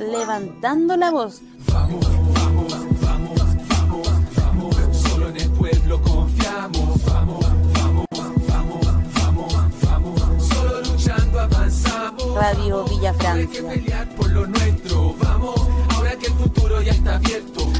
[0.00, 1.40] levantando la voz.
[1.72, 3.38] Vamos, vamos, vamos,
[3.70, 4.76] vamos, vamos.
[4.96, 7.04] Solo en el pueblo confiamos.
[7.04, 8.06] Vamos, vamos,
[8.48, 10.48] vamos, vamos, vamos.
[10.48, 12.34] Solo luchando avanzamos.
[12.34, 13.68] Radio Villa Hay que Francia.
[13.68, 15.14] pelear por lo nuestro.
[15.22, 15.60] Vamos,
[15.94, 17.79] ahora que el futuro ya está abierto.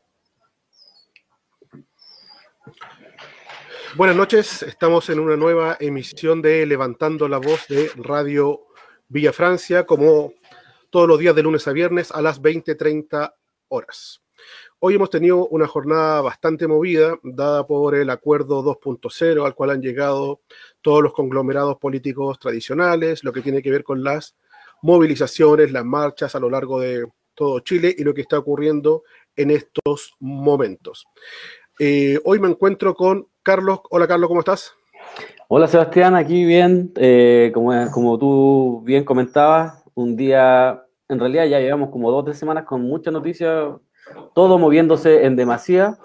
[3.97, 8.67] Buenas noches, estamos en una nueva emisión de Levantando la Voz de Radio
[9.09, 10.33] Villa Francia, como
[10.89, 13.35] todos los días de lunes a viernes a las 20:30
[13.67, 14.21] horas.
[14.79, 19.81] Hoy hemos tenido una jornada bastante movida, dada por el acuerdo 2.0 al cual han
[19.81, 20.39] llegado
[20.79, 24.37] todos los conglomerados políticos tradicionales, lo que tiene que ver con las
[24.81, 29.03] movilizaciones, las marchas a lo largo de todo Chile y lo que está ocurriendo
[29.35, 31.05] en estos momentos.
[31.77, 33.81] Eh, hoy me encuentro con Carlos.
[33.89, 34.75] Hola Carlos, ¿cómo estás?
[35.47, 41.59] Hola Sebastián, aquí bien, eh, como, como tú bien comentabas, un día, en realidad ya
[41.59, 43.73] llevamos como dos o tres semanas con muchas noticias,
[44.33, 45.97] todo moviéndose en demasía,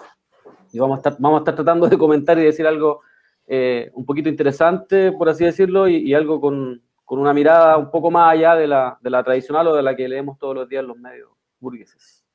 [0.73, 3.01] y vamos a estar, vamos a estar tratando de comentar y decir algo
[3.47, 7.89] eh, un poquito interesante, por así decirlo, y, y algo con, con, una mirada un
[7.89, 10.67] poco más allá de la, de la tradicional o de la que leemos todos los
[10.67, 12.25] días en los medios burgueses.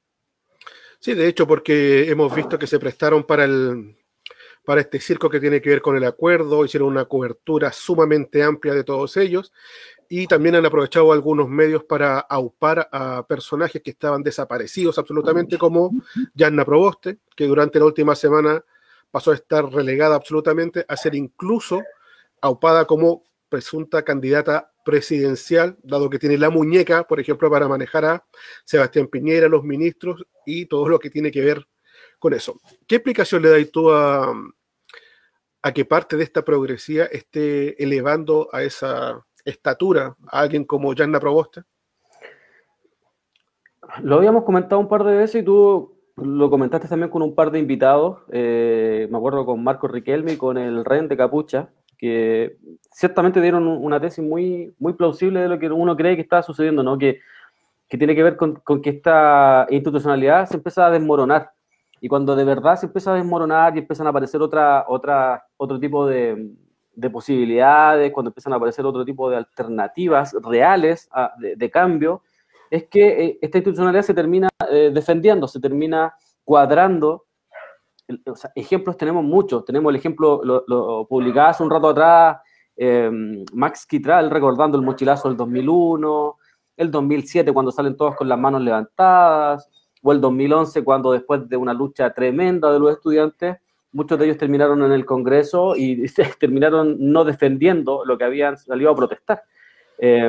[0.99, 3.97] Sí, de hecho, porque hemos visto que se prestaron para el
[4.65, 8.75] para este circo que tiene que ver con el acuerdo, hicieron una cobertura sumamente amplia
[8.75, 9.53] de todos ellos
[10.09, 15.91] y también han aprovechado algunos medios para aupar a personajes que estaban desaparecidos absolutamente, como
[16.35, 18.65] Yanna Proboste, que durante la última semana
[19.11, 21.83] pasó a estar relegada absolutamente a ser incluso
[22.41, 28.27] aupada como presunta candidata presidencial, dado que tiene la muñeca, por ejemplo, para manejar a
[28.65, 31.67] Sebastián Piñera, los ministros y todo lo que tiene que ver
[32.23, 32.61] con eso.
[32.87, 34.33] ¿Qué explicación le das tú a,
[35.61, 41.19] a que parte de esta progresía esté elevando a esa estatura a alguien como Yanna
[41.19, 41.63] Proboste?
[44.05, 47.51] Lo habíamos comentado un par de veces y tú lo comentaste también con un par
[47.51, 48.21] de invitados.
[48.31, 52.57] Eh, me acuerdo con Marco Riquelme y con el Ren de Capucha, que
[52.93, 56.85] ciertamente dieron una tesis muy, muy plausible de lo que uno cree que está sucediendo,
[56.85, 56.97] ¿no?
[56.97, 57.19] Que,
[57.89, 61.52] que tiene que ver con, con que esta institucionalidad se empieza a desmoronar
[62.05, 65.79] y cuando de verdad se empieza a desmoronar y empiezan a aparecer otra, otra, otro
[65.79, 66.51] tipo de,
[66.97, 72.23] de posibilidades, cuando empiezan a aparecer otro tipo de alternativas reales a, de, cambio,
[72.69, 76.13] es que eh, esta institucionalidad se termina eh, defendiendo, se termina
[76.43, 77.27] cuadrando.
[78.57, 79.65] Ejemplos tenemos muchos.
[79.65, 82.39] Tenemos el ejemplo, lo, lo publicaba hace un rato atrás,
[82.77, 83.13] eh,
[83.53, 86.37] Max Quitral recordando el mochilazo del 2001,
[86.79, 89.71] el 2007 cuando salen todos con las manos levantadas,
[90.03, 93.57] o el 2011, cuando después de una lucha tremenda de los estudiantes,
[93.93, 96.07] muchos de ellos terminaron en el Congreso y
[96.41, 99.43] terminaron no defendiendo lo que habían salido a protestar.
[99.99, 100.29] Eh,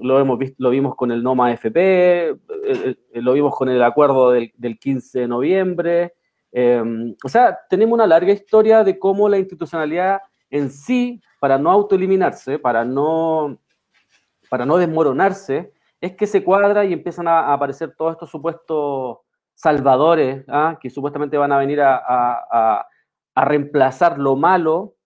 [0.00, 3.82] lo, hemos visto, lo vimos con el NOMA FP, eh, eh, lo vimos con el
[3.82, 6.14] acuerdo del, del 15 de noviembre.
[6.52, 6.82] Eh,
[7.24, 10.20] o sea, tenemos una larga historia de cómo la institucionalidad
[10.50, 13.58] en sí, para no autoeliminarse, para no,
[14.50, 15.72] para no desmoronarse,
[16.02, 19.18] es que se cuadra y empiezan a, aparecer todos estos supuestos
[19.54, 20.76] salvadores ¿ah?
[20.80, 22.86] que supuestamente van a venir a, a,
[23.34, 24.96] a, reemplazar lo malo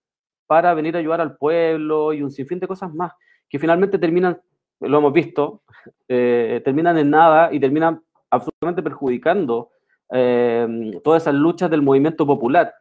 [0.47, 3.13] para venir a ayudar al pueblo y un sinfín de cosas más,
[3.47, 4.41] que finalmente terminan,
[4.79, 5.61] lo hemos visto,
[6.07, 9.69] eh, terminan en nada y terminan absolutamente perjudicando
[10.11, 12.73] eh, todas esas luchas del movimiento popular.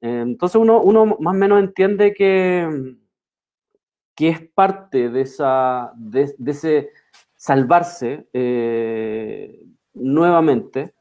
[0.00, 2.96] Entonces uno, uno más o menos entiende que,
[4.16, 6.90] que es parte de, esa, de ese
[7.42, 9.64] salvarse eh,
[9.94, 10.94] nuevamente,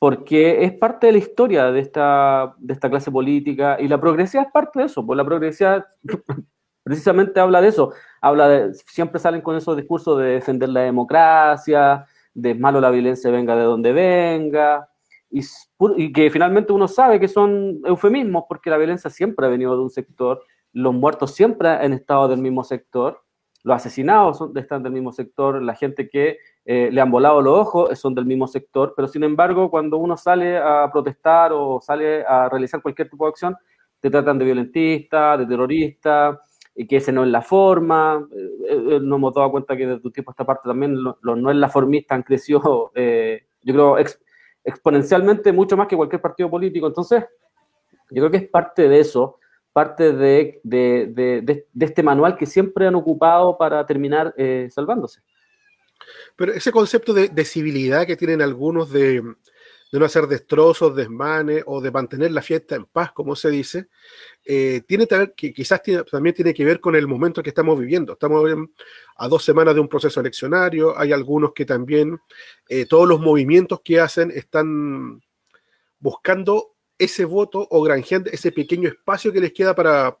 [0.00, 4.42] porque es parte de la historia de esta, de esta clase política y la progresía
[4.42, 5.86] es parte de eso, pues la progresía
[6.82, 12.04] precisamente habla de eso, habla de, siempre salen con esos discursos de defender la democracia,
[12.34, 14.88] de malo la violencia venga de donde venga,
[15.30, 15.42] y,
[15.98, 19.82] y que finalmente uno sabe que son eufemismos porque la violencia siempre ha venido de
[19.82, 20.42] un sector,
[20.72, 23.22] los muertos siempre han estado del mismo sector,
[23.68, 27.58] los asesinados son, están del mismo sector, la gente que eh, le han volado los
[27.58, 32.24] ojos son del mismo sector, pero sin embargo, cuando uno sale a protestar o sale
[32.26, 33.56] a realizar cualquier tipo de acción,
[34.00, 36.40] te tratan de violentista, de terrorista,
[36.74, 38.26] y que ese no es la forma.
[38.32, 41.50] Eh, eh, nos hemos dado cuenta que desde tu tiempo esta parte también los, no
[41.50, 44.18] es la formistas han crecido, eh, yo creo, ex,
[44.64, 46.86] exponencialmente mucho más que cualquier partido político.
[46.86, 47.24] Entonces,
[48.10, 49.38] Yo creo que es parte de eso,
[49.72, 55.20] parte de, de, este manual que siempre han ocupado para terminar eh, salvándose.
[56.36, 59.22] Pero ese concepto de, civilidad que tienen algunos de,
[59.92, 63.88] no hacer destrozos, desmanes o de mantener la fiesta en paz, como se dice,
[64.44, 65.06] eh, tiene
[65.36, 68.12] que quizás también tiene que ver con el momento que estamos viviendo.
[68.12, 68.50] Estamos
[69.16, 72.18] a dos semanas de un proceso eleccionario, hay algunos que también,
[72.68, 75.20] eh, todos los movimientos que hacen están
[75.98, 80.18] buscando ese voto o granjeando ese pequeño espacio que les queda para,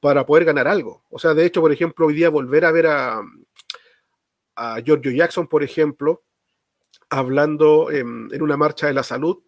[0.00, 1.04] para poder ganar algo.
[1.10, 3.22] O sea, de hecho, por ejemplo, hoy día volver a ver a,
[4.56, 6.24] a Giorgio Jackson, por ejemplo,
[7.08, 9.38] hablando en, en, una marcha de la salud,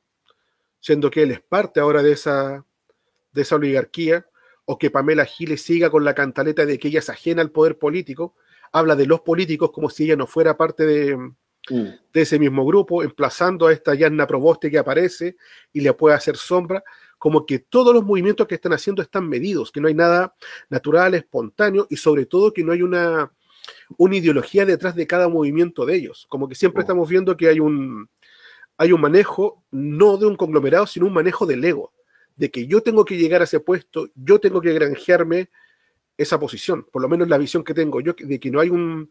[0.80, 2.64] siendo que él es parte ahora de esa,
[3.32, 4.26] de esa oligarquía,
[4.64, 7.78] o que Pamela Giles siga con la cantaleta de que ella es ajena al poder
[7.78, 8.34] político,
[8.70, 11.16] habla de los políticos como si ella no fuera parte de,
[11.70, 12.12] mm.
[12.12, 15.36] de ese mismo grupo, emplazando a esta Yanna Proboste que aparece
[15.72, 16.82] y le puede hacer sombra,
[17.18, 20.34] como que todos los movimientos que están haciendo están medidos, que no hay nada
[20.68, 23.32] natural, espontáneo y sobre todo que no hay una,
[23.96, 26.26] una ideología detrás de cada movimiento de ellos.
[26.28, 26.82] Como que siempre oh.
[26.82, 28.08] estamos viendo que hay un,
[28.76, 31.92] hay un manejo no de un conglomerado, sino un manejo del ego
[32.38, 35.50] de que yo tengo que llegar a ese puesto, yo tengo que granjearme
[36.16, 39.10] esa posición, por lo menos la visión que tengo yo, de que no hay un,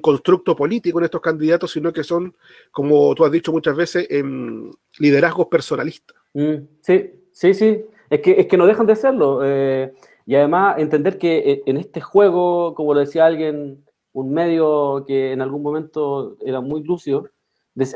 [0.00, 2.34] constructo político en estos candidatos, sino que son,
[2.70, 6.16] como tú has dicho muchas veces, en liderazgos personalistas.
[6.34, 9.40] Mm, sí, sí, sí, es que, es que no dejan de serlo.
[9.44, 9.92] Eh,
[10.26, 15.32] y además entender que eh, en este juego, como lo decía alguien, un medio que
[15.32, 17.28] en algún momento era muy lúcido,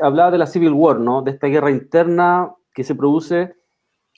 [0.01, 1.21] hablaba de la Civil War, ¿no?
[1.21, 3.53] De esta guerra interna que se produce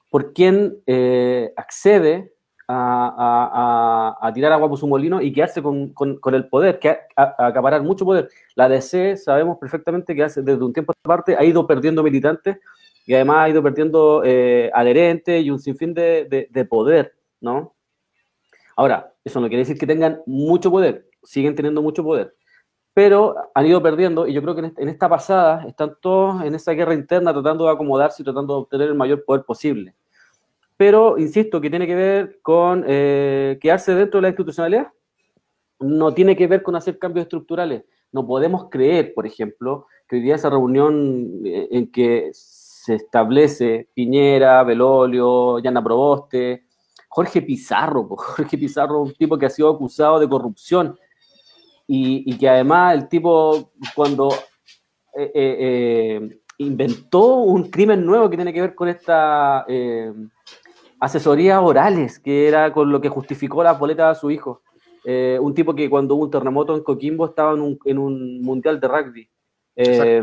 [0.10, 2.34] por quien eh, accede
[2.72, 7.82] a, tirar agua por su molino y quedarse con, con, el poder, que a, acaparar
[7.82, 8.30] mucho poder.
[8.56, 12.04] La DC sabemos perfectamente que hace, desde un tiempo a esta parte ha ido perdiendo
[12.04, 12.58] militantes
[13.06, 17.74] y además ha ido perdiendo eh, adherentes y un sinfín de, de, poder, ¿no?
[18.76, 22.36] Ahora, eso no quiere decir que tengan mucho poder, siguen teniendo mucho poder,
[22.94, 26.74] pero han ido perdiendo y yo creo que en esta pasada están todos en esa
[26.74, 29.96] guerra interna tratando de acomodarse y tratando de obtener el mayor poder posible
[30.80, 34.88] pero insisto que tiene que ver con eh, quedarse dentro de la institucionalidad,
[35.82, 37.84] no tiene que ver con hacer cambios estructurales.
[38.14, 43.90] No podemos creer, por ejemplo, que hoy día esa reunión eh, en que se establece
[43.94, 46.64] Piñera, Belolio, Yana Proboste,
[47.10, 50.98] Jorge Pizarro, Jorge Pizarro, un tipo que ha sido acusado de corrupción
[51.88, 54.30] y, que además el tipo cuando
[55.14, 59.66] eh, inventó un crimen nuevo que tiene que ver con esta
[61.00, 64.62] asesorías orales, que era con lo que justificó la boleta a su hijo.
[65.06, 68.42] Eh, un tipo que cuando hubo un terremoto en Coquimbo estaba en un, en un
[68.42, 69.30] mundial de rugby.
[69.82, 70.22] Eh,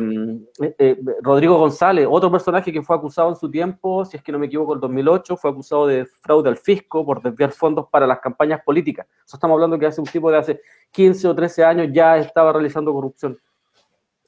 [0.78, 4.38] eh, Rodrigo González, otro personaje que fue acusado en su tiempo, si es que no
[4.38, 8.20] me equivoco, en 2008, fue acusado de fraude al fisco por desviar fondos para las
[8.20, 9.06] campañas políticas.
[9.26, 12.52] Eso estamos hablando que hace un tipo de hace 15 o 13 años ya estaba
[12.52, 13.38] realizando corrupción.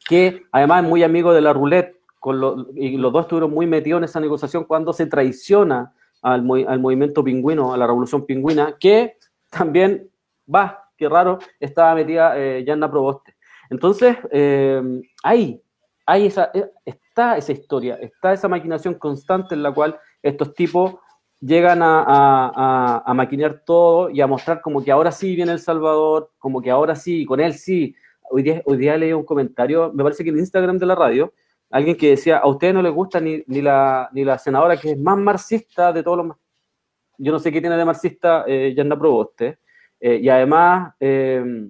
[0.09, 3.99] Que además es muy amigo de la roulette, con y los dos estuvieron muy metidos
[3.99, 5.93] en esa negociación cuando se traiciona
[6.23, 9.17] al, movimiento pingüino, a la revolución pingüina, que
[9.51, 10.11] también,
[10.53, 13.37] va, qué raro, estaba metida eh, Yanna Proboste.
[13.71, 14.83] Entonces, eh,
[15.23, 15.61] hay,
[16.07, 20.95] esa, eh, está esa historia, está esa maquinación constante en la cual estos tipos
[21.41, 26.61] llegan a, a, todo y a mostrar como que ahora sí viene El Salvador, como
[26.61, 27.95] que ahora sí, con él sí.
[28.31, 31.33] Hoy día, hoy día leí un comentario, me parece que en Instagram de la radio,
[31.71, 34.93] alguien que decía, a ustedes no les gusta ni, ni, la, ni la senadora que
[34.93, 36.37] es más marxista de todos los...
[37.19, 39.59] Yo no sé qué tiene de marxista eh, Yanna Proboste.
[40.01, 41.69] Eh, y además, eh,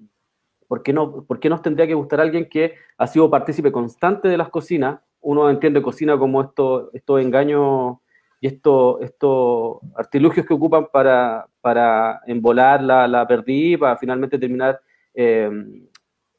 [0.66, 4.28] ¿por, qué no, ¿por qué nos tendría que gustar alguien que ha sido partícipe constante
[4.28, 5.00] de las cocinas?
[5.20, 7.96] Uno entiende cocina como estos esto engaños
[8.40, 14.80] y estos esto artilugios que ocupan para, para la, la perdí, para finalmente terminar
[15.14, 15.50] eh,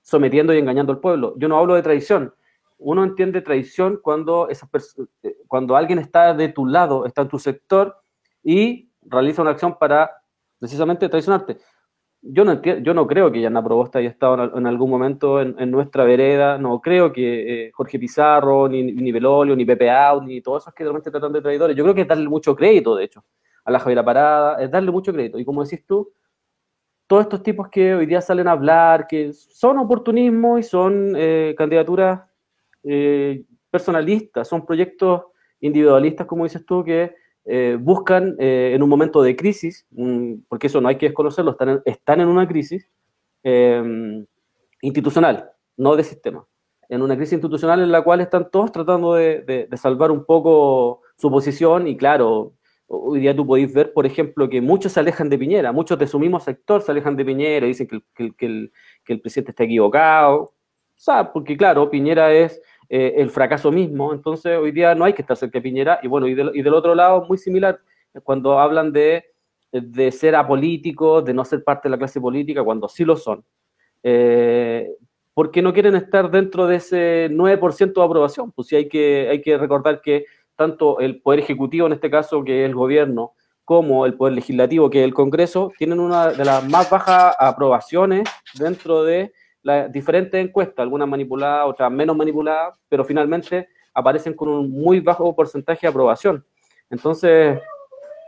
[0.01, 1.34] sometiendo y engañando al pueblo.
[1.38, 2.34] Yo no hablo de tradición,
[2.80, 7.96] uno entiende traición cuando, eh, cuando alguien está de tu lado, está en tu sector
[8.44, 10.12] y realiza una acción para
[10.58, 11.58] precisamente traicionarte.
[12.22, 16.04] Yo no, yo no creo que Yana Probosta haya estado en, algún momento en, nuestra
[16.04, 20.64] vereda, no creo que eh, Jorge Pizarro, ni, ni Belolio, ni Pepe Out, ni todos
[20.64, 21.78] esos que realmente tratan de traidores.
[21.78, 23.24] Yo creo que es darle mucho crédito, de hecho,
[23.64, 25.40] a la Javiera Parada, es darle mucho crédito.
[25.40, 26.12] Y como decís tú,
[27.08, 31.56] todos estos tipos que hoy día salen a hablar, que son oportunismo y son eh,
[31.58, 32.29] candidaturas
[32.84, 35.24] eh, personalistas, son proyectos
[35.60, 37.14] individualistas, como dices tú, que
[37.46, 39.86] eh, buscan eh, en un momento de crisis,
[40.48, 42.90] porque eso no hay que desconocerlo, están en, están en una crisis
[44.82, 46.46] institucional, no de sistema.
[46.90, 51.30] En una crisis institucional en la cual están todos tratando de, salvar un poco su
[51.32, 52.54] posición y claro,
[52.88, 56.08] hoy día tú podéis ver, por ejemplo, que muchos se alejan de Piñera, muchos de
[56.08, 58.72] su mismo sector se alejan de Piñera dicen que el, que el,
[59.06, 60.42] que el, presidente está equivocado.
[61.00, 65.13] O sea, porque claro, Piñera es eh, el fracaso mismo, entonces hoy día no hay
[65.13, 66.00] que estar cerca de Piñera.
[66.01, 67.79] Y bueno, y del, otro lado, muy similar,
[68.24, 69.25] cuando hablan de,
[69.72, 73.46] de ser apolíticos, de no ser parte de la clase política, cuando sí lo son.
[74.01, 74.89] Eh,
[75.36, 78.51] porque no quieren estar dentro de ese 9% de aprobación.
[78.51, 82.43] Pues sí hay que, hay que recordar que tanto el Poder Ejecutivo, en este caso,
[82.43, 86.43] que es el gobierno, como el Poder Legislativo, que es el Congreso, tienen una de
[86.43, 89.31] las más bajas aprobaciones dentro de
[89.63, 95.36] las diferentes encuestas, algunas manipuladas, otras menos manipuladas, pero finalmente aparecen con un muy bajo
[95.36, 96.46] porcentaje de aprobación.
[96.89, 97.60] Entonces,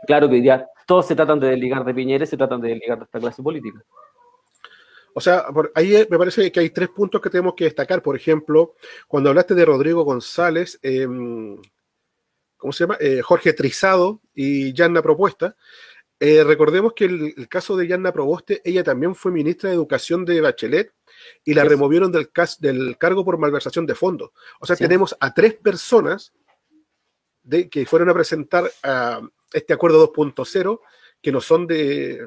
[0.06, 2.70] claro que hoy día todos se tratan de desligar de Piñera y se tratan de
[2.70, 3.82] desligar de esta clase política.
[5.14, 8.02] O sea, ahí me parece que hay tres puntos que tenemos que destacar.
[8.02, 8.74] Por ejemplo,
[9.06, 11.06] cuando hablaste de Rodrigo González, eh,
[12.56, 12.96] ¿cómo se llama?
[12.98, 15.54] Eh, Jorge Trizado y Yanna Propuesta.
[16.24, 20.40] Eh, recordemos que el, caso de Yanna Proboste, ella también fue ministra de Educación de
[20.40, 20.92] Bachelet
[21.44, 24.30] y la removieron del, del, cargo por malversación de fondos.
[24.60, 26.32] O sea, tenemos a tres personas
[27.42, 29.20] de, que fueron a presentar a
[29.52, 30.80] este acuerdo 2.0
[31.20, 32.26] que no son de,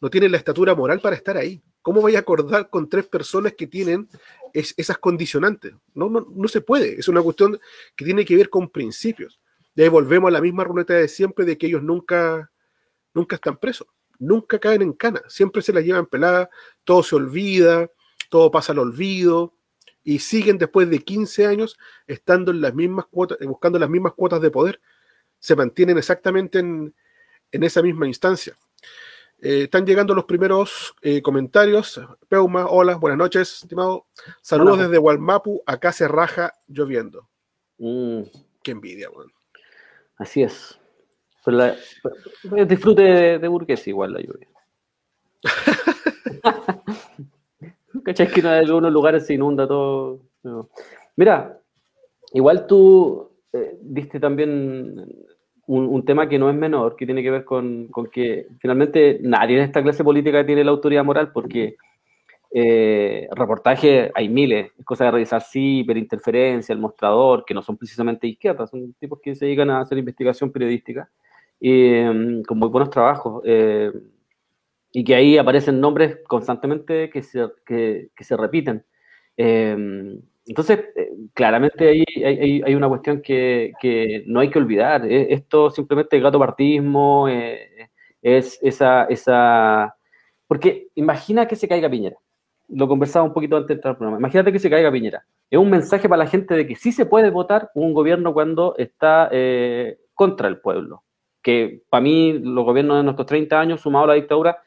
[0.00, 1.62] no tienen la estatura moral para estar ahí.
[1.82, 4.08] ¿Cómo voy a acordar con tres personas que tienen
[4.52, 5.74] esas condicionantes?
[5.92, 6.98] No, no, no se puede.
[6.98, 7.58] Es una cuestión
[7.94, 9.40] que tiene que ver con principios.
[9.74, 12.50] Y ahí volvemos a la misma ruleta de siempre de que ellos nunca,
[13.12, 16.48] nunca están presos, nunca caen en cana, siempre se las llevan peladas,
[16.84, 17.90] todo se olvida,
[18.34, 19.54] todo pasa al olvido
[20.02, 24.40] y siguen después de 15 años estando en las mismas cuotas, buscando las mismas cuotas
[24.40, 24.80] de poder,
[25.38, 26.92] se mantienen exactamente en,
[27.52, 28.56] esa misma instancia.
[29.40, 32.00] Eh, están llegando los primeros eh, comentarios.
[32.26, 34.08] Peuma, hola, buenas noches, estimado.
[34.42, 37.28] Saludos desde Walmapu, acá se raja lloviendo.
[37.78, 38.22] Mm.
[38.64, 39.32] Qué envidia, weón.
[40.16, 40.76] Así es.
[42.66, 44.48] disfrute de, de burgués igual la lluvia.
[48.04, 48.28] ¿Cachai?
[48.28, 50.20] Que en algunos lugares se inunda todo.
[51.16, 51.58] Mira,
[52.32, 55.06] igual tú eh, diste también
[55.66, 59.64] un, tema que no es menor, que tiene que ver con, que finalmente nadie en
[59.64, 61.76] esta clase política tiene la autoridad moral porque
[62.52, 68.26] eh, reportajes hay miles, es cosa de revisar hiperinterferencia, el mostrador, que no son precisamente
[68.26, 71.08] izquierdas, son tipos que se dedican a hacer investigación periodística
[71.60, 73.42] em, con muy buenos trabajos.
[73.44, 73.90] Eh,
[74.94, 78.86] y que ahí aparecen nombres constantemente que se, que, se repiten.
[79.36, 85.04] Em, entonces, eh, claramente ahí hay, hay, una cuestión que, que, no hay que olvidar.
[85.06, 87.28] Esto simplemente gato partismo,
[88.22, 89.96] es esa, esa...
[90.46, 92.16] Porque imagina que se caiga Piñera
[92.68, 94.18] lo conversaba un poquito antes de entrar al programa.
[94.18, 95.24] Imagínate que se caiga Piñera.
[95.50, 98.74] Es un mensaje para la gente de que sí se puede votar un gobierno cuando
[98.78, 101.04] está eh, contra el pueblo.
[101.42, 104.58] Que para mí los gobiernos de nuestros 30 años, sumado a la dictadura,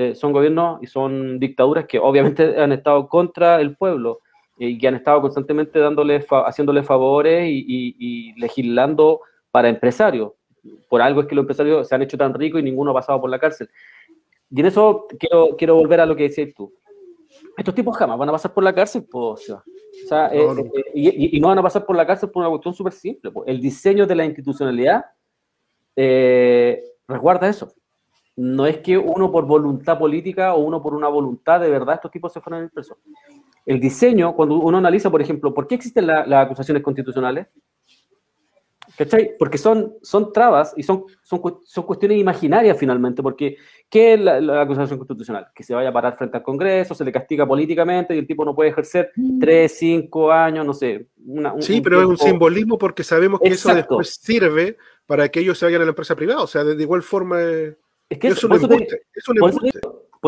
[0.00, 4.20] eh, son gobiernos y son dictaduras que obviamente han estado contra el pueblo
[4.58, 10.32] y que han estado constantemente dándole haciéndole favores y, legislando para empresarios.
[10.88, 13.20] Por algo es que los empresarios se han hecho tan ricos y ninguno ha pasado
[13.20, 13.68] por la cárcel.
[14.50, 16.72] Y en eso quiero, quiero volver a lo que decías tú
[17.56, 19.62] estos tipos jamás van a pasar por la cárcel, pues, o
[20.06, 20.46] sea, eh,
[20.94, 23.32] eh, y, no van a pasar por la cárcel por una cuestión súper simple.
[23.46, 25.04] El diseño de la institucionalidad
[25.96, 27.72] eh, resguarda eso.
[28.38, 32.12] No es que uno por voluntad política o uno por una voluntad de verdad estos
[32.12, 32.98] tipos se fueran el preso.
[33.66, 37.48] El diseño, cuando uno analiza, por ejemplo, ¿por qué existen las acusaciones constitucionales?
[38.96, 39.36] ¿Cachai?
[39.38, 43.56] Porque son, son trabas y son, son, son cuestiones imaginarias finalmente, porque
[43.88, 45.48] ¿qué es la, acusación constitucional?
[45.54, 48.44] Que se vaya a parar frente al Congreso, se le castiga políticamente y el tipo
[48.44, 49.38] no puede ejercer mm.
[49.38, 51.08] tres, cinco años, no sé.
[51.60, 54.76] sí, pero es un simbolismo porque sabemos que eso después sirve
[55.06, 57.38] para que ellos se vayan a la empresa privada, o sea, de, igual forma...
[58.08, 58.56] Es que eso, por,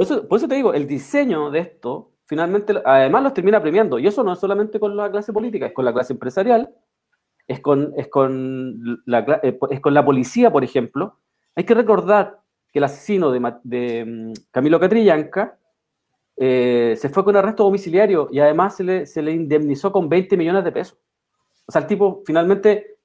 [0.03, 4.07] eso por, eso te digo, el diseño de esto finalmente, además los termina premiando, y
[4.07, 6.73] eso no es solamente con la clase política, es con la clase empresarial,
[7.49, 11.19] es con, es con, la, eh, es con la policía, por ejemplo.
[11.57, 12.39] Hay que recordar
[12.73, 15.59] que el asesino de, de mm, Camilo Catrillanca
[16.37, 20.37] eh, se fue con arresto domiciliario y además se le, se le, indemnizó con 20
[20.37, 20.97] millones de pesos.
[21.67, 22.97] O sea, el tipo finalmente,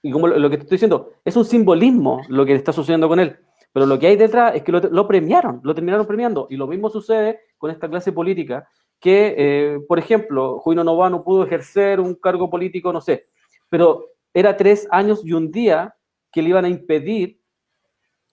[0.00, 3.20] y como lo, que te estoy diciendo, es un simbolismo lo que está sucediendo con
[3.20, 3.36] él.
[3.72, 6.46] Pero lo que hay detrás es que lo, premiaron, lo terminaron premiando.
[6.50, 11.44] Y lo mismo sucede con esta clase política que, eh, por ejemplo, Juino Novano pudo
[11.44, 13.28] ejercer un cargo político, no sé,
[13.68, 15.94] pero era tres años y un día
[16.30, 17.40] que le iban a impedir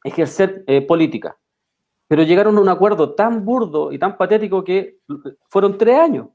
[0.03, 1.38] ejercer eh, política.
[2.08, 5.00] Pero llegaron a un acuerdo tan burdo y tan patético que
[5.48, 6.27] fueron tres años.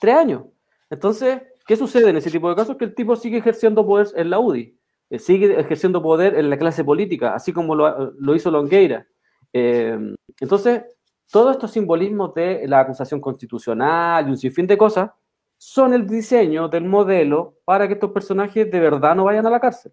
[0.00, 0.44] Tres años.
[0.90, 2.76] Entonces, ¿qué sucede en ese tipo de casos?
[2.76, 4.76] Que el tipo sigue ejerciendo poder en la UDI.
[5.10, 9.06] Eh, sigue ejerciendo poder en la clase política, así como lo, hizo Longueira.
[9.52, 9.98] Eh,
[10.40, 10.82] entonces,
[11.30, 15.10] todos estos simbolismos de la acusación constitucional y un sinfín de cosas
[15.56, 19.60] son el diseño del modelo para que estos personajes de verdad no vayan a la
[19.60, 19.92] cárcel.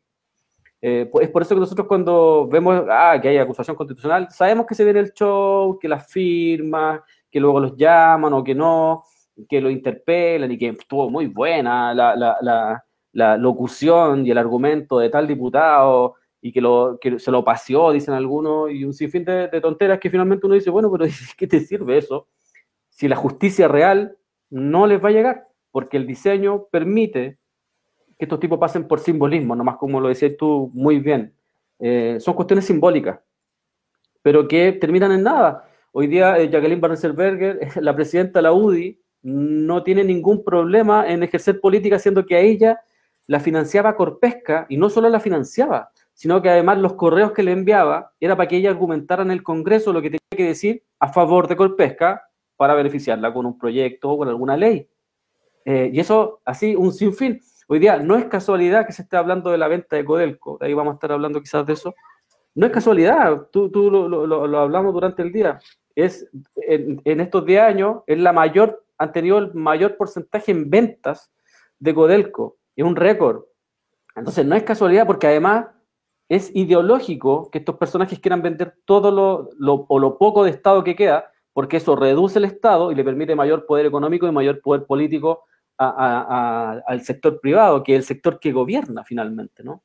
[0.81, 4.73] Eh, es por eso que nosotros cuando vemos ah, que hay acusación constitucional, sabemos que
[4.73, 9.03] se viene el show, que las firmas, que luego los llaman o que no,
[9.47, 14.37] que lo interpelan y que estuvo muy buena la, la, la, la locución y el
[14.37, 18.93] argumento de tal diputado y que, lo, que se lo paseó, dicen algunos, y un
[18.93, 21.05] sinfín de, tonteras que finalmente uno dice, bueno, pero
[21.37, 22.27] ¿qué te sirve eso?
[22.89, 24.17] Si la justicia real
[24.49, 27.37] no les va a llegar, porque el diseño permite
[28.17, 31.33] que estos tipos pasen por simbolismo, nomás como lo decías tú muy bien.
[31.79, 33.19] Eh, son cuestiones simbólicas,
[34.21, 35.67] pero que terminan en nada.
[35.91, 41.23] Hoy día eh, Jacqueline Barnselberger, la presidenta de la UDI, no tiene ningún problema en
[41.23, 42.81] ejercer política, siendo que a ella
[43.27, 47.51] la financiaba Corpesca, y no solo la financiaba, sino que además los correos que le
[47.51, 51.11] enviaba era para que ella argumentara en el Congreso lo que tenía que decir a
[51.11, 52.23] favor de Corpesca
[52.55, 54.87] para beneficiarla con un proyecto o con alguna ley.
[55.65, 57.41] Eh, y eso así, un sinfín.
[57.67, 60.73] Hoy día no es casualidad que se esté hablando de la venta de Codelco, ahí
[60.73, 61.95] vamos a estar hablando quizás de eso.
[62.53, 65.57] No es casualidad, tú, tú lo, lo, hablamos durante el día.
[65.95, 71.31] Es, en, estos 10 años es la mayor, han tenido el mayor porcentaje en ventas
[71.79, 73.43] de Codelco, es un récord.
[74.15, 75.67] Entonces no es casualidad porque además
[76.27, 80.95] es ideológico que estos personajes quieran vender todo lo, o lo poco de Estado que
[80.95, 84.85] queda, porque eso reduce el Estado y le permite mayor poder económico y mayor poder
[84.85, 85.45] político
[85.77, 89.83] al sector privado, que es el sector que gobierna finalmente, ¿no?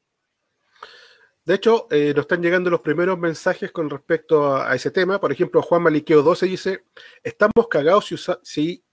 [1.45, 5.21] De hecho, eh, nos están llegando los primeros mensajes con respecto a, ese tema.
[5.21, 6.85] Por ejemplo, Juan Maliqueo 12 dice,
[7.23, 8.13] estamos cagados
[8.43, 8.85] si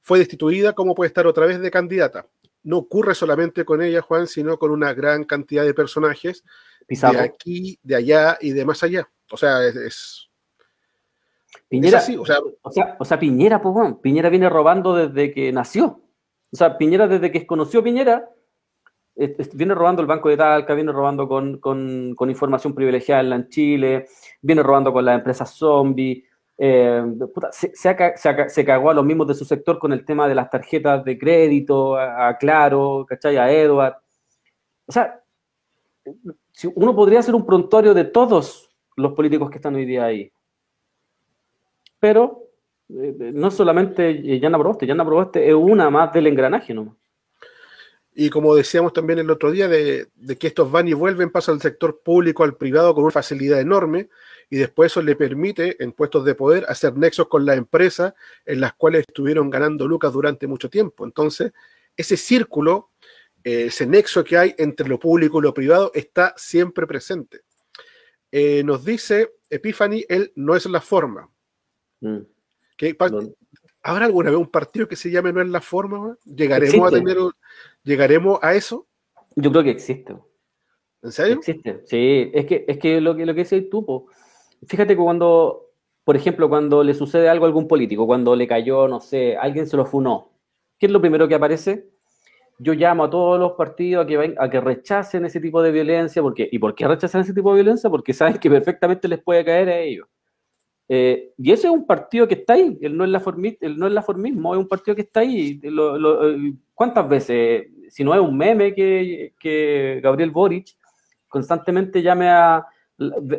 [0.00, 2.26] fue destituida, ¿cómo puede estar otra vez de candidata?
[2.62, 6.44] No ocurre solamente con ella, Juan, sino con una gran cantidad de personajes
[6.88, 9.08] de aquí, de allá y de más allá.
[9.30, 10.28] O sea, es...
[11.68, 16.02] Piñera, o, sea, o, sea, Piñera, pues, Piñera viene robando desde que nació.
[16.50, 18.28] O sea, Piñera, desde que conoció Piñera,
[19.54, 24.06] viene robando el Banco de Talca, viene robando con, información privilegiada en Chile,
[24.42, 26.24] viene robando con las empresas zombie.
[26.58, 27.02] Eh,
[27.50, 31.18] se, cagó a los mismos de su sector con el tema de las tarjetas de
[31.18, 33.36] crédito, a, Claro, ¿cachai?
[33.36, 33.96] A Edward.
[34.86, 35.20] O sea,
[36.74, 40.32] uno podría hacer un prontuario de todos los políticos que están hoy día ahí.
[41.98, 42.48] Pero
[42.88, 46.96] eh, no solamente Yana Proboste, Yana Proboste es una más del engranaje ¿no?
[48.14, 51.62] Y como decíamos también el otro día, de, que estos van y vuelven, pasan del
[51.62, 54.08] sector público al privado con una facilidad enorme,
[54.50, 58.12] y después eso le permite, en puestos de poder, hacer nexos con las empresas
[58.44, 61.06] en las cuales estuvieron ganando lucas durante mucho tiempo.
[61.06, 61.52] Entonces,
[61.96, 62.90] ese círculo,
[63.44, 67.40] eh, ese nexo que hay entre lo público y lo privado, está siempre presente.
[68.30, 71.30] Eh, nos dice Epiphany, él no es la forma.
[72.00, 72.18] Mm.
[73.82, 76.16] ¿Habrá alguna vez un partido que se llame No es la forma?
[76.24, 77.18] ¿Llegaremos a tener
[77.82, 78.86] llegaremos a eso?
[79.36, 80.14] Yo creo que existe.
[81.02, 81.34] ¿En serio?
[81.34, 82.30] Existe, sí.
[82.32, 84.06] Es que, es que lo que, lo que dice tú,
[84.66, 85.70] fíjate que cuando,
[86.04, 89.66] por ejemplo, cuando le sucede algo a algún político, cuando le cayó, no sé, alguien
[89.66, 90.32] se lo funó,
[90.78, 91.90] ¿qué es lo primero que aparece?
[92.58, 96.22] Yo llamo a todos los partidos a que, a que rechacen ese tipo de violencia.
[96.22, 97.90] Porque, ¿Y por qué rechazan ese tipo de violencia?
[97.90, 100.06] Porque saben que perfectamente les puede caer a ellos.
[100.88, 103.22] Eh, y ese es un partido que está ahí, el no es la,
[103.60, 105.58] el no es la formismo, es un partido que está ahí.
[105.62, 110.76] Eh, ¿Cuántas veces, si no es un meme que, Gabriel Boric
[111.28, 112.66] constantemente llame a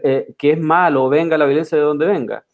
[0.03, 2.45] eh, que es malo, venga la violencia de donde venga,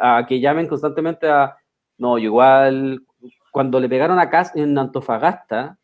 [0.00, 1.56] a que llamen constantemente a,
[1.98, 3.04] no, igual,
[3.50, 5.78] cuando le pegaron a Cas en Antofagasta,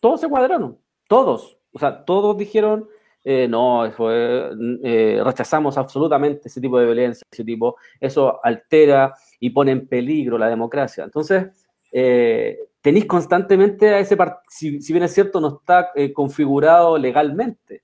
[0.00, 0.78] todos se cuadraron,
[1.08, 2.88] todos, o sea, todos dijeron
[3.24, 4.50] eh, no, fue,
[4.82, 10.36] eh, rechazamos absolutamente ese tipo de violencia, ese tipo, eso altera y pone en peligro
[10.36, 11.04] la democracia.
[11.04, 11.46] Entonces,
[11.92, 17.82] eh, tenéis constantemente a ese partido, si, bien es cierto, no está configurado legalmente,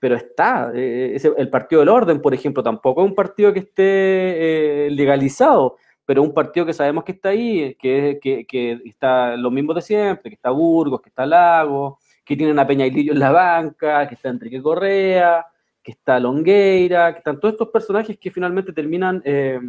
[0.00, 0.72] pero está.
[0.74, 6.32] el Partido del Orden, por ejemplo, tampoco es un partido que esté legalizado, pero un
[6.32, 10.34] partido que sabemos que está ahí, que, que, que está lo mismo de siempre, que
[10.36, 14.62] está Burgos, que está Lago, que tienen a Peñailillo en la banca, que está Enrique
[14.62, 15.46] Correa,
[15.82, 19.60] que está Longueira, que están todos estos personajes que finalmente terminan eh,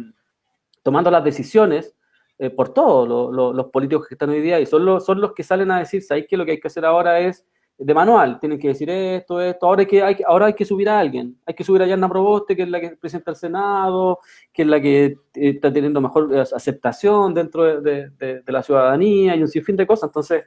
[0.82, 1.93] tomando las decisiones
[2.36, 5.44] eh, por todos los políticos que están hoy día y son los, son los que
[5.44, 7.46] salen a decir, ¿sabéis que lo que hay que hacer ahora es
[7.78, 8.40] de manual?
[8.40, 11.54] Tienen que decir esto, esto, ahora hay que, ahora hay que subir a alguien, hay
[11.54, 14.18] que subir a Yanna Proboste, que es la que presenta el Senado,
[14.52, 19.48] que es la que eh, está teniendo mejor aceptación dentro de, la ciudadanía y un
[19.48, 20.44] sinfín de cosas, entonces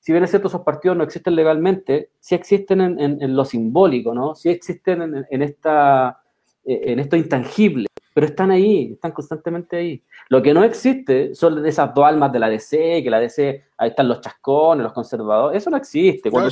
[0.00, 4.34] si bien es cierto, esos partidos no existen legalmente, sí existen en, lo simbólico, ¿no?
[4.34, 6.22] Sí existen en, en esta,
[6.64, 7.86] eh, en esto intangible
[8.20, 10.04] pero están ahí, están constantemente ahí.
[10.28, 13.88] Lo que no existe son esas dos almas de la DC, que la DC, ahí
[13.88, 16.30] están los chascones, los conservadores, eso no existe.
[16.30, 16.50] Cuando,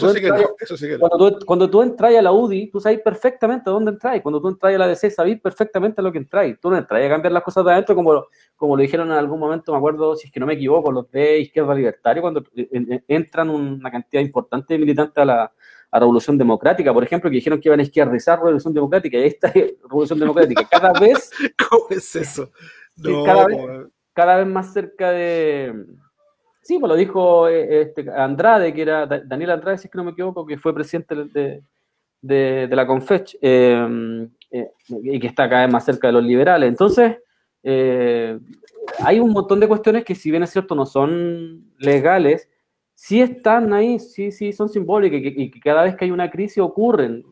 [1.69, 4.79] tú, entras, a la UDI, tú sabes perfectamente a dónde entras, cuando tú entras a
[4.79, 7.73] la DC, sabes perfectamente lo que entras, tú no entras a cambiar las cosas de
[7.73, 8.25] adentro como,
[8.57, 11.11] como lo dijeron en algún momento, me acuerdo, si es que no me equivoco, los
[11.11, 12.43] de Izquierda Libertaria, cuando
[13.07, 15.53] entran una cantidad importante de militantes a la,
[15.91, 19.53] a Revolución Democrática, por ejemplo, que dijeron que iban a izquierdizar Revolución Democrática, y está
[19.83, 20.67] Revolución Democrática.
[20.71, 21.31] Cada vez.
[21.69, 22.51] ¿Cómo es eso?
[24.15, 25.87] cada, vez, más cerca de.
[26.63, 30.05] Sí, pues lo dijo eh, este, Andrade, que era Daniel Andrade, si es que no
[30.05, 31.63] me equivoco, que fue presidente de,
[32.21, 36.69] de, la CONFECH, eh, eh, y que está cada vez más cerca de los liberales.
[36.69, 37.17] Entonces,
[37.63, 42.49] hay un montón de cuestiones que, si bien es cierto, no son legales,
[42.99, 46.59] sí están ahí, sí, sí, son simbólicas y que, cada vez que hay una crisis
[46.59, 47.25] ocurren.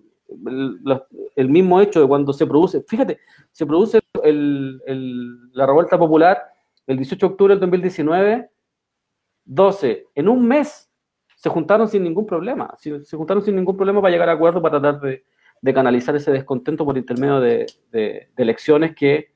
[1.35, 3.19] El, mismo hecho de cuando se produce, fíjate,
[3.51, 6.41] se produce la revuelta popular
[6.87, 8.49] el 18 de octubre del 2019,
[9.45, 10.89] 12, en un mes
[11.35, 14.81] se juntaron sin ningún problema, se, juntaron sin ningún problema para llegar a acuerdo para
[14.81, 19.33] tratar de, canalizar ese descontento por intermedio de, de, elecciones que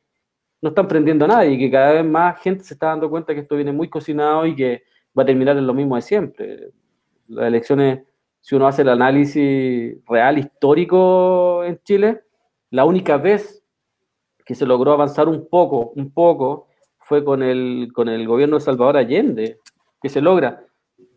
[0.63, 3.35] no están prendiendo a nadie y que cada vez más gente se está dando cuenta
[3.35, 4.85] que esto viene muy cocinado y que
[5.19, 6.71] va a terminar en lo mismo de siempre.
[7.29, 8.03] Las elecciones,
[8.41, 12.23] si uno hace el análisis real, histórico en Chile,
[12.71, 13.65] la única vez
[14.45, 16.69] que se logró avanzar un poco, un poco,
[16.99, 19.59] fue con el, con el gobierno de Salvador Allende,
[20.01, 20.65] que se logra,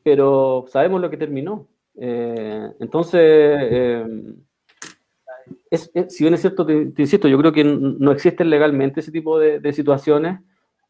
[0.03, 1.67] pero sabemos lo que terminó.
[1.95, 4.05] Eh, entonces, eh,
[5.71, 9.73] si bien es cierto, te, insisto, yo creo que no existen legalmente ese tipo de
[9.73, 10.39] situaciones,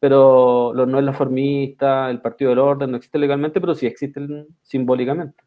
[0.04, 3.86] pero los no es la formista, el Partido del Orden, no existe legalmente, pero sí
[3.86, 5.42] existen simbólicamente.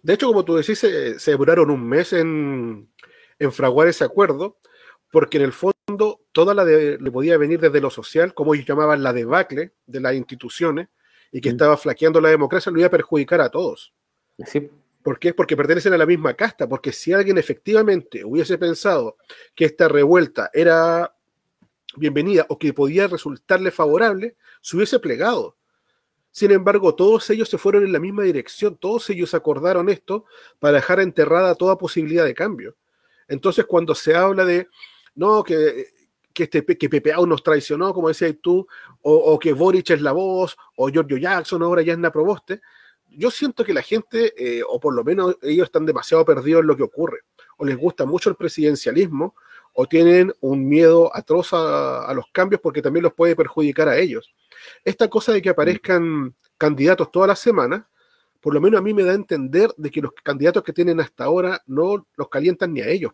[0.00, 2.88] De hecho, como tú decís, se, se duraron un mes en,
[3.36, 4.58] en, fraguar ese acuerdo,
[5.10, 8.64] porque en el fondo toda la de, le podía venir desde lo social, como ellos
[8.64, 10.86] llamaban la debacle de las instituciones,
[11.32, 11.54] y que mm.
[11.54, 13.92] estaba flaqueando la democracia, lo iba a perjudicar a todos.
[14.46, 14.70] Sí.
[15.02, 15.34] ¿Por qué?
[15.34, 19.16] Porque pertenecen a la misma casta, porque si alguien efectivamente hubiese pensado
[19.56, 21.12] que esta revuelta era
[21.96, 25.56] bienvenida o que podía resultarle favorable, se hubiese plegado.
[26.30, 30.24] Sin embargo, todos ellos se fueron en la misma dirección, todos ellos acordaron esto
[30.58, 32.76] para dejar enterrada toda posibilidad de cambio.
[33.26, 34.68] Entonces, cuando se habla de,
[35.14, 35.86] no, que,
[36.32, 38.66] que, este, que PPA nos traicionó, como decías tú,
[39.02, 42.60] o, que Boric es la voz, o Giorgio Jackson ahora ya es la Proboste,
[43.08, 46.68] yo siento que la gente, eh, o por lo menos ellos están demasiado perdidos en
[46.68, 47.20] lo que ocurre,
[47.56, 49.34] o les gusta mucho el presidencialismo,
[49.72, 54.34] o tienen un miedo atroz a, los cambios porque también los puede perjudicar a ellos.
[54.84, 57.82] Esta cosa de que aparezcan candidatos todas las semanas,
[58.40, 61.00] por lo menos a mí me da a entender de que los candidatos que tienen
[61.00, 63.12] hasta ahora no los calientan ni a ellos.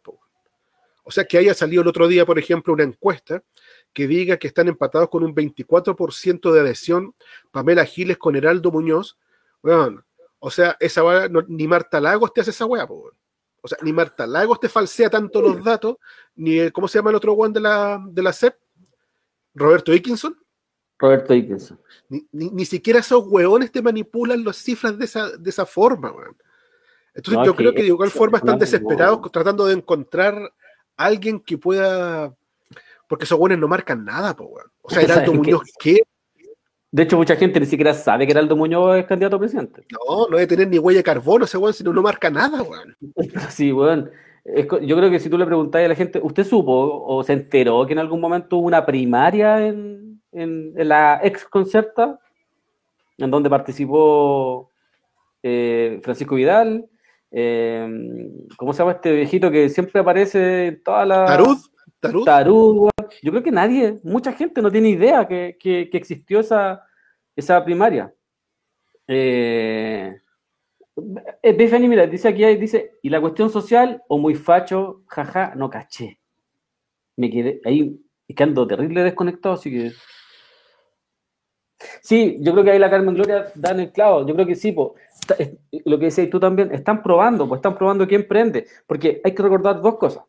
[1.04, 3.42] O sea, que haya salido el otro día, por ejemplo, una encuesta
[3.92, 7.14] que diga que están empatados con un 24% de adhesión
[7.50, 9.18] Pamela Giles con Heraldo Muñoz.
[9.62, 10.04] Bueno,
[10.38, 11.02] o sea, esa
[11.48, 13.12] ni Marta Lagos te hace esa weá, po,
[13.64, 15.96] o sea, ni Marta Lagos te falsea tanto los datos,
[16.34, 18.54] ni ¿cómo se llama el otro one de la, de la CEP?
[19.54, 20.36] Roberto Dickinson.
[20.98, 21.80] Roberto Dickinson.
[22.30, 26.36] Ni, siquiera esos hueones te manipulan las cifras de esa, de esa forma, weón.
[27.14, 30.52] Entonces yo creo que de igual forma están desesperados tratando de encontrar
[30.98, 32.34] alguien que pueda.
[33.08, 34.70] Porque esos hueones no marcan nada, po, weón.
[34.82, 36.02] O sea, Heraldo Muñoz, ¿qué?
[36.94, 39.84] De hecho, mucha gente ni siquiera sabe que Heraldo Muñoz es candidato a presidente.
[39.90, 42.62] No, no debe tener ni huella de carbono ese weón, si no, no marca nada,
[42.62, 42.96] weón.
[43.50, 44.12] Sí, weón.
[44.46, 47.84] yo creo que si tú le preguntas a la gente, ¿usted supo o se enteró
[47.84, 50.20] que en algún momento hubo una primaria en,
[50.76, 52.20] la ex concerta?
[53.18, 54.70] En donde participó
[55.42, 56.88] eh, Francisco Vidal.
[57.32, 57.88] Eh,
[58.56, 61.28] ¿Cómo se llama este viejito que siempre aparece en todas las.
[61.28, 61.58] Tarud.
[61.98, 62.24] Tarud.
[62.24, 62.90] Tarud,
[63.22, 65.56] yo creo que nadie, mucha gente no tiene idea que,
[65.92, 66.84] existió esa,
[67.36, 68.12] esa primaria.
[69.06, 70.16] Eh,
[71.42, 76.20] eh mira, dice aquí, dice, y la cuestión social, o muy facho, jaja, no caché.
[77.16, 79.92] Me quedé ahí, y quedando terrible desconectado, así que...
[82.00, 84.74] Sí, yo creo que ahí la Carmen Gloria da el clavo, yo creo que sí,
[85.84, 89.42] lo que decías tú también, están probando, pues están probando quién prende, porque hay que
[89.42, 90.24] recordar dos cosas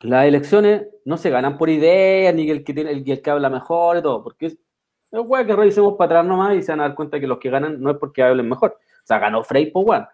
[0.00, 3.96] las elecciones no se ganan por ideas, ni el que tiene el, que habla mejor
[3.96, 4.58] y todo, porque es
[5.10, 7.50] weá que revisemos para atrás nomás y se van a dar cuenta que los que
[7.50, 8.78] ganan no es porque hablen mejor.
[8.78, 10.06] O sea, ganó Frey por weón.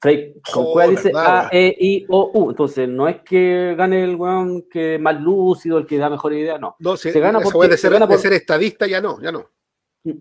[0.00, 2.50] Frey con oh, dice A, E, I, O, U.
[2.50, 6.32] Entonces, no es que gane el weón que es más lúcido, el que da mejor
[6.32, 6.76] idea, no.
[6.96, 9.50] se, gana por, de ser, de ser estadista ya no, ya no.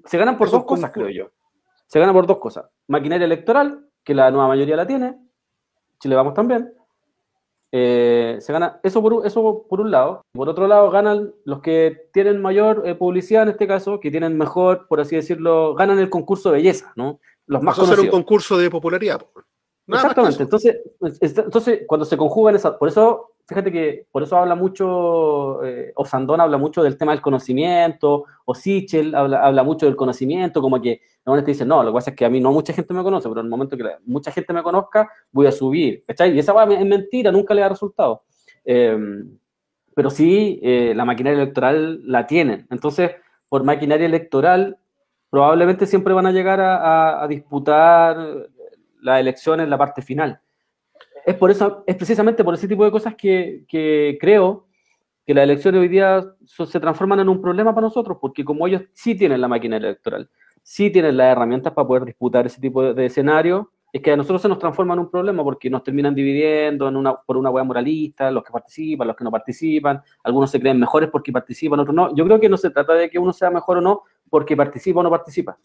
[0.05, 1.31] Se ganan por dos cosas, creo yo.
[1.85, 2.65] Se gana por dos cosas.
[2.87, 5.17] Maquinaria electoral, que la nueva mayoría la tiene,
[5.99, 6.73] Chile vamos también.
[7.71, 10.21] Eh, se gana eso por, eso por un lado.
[10.33, 14.37] Por otro lado, ganan los que tienen mayor eh, publicidad en este caso, que tienen
[14.37, 17.19] mejor, por así decirlo, ganan el concurso de belleza, ¿no?
[17.45, 18.05] Los más conocidos.
[18.05, 19.25] un concurso de popularidad.
[19.87, 20.43] Exactamente.
[20.43, 20.77] Entonces,
[21.21, 26.41] entonces, cuando se conjugan esas, por eso fíjate que por eso habla mucho, eh, Osandón
[26.41, 31.01] habla mucho del tema del conocimiento, o Sichel habla, habla mucho del conocimiento, como que
[31.25, 33.29] normalmente dice, no, lo que pasa es que a mí no mucha gente me conoce,
[33.29, 36.35] pero en el momento que mucha gente me conozca, voy a subir, ¿cachai?
[36.35, 38.23] Y esa es mentira, nunca le da resultado.
[38.65, 39.37] Em,
[39.95, 42.67] pero sí, eh, la maquinaria electoral la tienen.
[42.69, 43.11] Entonces,
[43.49, 44.77] por maquinaria electoral,
[45.29, 48.17] probablemente siempre van a llegar a, a disputar
[49.01, 50.41] la elección en la parte final
[51.27, 53.65] es por eso, es precisamente por ese tipo de cosas que,
[54.17, 54.65] creo
[55.25, 58.83] que las elecciones hoy día se transforman en un problema para nosotros, porque como ellos
[58.93, 60.29] sí tienen la máquina electoral,
[60.63, 64.41] sí tienen las herramientas para poder disputar ese tipo de, escenario, es que a nosotros
[64.41, 67.65] se nos transforma en un problema porque nos terminan dividiendo en una, por una hueá
[67.65, 71.93] moralista, los que participan, los que no participan, algunos se creen mejores porque participan, otros
[71.93, 72.15] no.
[72.15, 75.01] Yo creo que no se trata de que uno sea mejor o no porque participa
[75.01, 75.57] o no participa.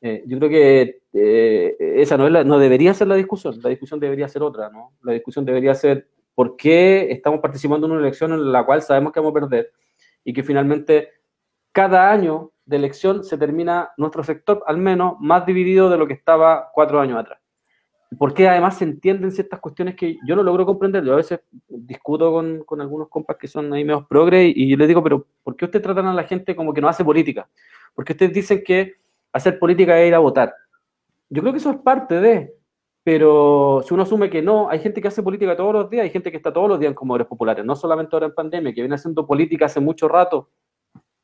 [0.00, 3.98] Eh, yo creo que eh, esa no, es no debería ser la discusión, la discusión
[3.98, 4.92] debería ser otra, ¿no?
[5.02, 9.12] La discusión debería ser por qué estamos participando en una elección en la cual sabemos
[9.12, 9.72] que vamos a perder
[10.22, 11.08] y que finalmente
[11.72, 16.12] cada año de elección se termina nuestro sector al menos más dividido de lo que
[16.12, 17.40] estaba cuatro años atrás.
[18.16, 21.04] ¿Por qué además se entienden ciertas cuestiones que yo no logro comprender?
[21.04, 24.70] Yo a veces discuto con, con algunos compas que son ahí menos progre y, y
[24.70, 27.04] yo les digo, pero ¿por qué ustedes tratan a la gente como que no hace
[27.04, 27.48] política?
[27.94, 28.94] Porque ustedes dicen que
[29.32, 30.54] hacer política es ir a votar.
[31.30, 32.54] Yo creo que eso es parte de,
[33.04, 36.10] pero si uno asume que no, hay gente que hace política todos los días, hay
[36.10, 38.82] gente que está todos los días en comedores populares, no solamente ahora en pandemia, que
[38.82, 40.50] viene haciendo política hace mucho rato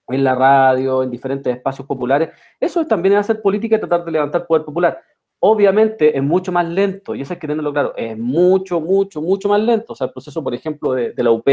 [0.08, 2.30] en la radio, en diferentes espacios populares.
[2.60, 5.00] Eso es también hacer política y tratar de levantar poder popular.
[5.40, 9.48] Obviamente es mucho más lento, y eso hay que tenerlo claro, es mucho, mucho, mucho
[9.48, 9.92] más lento.
[9.92, 11.46] O sea, el proceso, por ejemplo, de, de la UP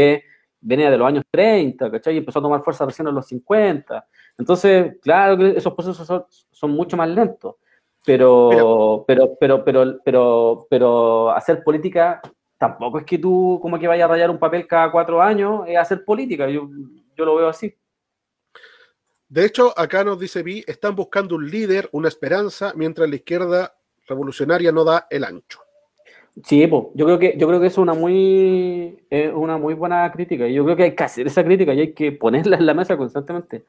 [0.62, 2.14] venía de los años 30, ¿cachai?
[2.14, 4.06] Y empezó a tomar fuerza recién en los 50.
[4.38, 7.56] Entonces, claro que esos procesos son, mucho más lentos,
[8.04, 12.20] pero, pero, pero, pero, pero, pero, hacer política
[12.58, 15.76] tampoco es que tú como que vayas a rayar un papel cada cuatro años, es
[15.76, 16.68] hacer política, yo,
[17.16, 17.74] yo lo veo así.
[19.28, 23.74] De hecho, acá nos dice Vi, están buscando un líder, una esperanza, mientras la izquierda
[24.06, 25.60] revolucionaria no da el ancho.
[26.44, 30.46] Sí, pues, yo creo que yo creo que es una muy una muy buena crítica
[30.46, 32.74] y yo creo que hay que hacer esa crítica y hay que ponerla en la
[32.74, 33.64] mesa constantemente.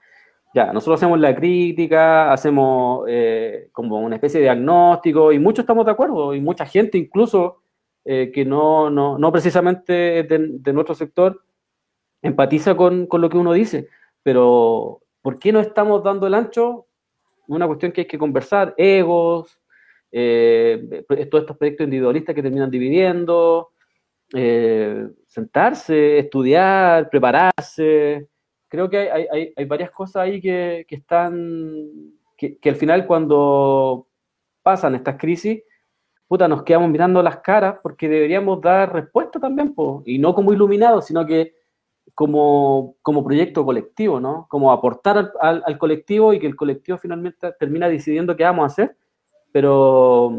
[0.54, 5.84] Ya, nosotros hacemos la crítica, hacemos eh, como una especie de diagnóstico y muchos estamos
[5.84, 7.64] de acuerdo y mucha gente incluso
[8.06, 11.44] eh, que no, no, no, precisamente de, nuestro sector
[12.22, 13.88] empatiza con, con, lo que uno dice,
[14.22, 16.86] pero ¿por qué no estamos dando el ancho?
[17.48, 19.60] Una cuestión que hay que conversar, egos,
[20.12, 23.72] eh, todos estos proyectos individualistas que terminan dividiendo,
[25.26, 28.28] sentarse, estudiar, prepararse,
[28.74, 34.08] creo que hay, hay, varias cosas ahí que, que están, que, que, al final cuando
[34.64, 35.62] pasan estas crisis,
[36.28, 40.54] puta, nos quedamos mirando las caras porque deberíamos dar respuesta también, po, y no como
[40.54, 41.54] iluminados, sino que
[42.16, 44.48] como, como proyecto colectivo, ¿no?
[44.50, 48.74] Como aportar al, al, colectivo y que el colectivo finalmente termina decidiendo qué vamos a
[48.74, 48.98] hacer,
[49.52, 50.36] pero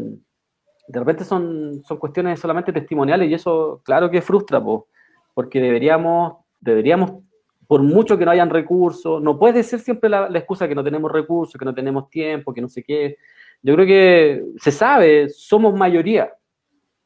[0.89, 4.89] de repente son, son cuestiones solamente testimoniales y eso claro que frustra, po,
[5.33, 7.24] porque deberíamos, deberíamos
[7.67, 11.11] por mucho que no hayan recursos, no puede ser siempre la, excusa que no tenemos
[11.11, 13.17] recursos, que no tenemos tiempo, que no sé qué.
[13.61, 16.33] Yo creo que se sabe, somos mayoría,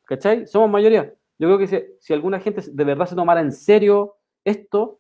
[0.05, 0.47] ¿cachai?
[0.47, 1.13] Somos mayoría.
[1.37, 4.99] Yo creo que si, alguna gente de verdad se tomara en serio esto,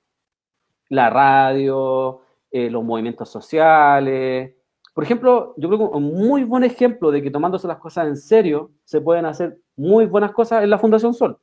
[0.87, 4.53] la radio, eh, los movimientos sociales,
[4.93, 8.17] por ejemplo, yo creo que un muy buen ejemplo de que tomándose las cosas en
[8.17, 11.39] serio se pueden hacer muy buenas cosas en la Fundación Sol.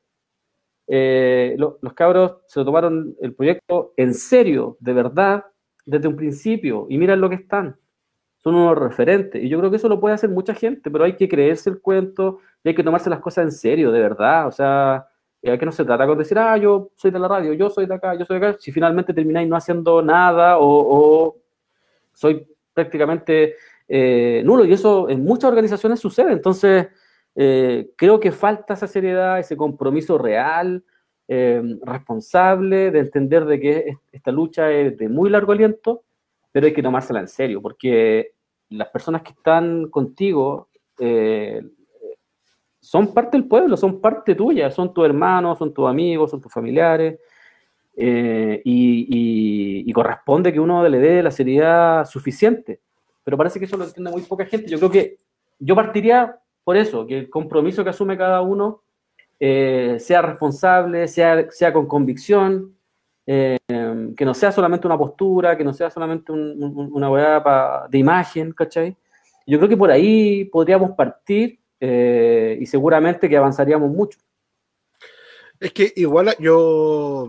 [0.88, 5.44] Eh, los cabros se tomaron el proyecto en serio, de verdad,
[5.85, 7.77] desde un principio, y miren lo que están.
[8.38, 9.42] Son unos referentes.
[9.42, 11.81] Y yo creo que eso lo puede hacer mucha gente, pero hay que creerse el
[11.81, 14.46] cuento y hay que tomarse las cosas en serio, de verdad.
[14.46, 15.07] O sea,
[15.42, 17.87] eh, que no se trata con decir, ah, yo soy de la radio, yo soy
[17.87, 21.37] de acá, yo soy de acá, si finalmente termináis no haciendo nada o,
[22.12, 23.55] soy prácticamente
[23.88, 24.64] eh, nulo.
[24.64, 26.33] Y eso en muchas organizaciones sucede.
[26.33, 26.88] Entonces,
[27.38, 30.83] eh, creo que falta esa seriedad, ese compromiso real,
[31.29, 36.03] eh, responsable, de entender de que esta lucha es de muy largo aliento,
[36.51, 38.33] pero hay que tomársela en serio, porque
[38.70, 40.68] las personas que están contigo
[40.99, 41.62] eh,
[42.81, 46.53] son parte del pueblo, son parte tuya, son tus hermanos, son tus amigos, son tus
[46.53, 47.20] familiares,
[47.99, 52.81] y, y, corresponde que uno le dé la seriedad suficiente.
[53.25, 54.68] Pero parece que eso lo entiende muy poca gente.
[54.68, 55.16] Yo creo que
[55.59, 58.83] yo partiría por eso, que el compromiso que asume cada uno
[59.38, 62.76] eh, sea responsable, sea, sea con convicción,
[63.24, 63.57] eh,
[64.16, 68.96] que no sea solamente una postura, que no sea solamente una hueá de imagen, ¿cachai?
[69.46, 74.18] Yo creo que por ahí podríamos partir eh, y seguramente que avanzaríamos mucho.
[75.61, 77.29] Es que igual yo,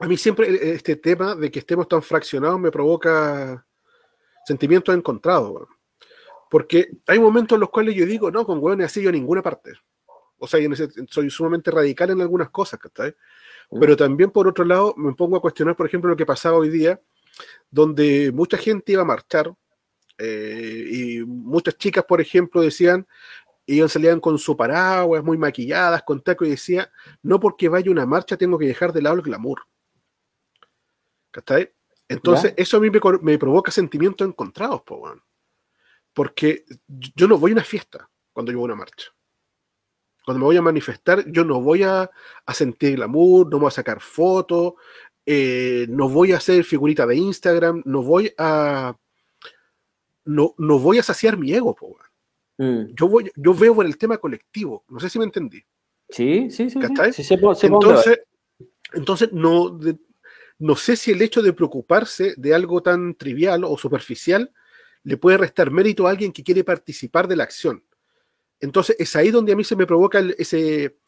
[0.00, 3.64] a mí siempre este tema de que estemos tan fraccionados me provoca
[4.44, 5.68] sentimientos encontrados,
[6.52, 9.40] porque hay momentos en los cuales yo digo, no, con hueones así yo a ninguna
[9.40, 9.72] parte.
[10.36, 10.68] O sea, yo
[11.08, 13.14] soy sumamente radical en algunas cosas, ¿cachai?
[13.80, 16.68] Pero también, por otro lado, me pongo a cuestionar, por ejemplo, lo que pasaba hoy
[16.68, 17.00] día,
[17.70, 19.54] donde mucha gente iba a marchar
[20.18, 23.06] eh, y muchas chicas, por ejemplo, decían,
[23.66, 28.04] ellos salían con su paraguas, muy maquilladas, con taco, y decía, no porque vaya una
[28.04, 29.62] marcha tengo que dejar de lado el glamour.
[31.30, 31.72] ¿Cachai?
[32.10, 32.90] Entonces, eso a mí
[33.22, 35.00] me, provoca sentimientos encontrados, po,
[36.14, 39.06] porque yo no voy a una fiesta cuando yo voy a una marcha.
[40.24, 42.08] Cuando me voy a manifestar, yo no voy a,
[42.52, 44.74] sentir glamour, no voy a sacar fotos,
[45.26, 48.96] eh, no voy a hacer figurita de Instagram, no voy a.
[50.24, 51.96] No, no voy a saciar mi ego, po,
[52.58, 52.94] mm.
[52.94, 54.84] yo, voy, yo veo por el tema colectivo.
[54.88, 55.64] No sé si me entendí.
[56.08, 56.78] Sí, sí, sí.
[57.62, 58.20] entonces,
[58.92, 59.80] entonces no,
[60.58, 64.52] no sé si el hecho de preocuparse de algo tan trivial o superficial
[65.04, 67.84] le puede restar mérito a alguien que quiere participar de la acción.
[68.60, 70.98] Entonces es ahí donde a mí se me provoca ese,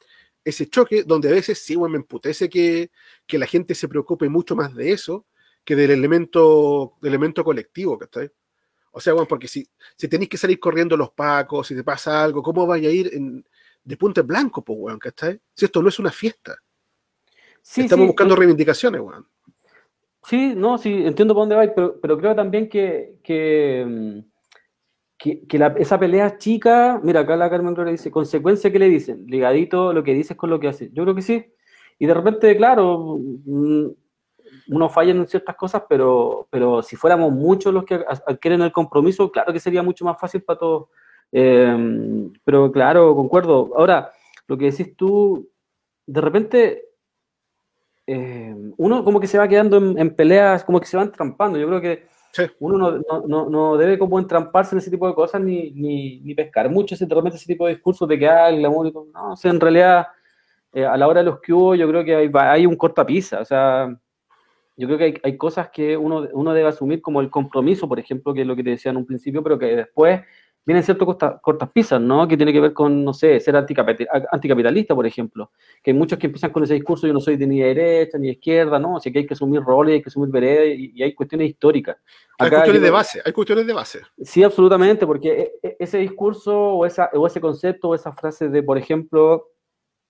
[0.44, 2.90] ese choque, donde a veces sí, bueno, me emputece que,
[3.26, 5.26] que, la gente se preocupe mucho más de eso
[5.64, 8.30] que del elemento, del elemento colectivo, ¿cachai?
[8.90, 12.22] O sea, bueno, porque si, si tenéis que salir corriendo los pacos, si te pasa
[12.22, 13.10] algo, ¿cómo vaya a ir
[13.82, 15.40] de punta en blanco, pues, weón, ¿cachai?
[15.54, 16.56] Si esto no es una fiesta.
[17.76, 19.26] Estamos buscando reivindicaciones, weón.
[20.24, 24.20] Sí, no, sí, entiendo por dónde vais, pero, pero creo también que, que mm,
[25.24, 29.92] que, esa pelea chica, mira, acá la Carmen Gloria dice, consecuencia que le dicen, ligadito
[29.92, 30.90] lo que dices con lo que hace.
[30.92, 31.46] Yo creo que sí.
[31.98, 33.86] Y de repente, claro, mm,
[34.68, 39.30] uno falla en ciertas cosas, pero, pero si fuéramos muchos los que adquieren el compromiso,
[39.30, 40.88] claro que sería mucho más fácil para todos.
[41.32, 43.72] Em, pero claro, concuerdo.
[43.76, 44.12] Ahora,
[44.46, 45.48] lo que decís tú,
[46.06, 46.88] de repente,
[48.06, 51.58] em, uno como que se va quedando en, en, peleas, como que se van trampando.
[51.58, 52.14] Yo creo que
[52.58, 56.94] uno no, no, debe como entramparse en ese tipo de cosas ni, ni, pescar mucho
[56.94, 60.06] ese, ese tipo de discursos de que ah, el glamour, no, o sea, en realidad
[60.72, 63.40] eh, a la hora de los que hubo yo creo que hay, hay un cortapisa,
[63.40, 63.96] o sea,
[64.76, 68.00] yo creo que hay, hay, cosas que uno, uno debe asumir como el compromiso, por
[68.00, 70.22] ejemplo, que es lo que te decía en un principio, pero que después
[70.64, 71.06] vienen ciertas
[71.42, 72.26] cortas pisas, ¿no?
[72.26, 75.50] Que tiene que ver con, no sé, ser anticapitalista, por ejemplo.
[75.82, 78.28] Que hay muchos que empiezan con ese discurso, yo no soy de ni derecha ni
[78.28, 78.96] de izquierda, ¿no?
[78.96, 81.96] O sea, que hay que asumir roles, hay que asumir veredas y, hay cuestiones históricas.
[82.38, 84.00] hay cuestiones de base, hay cuestiones de base.
[84.22, 88.48] Sí, absolutamente, porque e, e, ese discurso o, esa, o ese concepto o esa frase
[88.48, 89.50] de, por ejemplo,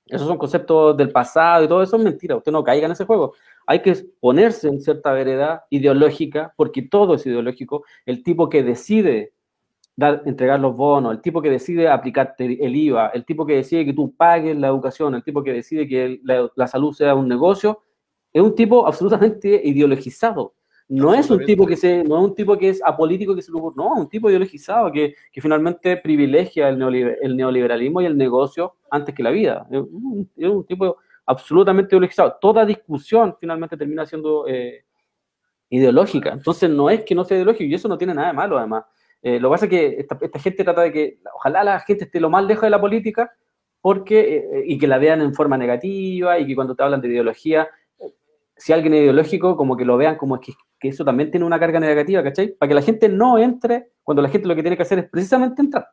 [0.06, 3.06] esos son conceptos del pasado y todo eso es mentira, usted no caiga en ese
[3.06, 3.34] juego.
[3.66, 7.84] Hay que ponerse en cierta vereda ideológica, porque todo es ideológico.
[8.04, 9.32] El tipo que decide
[9.96, 13.92] entregar los bonos, el tipo que decide aplicarte el IVA, el tipo que decide que
[13.92, 17.80] tú pagues la educación, el tipo que decide que la, salud sea un negocio,
[18.32, 20.54] es un tipo absolutamente ideologizado.
[20.86, 23.50] No es un tipo que se, no es un tipo que es apolítico que se
[23.50, 29.14] no, es un tipo ideologizado que, que finalmente privilegia el, neoliberalismo y el negocio antes
[29.14, 29.66] que la vida.
[29.70, 32.36] Es un, tipo absolutamente ideologizado.
[32.38, 34.84] Toda discusión finalmente termina siendo eh,
[35.70, 36.32] ideológica.
[36.32, 38.84] Entonces no es que no sea ideológico y eso no tiene nada de malo además.
[39.26, 42.20] Eh, lo que pasa es que esta, gente trata de que ojalá la gente esté
[42.20, 43.32] lo más lejos de la política
[43.80, 47.08] porque, eh, y que la vean en forma negativa y que cuando te hablan de
[47.08, 47.66] ideología,
[48.54, 51.58] si alguien es ideológico, como que lo vean como que, que eso también tiene una
[51.58, 52.54] carga negativa, ¿cachai?
[52.54, 55.08] Para que la gente no entre cuando la gente lo que tiene que hacer es
[55.08, 55.88] precisamente entrar.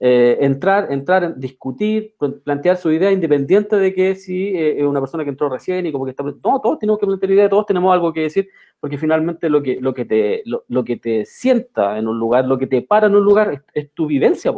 [0.00, 5.24] Eh, entrar, entrar, discutir, plantear su idea independiente de que si eh, es una persona
[5.24, 6.22] que entró recién y como que está...
[6.22, 9.80] No, todos tenemos que plantear idea, todos tenemos algo que decir, porque finalmente lo que,
[9.80, 13.16] lo que, te, lo, que te sienta en un lugar, lo que te para en
[13.16, 14.52] un lugar es, tu vivencia.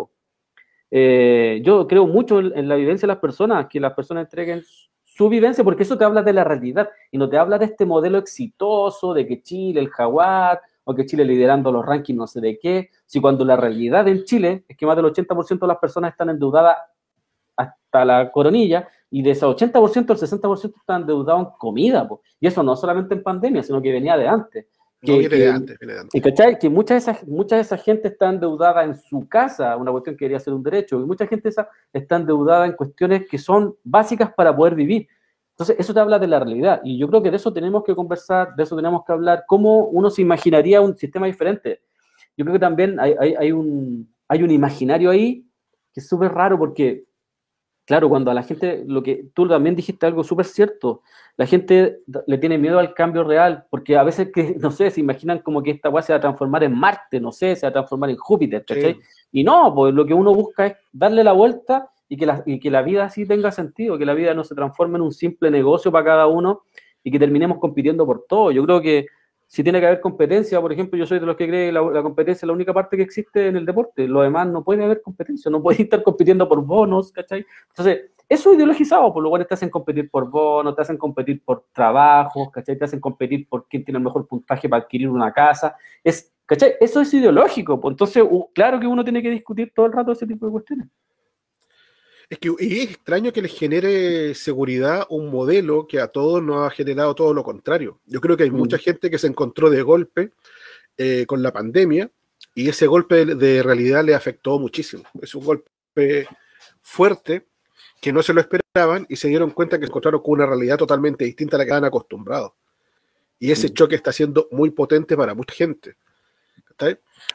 [0.90, 4.62] Eh, yo creo mucho en, la vivencia de las personas, que las personas entreguen
[5.04, 7.86] su vivencia, porque eso te habla de la realidad y no te habla de este
[7.86, 10.60] modelo exitoso de que Chile, el jaguar,
[10.90, 14.24] o que Chile liderando los rankings no sé de qué, si cuando la realidad en
[14.24, 16.76] Chile es que más del 80% de las personas están endeudadas
[17.56, 22.08] hasta la coronilla, y de ese 80%, el 60% están endeudados en comida,
[22.40, 24.66] y eso no solamente en pandemia, sino que venía de antes.
[25.00, 26.14] Que, viene de antes, viene de antes.
[26.14, 26.58] Y ¿cachai?
[26.58, 30.16] que mucha de, esa, mucha de esa gente está endeudada en su casa, una cuestión
[30.16, 33.76] que debería ser un derecho, y mucha gente esa está endeudada en cuestiones que son
[33.84, 35.08] básicas para poder vivir.
[35.60, 37.94] Entonces, eso te habla de la realidad y yo creo que de eso tenemos que
[37.94, 41.82] conversar, de eso tenemos que hablar, cómo uno se imaginaría un sistema diferente.
[42.34, 45.46] Yo creo que también hay, hay, un, hay un imaginario ahí
[45.92, 47.04] que es súper raro porque,
[47.84, 51.02] claro, cuando a la gente, lo que tú también dijiste algo súper cierto,
[51.36, 55.02] la gente le tiene miedo al cambio real, porque a veces que, no sé, se
[55.02, 57.68] imaginan como que esta weá se va a transformar en Marte, no sé, se va
[57.68, 58.64] a transformar en Júpiter.
[59.30, 62.58] Y no, pues lo que uno busca es darle la vuelta y que la, y
[62.58, 65.48] que la vida sí tenga sentido, que la vida no se transforme en un simple
[65.48, 66.64] negocio para cada uno
[67.04, 68.50] y que terminemos compitiendo por todo.
[68.50, 69.06] Yo creo que
[69.46, 72.02] si tiene que haber competencia, por ejemplo, yo soy de los que cree que la,
[72.02, 74.08] competencia es la única parte que existe en el deporte.
[74.08, 77.46] Lo demás no puede haber competencia, no puede estar compitiendo por bonos, ¿cachai?
[77.68, 81.44] Entonces, eso es ideologizado, por lo cual te hacen competir por bonos, te hacen competir
[81.44, 82.76] por trabajos, ¿cachai?
[82.76, 85.76] Te hacen competir por quién tiene el mejor puntaje para adquirir una casa.
[86.02, 86.74] Es, ¿cachai?
[86.80, 90.26] Eso es ideológico, pues entonces, claro que uno tiene que discutir todo el rato ese
[90.26, 90.88] tipo de cuestiones.
[92.30, 96.70] Es que es extraño que les genere seguridad un modelo que a todos nos ha
[96.70, 97.98] generado todo lo contrario.
[98.06, 98.80] Yo creo que hay mucha mm.
[98.80, 100.30] gente que se encontró de golpe
[100.96, 102.08] eh, con la pandemia
[102.54, 105.02] y ese golpe de, realidad le afectó muchísimo.
[105.20, 106.28] Es un golpe
[106.80, 107.46] fuerte
[108.00, 110.78] que no se lo esperaban y se dieron cuenta que se encontraron con una realidad
[110.78, 112.52] totalmente distinta a la que estaban acostumbrados.
[113.40, 113.74] Y ese mm.
[113.74, 115.96] choque está siendo muy potente para mucha gente.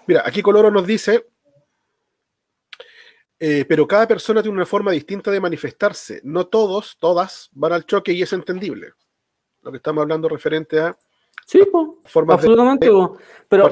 [0.07, 1.27] Mira, aquí Coloro nos dice
[3.47, 6.19] eh, pero cada persona tiene una forma distinta de manifestarse.
[6.23, 8.93] No todos, todas, van al choque y es entendible.
[9.61, 10.97] Lo que estamos hablando referente a...
[11.45, 11.61] Sí,
[12.03, 12.87] absolutamente.
[13.47, 13.71] pero,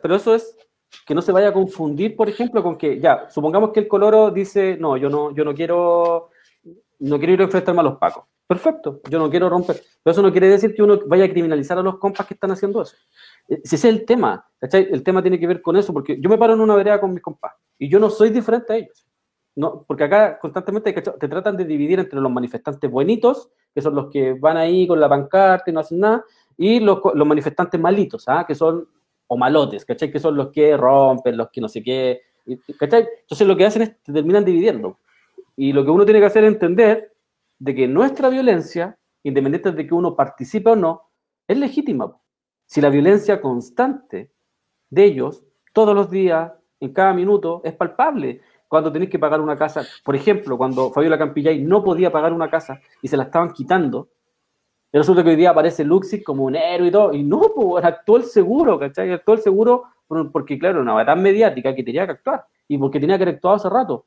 [0.00, 0.56] pero, eso es
[1.04, 4.30] que no se vaya a confundir, por ejemplo, con que, ya, supongamos que el coloro
[4.30, 6.30] dice, no, yo no, yo no quiero,
[7.00, 8.26] no quiero ir a enfrentarme a los pacos.
[8.46, 9.82] Perfecto, yo no quiero romper.
[10.04, 12.52] Pero eso no quiere decir que uno vaya a criminalizar a los compas que están
[12.52, 12.96] haciendo eso.
[13.48, 14.88] Ese es el tema, ¿cachai?
[14.90, 17.12] El tema tiene que ver con eso, porque yo me paro en una vereda con
[17.12, 19.06] mis compas y yo no soy diferente a ellos.
[19.54, 24.10] No, porque acá constantemente te tratan de dividir entre los manifestantes buenitos, que son los
[24.10, 26.24] que van ahí con la pancarta y no hacen nada,
[26.58, 28.44] y los, los manifestantes malitos, ¿ah?
[28.46, 28.86] que son,
[29.26, 30.10] o malotes, ¿cachai?
[30.10, 32.20] Que son los que rompen, los que no sé qué,
[32.78, 33.08] ¿cachai?
[33.22, 34.98] Entonces lo que hacen es te terminan dividiendo.
[35.56, 37.12] Y lo que uno tiene que hacer es entender
[37.58, 41.02] de que nuestra violencia, independiente de que uno participe o no,
[41.48, 42.14] es legítima.
[42.66, 44.30] Si la violencia constante
[44.90, 48.40] de ellos, todos los días, en cada minuto, es palpable.
[48.68, 52.50] Cuando tenéis que pagar una casa, por ejemplo, cuando Fabiola Campillay no podía pagar una
[52.50, 54.08] casa y se la estaban quitando,
[54.92, 57.84] y resulta que hoy día aparece Luxi como un héroe y todo, y no, pues
[57.84, 59.12] actuó el seguro, ¿cachai?
[59.12, 59.84] Actuó el seguro
[60.32, 63.56] porque, claro, una tan mediática que tenía que actuar y porque tenía que haber actuado
[63.56, 64.04] hace rato.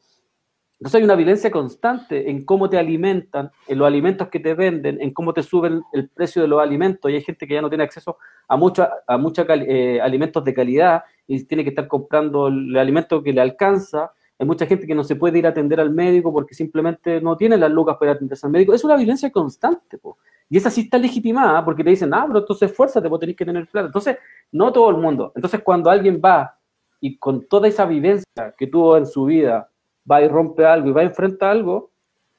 [0.79, 5.01] Entonces hay una violencia constante en cómo te alimentan, en los alimentos que te venden,
[5.01, 7.11] en cómo te suben el precio de los alimentos.
[7.11, 8.17] Y hay gente que ya no tiene acceso
[8.47, 13.21] a muchos a mucha, eh, alimentos de calidad y tiene que estar comprando el alimento
[13.21, 14.13] que le alcanza.
[14.39, 17.35] Hay mucha gente que no se puede ir a atender al médico porque simplemente no
[17.35, 18.73] tiene las lucas para atenderse al médico.
[18.73, 19.97] Es una violencia constante.
[19.97, 20.17] Po.
[20.49, 23.43] Y esa sí está legitimada porque te dicen, ah, pero entonces esfuérzate, vos tenés que
[23.43, 23.87] tener plata.
[23.87, 24.17] Entonces,
[24.53, 25.33] no todo el mundo.
[25.35, 26.57] Entonces, cuando alguien va
[27.01, 29.69] y con toda esa vivencia que tuvo en su vida,
[30.09, 31.91] va y rompe algo y va a enfrentar algo,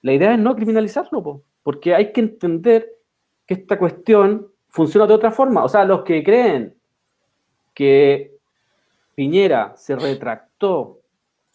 [0.02, 2.88] la idea es no criminalizarlo, porque hay que entender
[3.46, 5.64] que esta cuestión funciona de otra forma.
[5.64, 6.74] O sea, los que creen
[7.74, 8.36] que
[9.14, 11.00] Piñera se retractó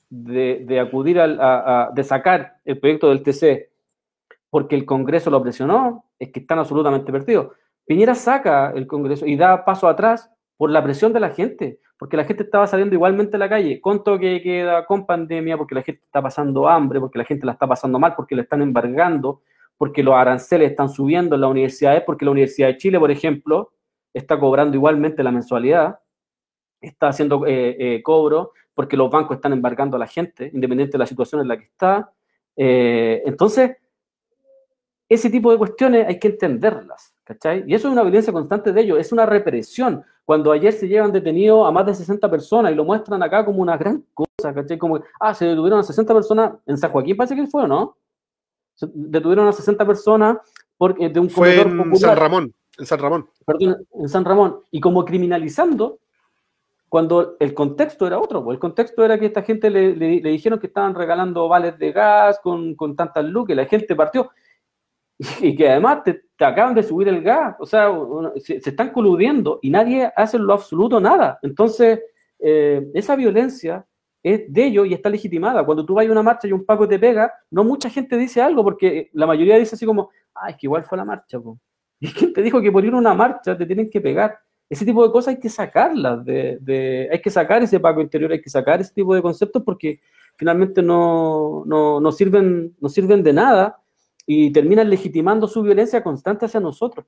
[0.10, 3.70] de, acudir a, de sacar el proyecto del TC
[4.50, 7.54] porque el Congreso lo presionó, es que están absolutamente perdidos.
[7.86, 12.18] Piñera saca el Congreso y da paso atrás por la presión de la gente porque
[12.18, 15.84] la gente estaba saliendo igualmente a la calle, con toque queda, con pandemia, porque la
[15.84, 19.42] gente está pasando hambre, porque la gente la está pasando mal, porque le están embargando,
[19.78, 23.72] porque los aranceles están subiendo en las universidades, porque la Universidad de Chile, por ejemplo,
[24.14, 26.00] está cobrando igualmente la mensualidad,
[26.82, 31.00] está haciendo eh, eh, cobro, porque los bancos están embargando a la gente, independiente de
[31.00, 32.12] la situación en la que está.
[32.58, 33.78] Eh, entonces,
[35.08, 37.64] ese tipo de cuestiones hay que entenderlas, ¿cachai?
[37.68, 40.04] Y eso es una violencia constante de ellos, es una represión.
[40.24, 43.62] Cuando ayer se llevan detenidos a más de 60 personas y lo muestran acá como
[43.62, 44.78] una gran cosa, ¿cachai?
[44.78, 47.98] Como, ah, se detuvieron a 60 personas en San Joaquín, parece que fue, ¿no?
[48.76, 50.38] Se detuvieron a 60 personas
[50.78, 53.30] porque de un fue en San Ramón, en San Ramón.
[53.46, 54.60] Perdón, en San Ramón.
[54.72, 56.00] Y como criminalizando
[56.90, 60.96] cuando el contexto era otro, el contexto era que esta gente le, dijeron que estaban
[60.96, 64.30] regalando vales de gas con, con tantas luz, que la gente partió
[65.42, 67.90] y que además te, acaban de subir el gas, o sea,
[68.38, 71.40] se, están coludiendo y nadie hace lo absoluto nada.
[71.42, 72.02] Entonces,
[72.40, 73.86] eh, esa violencia
[74.22, 75.64] es de ellos y está legitimada.
[75.64, 78.42] Cuando tú vas a una marcha y un Paco te pega, no mucha gente dice
[78.42, 81.40] algo, porque la mayoría dice así como, ah, es que igual fue la marcha.
[81.98, 84.38] Y quién te dijo que por ir a una marcha te tienen que pegar.
[84.70, 88.42] Ese tipo de cosas hay que sacarlas, de, hay que sacar ese Paco interior, hay
[88.42, 90.02] que sacar ese tipo de conceptos porque
[90.36, 93.80] finalmente no, no, no sirven, no sirven de nada
[94.26, 97.06] y terminan legitimando su violencia constante hacia nosotros.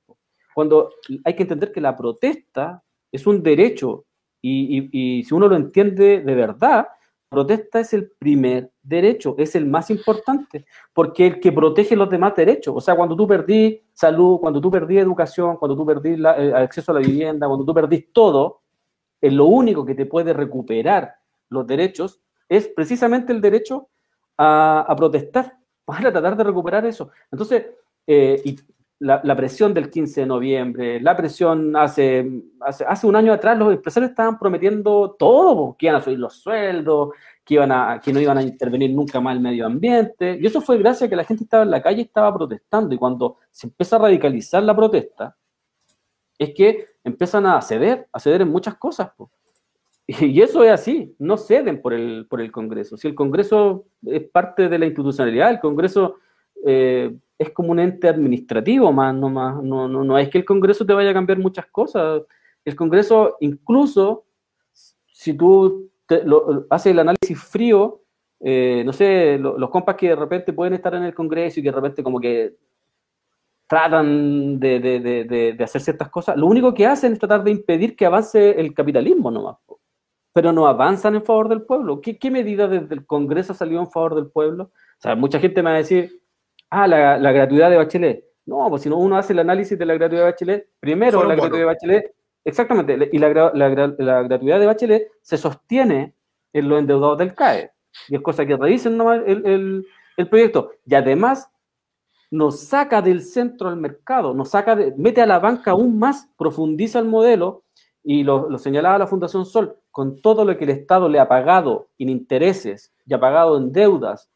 [0.54, 0.90] Cuando
[1.24, 4.04] hay que entender que la protesta es un derecho
[4.40, 6.86] Y, si uno lo entiende de verdad,
[7.28, 10.64] protesta es el primer derecho, es el más importante,
[10.94, 12.74] porque el que protege los demás derechos.
[12.76, 16.54] O sea, cuando tú perdís salud, cuando tú perdís educación, cuando tú perdís el eh,
[16.54, 18.62] acceso a la vivienda, cuando tú perdís todo,
[19.20, 21.16] es lo único que te puede recuperar
[21.50, 23.88] los derechos es precisamente el derecho
[24.38, 25.57] a protestar
[25.88, 27.08] para tratar de recuperar eso.
[27.32, 27.64] Entonces,
[28.06, 28.58] eh, y
[28.98, 32.30] la, presión del 15 de noviembre, la presión hace,
[32.60, 37.14] hace, un año atrás, los empresarios estaban prometiendo todo, que iban a subir los sueldos,
[37.42, 40.38] que, iban a, que no iban a intervenir nunca más el medio ambiente.
[40.38, 42.94] Y eso fue gracias a que la gente estaba en la calle y estaba protestando.
[42.94, 45.34] Y cuando se empieza a radicalizar la protesta,
[46.38, 49.10] es que empiezan a ceder, a ceder en muchas cosas.
[50.20, 52.96] Y eso es así, no ceden por el, por el Congreso.
[52.96, 56.16] Si el Congreso es parte de la institucionalidad, el Congreso
[56.64, 60.44] eh, es como un ente administrativo más, no, más no, no, no, es que el
[60.44, 62.22] Congreso te vaya a cambiar muchas cosas.
[62.64, 64.24] El Congreso, incluso,
[65.12, 65.90] si tú
[66.70, 68.02] haces el análisis frío,
[68.40, 71.70] eh, no sé, los compas que de repente pueden estar en el Congreso y que
[71.70, 72.56] de repente como que
[73.66, 77.94] tratan de, de, de, hacer ciertas cosas, lo único que hacen es tratar de impedir
[77.94, 79.56] que avance el capitalismo nomás
[80.32, 82.00] pero no avanzan en favor del pueblo.
[82.00, 84.64] ¿Qué, qué medida desde el Congreso salió en favor del pueblo?
[84.64, 86.20] O sea, mucha gente me va a decir,
[86.70, 88.24] ah, la, la gratuidad de Bachelet.
[88.46, 91.60] No, pues si uno hace el análisis de la gratuidad de Bachelet, primero la gratuidad
[91.60, 92.14] de Bachelet,
[92.44, 93.68] exactamente, y la, la,
[93.98, 96.14] la, gratuidad de Bachelet se sostiene
[96.52, 97.70] en los endeudados del CAE.
[98.08, 100.72] Y es cosa que revisen nomás el, el, el proyecto.
[100.86, 101.50] Y además
[102.30, 106.28] nos saca del centro al mercado, nos saca de, mete a la banca aún más,
[106.36, 107.64] profundiza el modelo
[108.10, 111.28] y lo, lo, señalaba la Fundación Sol, con todo lo que el Estado le ha
[111.28, 114.30] pagado en intereses y ha pagado en deudas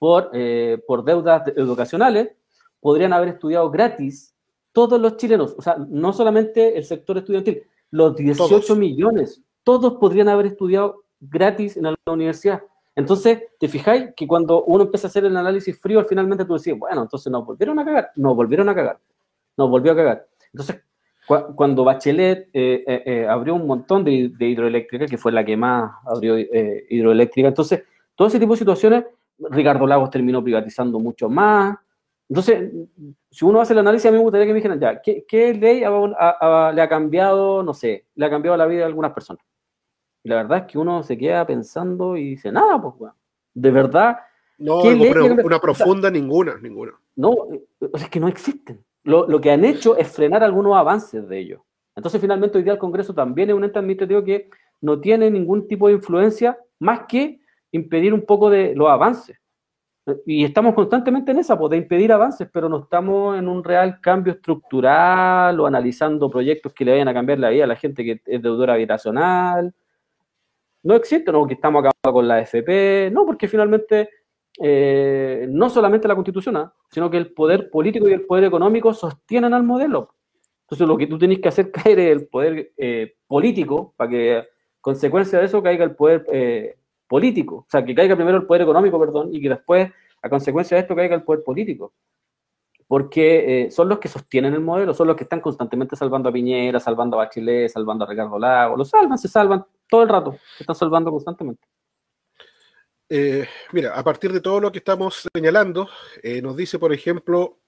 [0.00, 2.32] por, eh, por deudas educacionales,
[2.80, 4.34] podrían haber estudiado gratis
[4.72, 7.62] todos los chilenos, o sea, no solamente el sector estudiantil,
[7.92, 12.60] los 18 millones, todos podrían haber estudiado gratis en la universidad.
[12.96, 16.76] Entonces, te fijáis que cuando uno empieza a hacer el análisis frío, finalmente tú decís,
[16.76, 18.98] bueno, entonces nos volvieron a cagar, nos volvieron a cagar,
[19.56, 20.26] nos volvió a cagar.
[20.52, 20.82] Entonces,
[21.54, 25.92] cuando Bachelet eh, eh, eh, abrió un montón de, hidroeléctrica, que fue la que más
[26.04, 29.04] abrió hidroeléctrica, entonces todo ese tipo de situaciones,
[29.38, 31.76] Ricardo Lagos terminó privatizando mucho más.
[32.28, 32.70] Entonces,
[33.30, 35.80] si uno hace el análisis, a mí me gustaría que me dijeran, ya, ¿qué, ley
[35.80, 39.44] le ha cambiado, no sé, le ha cambiado la vida a algunas personas?
[40.22, 43.14] Y la verdad es que uno se queda pensando y dice, nada, pues, bueno,
[43.54, 44.18] de verdad.
[44.58, 46.92] No, una profunda, ninguna, ninguna.
[47.16, 47.48] No,
[47.80, 51.60] es que no existen lo, que han hecho es frenar algunos avances de ellos.
[51.96, 55.66] Entonces, finalmente, hoy día el Congreso también es un ente administrativo que no tiene ningún
[55.66, 57.40] tipo de influencia más que
[57.72, 59.38] impedir un poco de los avances.
[60.26, 64.00] Y estamos constantemente en esa, pues, de impedir avances, pero no estamos en un real
[64.00, 68.04] cambio estructural o analizando proyectos que le vayan a cambiar la vida a la gente
[68.04, 69.74] que es deudora habitacional.
[70.82, 74.08] No existe, no, que estamos acabando con la FP, no, porque finalmente
[74.62, 76.74] eh, no solamente la constitución, ¿ah?
[76.90, 80.14] sino que el poder político y el poder económico sostienen al modelo.
[80.62, 84.48] Entonces lo que tú tenés que hacer caer el poder eh, político para que,
[84.82, 86.76] consecuencia de eso, caiga el poder eh,
[87.08, 87.56] político.
[87.56, 89.90] O sea, que caiga primero el poder económico, perdón, y que después,
[90.20, 91.94] a consecuencia de esto, caiga el poder político.
[92.86, 96.80] Porque son los que sostienen el modelo, son los que están constantemente salvando a Piñera,
[96.80, 98.76] salvando a Bachelet, salvando a Ricardo Lago.
[98.76, 101.62] Lo salvan, se salvan todo el rato, se están salvando constantemente.
[103.12, 105.88] Eh, mira, a partir de todo lo que estamos señalando,
[106.22, 107.58] eh, nos dice, por ejemplo,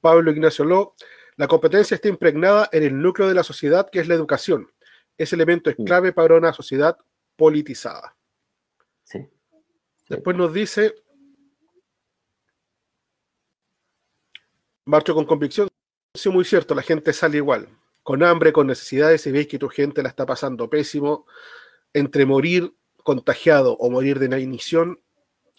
[0.00, 0.94] Pablo Ignacio Ló,
[1.34, 4.70] la competencia está impregnada en el núcleo de la sociedad, que es la educación.
[5.16, 6.96] Ese elemento es clave para una sociedad
[7.34, 8.16] politizada.
[9.02, 9.28] Sí.
[10.08, 10.94] Después nos dice,
[14.84, 15.68] marcho con convicción,
[16.14, 17.68] sí, muy cierto, la gente sale igual,
[18.04, 21.26] con hambre, con necesidades, y veis que tu gente la está pasando pésimo,
[21.92, 22.72] entre morir
[23.02, 25.00] contagiado o morir de inanición,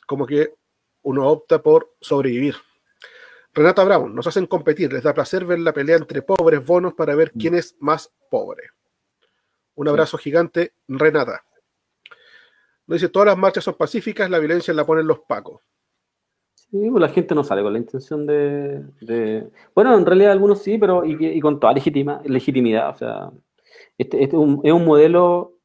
[0.08, 0.54] como que
[1.02, 2.56] uno opta por sobrevivir.
[3.54, 7.16] Renata Brown, nos hacen competir, les da placer ver la pelea entre pobres bonos para
[7.16, 8.64] ver quién es más pobre.
[9.76, 11.44] Un abrazo gigante, Renata.
[12.86, 15.62] Nos dice, todas las marchas son pacíficas, la violencia la ponen los pacos.
[16.54, 19.50] Sí, pues la gente no sale con la intención de...
[19.74, 22.90] Bueno, en realidad algunos sí, pero y, con toda legitima, legitimidad.
[22.92, 23.32] O sea,
[23.98, 25.59] este, este es un modelo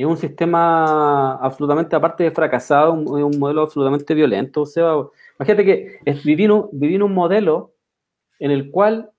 [0.00, 4.62] es un sistema absolutamente, aparte de fracasado, un, un modelo absolutamente violento.
[4.62, 4.94] O sea,
[5.38, 7.74] imagínate que es vivir un, vivir un modelo
[8.38, 9.10] en el cual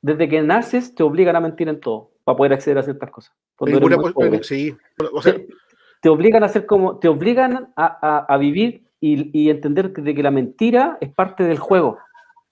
[0.00, 3.34] desde que naces te obligan a mentir en todo para poder acceder a ciertas cosas.
[4.42, 4.76] sí.
[6.00, 10.22] te, obligan a hacer como, te obligan a, a, vivir y, y, entender de que
[10.22, 11.98] la mentira es parte del juego.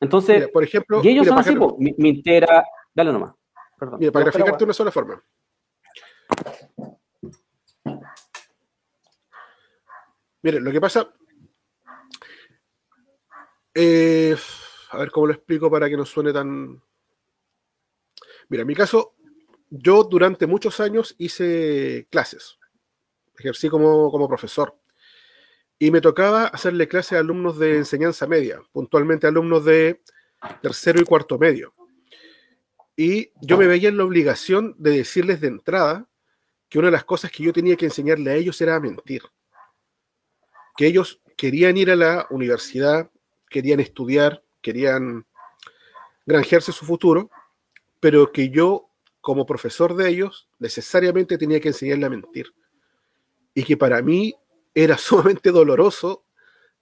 [0.00, 1.56] Entonces, por ejemplo, y ellos son así,
[1.96, 3.34] mentira, dale nomás.
[3.78, 3.98] Perdón.
[4.00, 5.22] Mira, para graficarte una sola forma.
[10.44, 11.10] Miren, lo que pasa.
[13.72, 14.36] eh,
[14.90, 16.82] a ver cómo lo explico para que no suene tan.
[18.50, 19.14] Mira, en mi caso,
[19.70, 22.58] yo durante muchos años hice clases.
[23.38, 24.78] Ejercí como, como profesor.
[25.78, 30.02] Y me tocaba hacerle clases a alumnos de enseñanza media, puntualmente alumnos de
[30.60, 31.72] tercero y cuarto medio.
[32.96, 36.06] Y yo me veía en la obligación de decirles de entrada
[36.68, 39.22] que una de las cosas que yo tenía que enseñarle a ellos era mentir.
[40.76, 43.10] Que ellos querían ir a la universidad,
[43.48, 45.26] querían estudiar, querían
[46.26, 47.30] granjearse su futuro,
[48.00, 52.54] pero que yo, como profesor de ellos, necesariamente tenía que enseñarle a mentir.
[53.54, 54.34] Y que para mí
[54.74, 56.24] era sumamente doloroso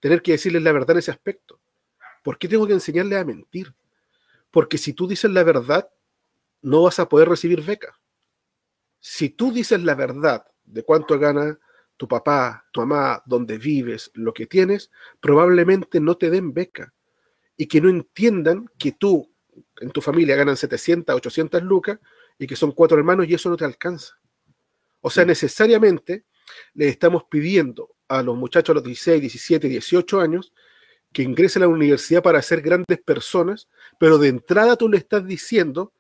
[0.01, 1.61] tener que decirles la verdad en ese aspecto.
[2.23, 3.75] ¿Por qué tengo que enseñarle a mentir?
[4.51, 5.89] Porque si tú dices la verdad,
[6.61, 7.99] no vas a poder recibir beca.
[9.01, 11.59] Si tú dices la verdad de cuánto gana
[12.03, 14.91] tu papá, tu mamá, dónde vives, lo que tienes,
[15.21, 16.93] probablemente no te den beca.
[17.57, 19.33] Y que no entiendan que tú,
[19.81, 22.01] en tu familia, ganan 700, 800 lucas
[22.41, 24.19] y que son cuatro hermanos y eso no te alcanza.
[25.01, 26.25] O sea, necesariamente
[26.75, 30.53] le estamos pidiendo a los muchachos a los 16, 17, 18 años
[31.13, 33.69] que ingresen a la universidad para ser grandes personas,
[34.01, 35.93] pero de entrada tú le estás diciendo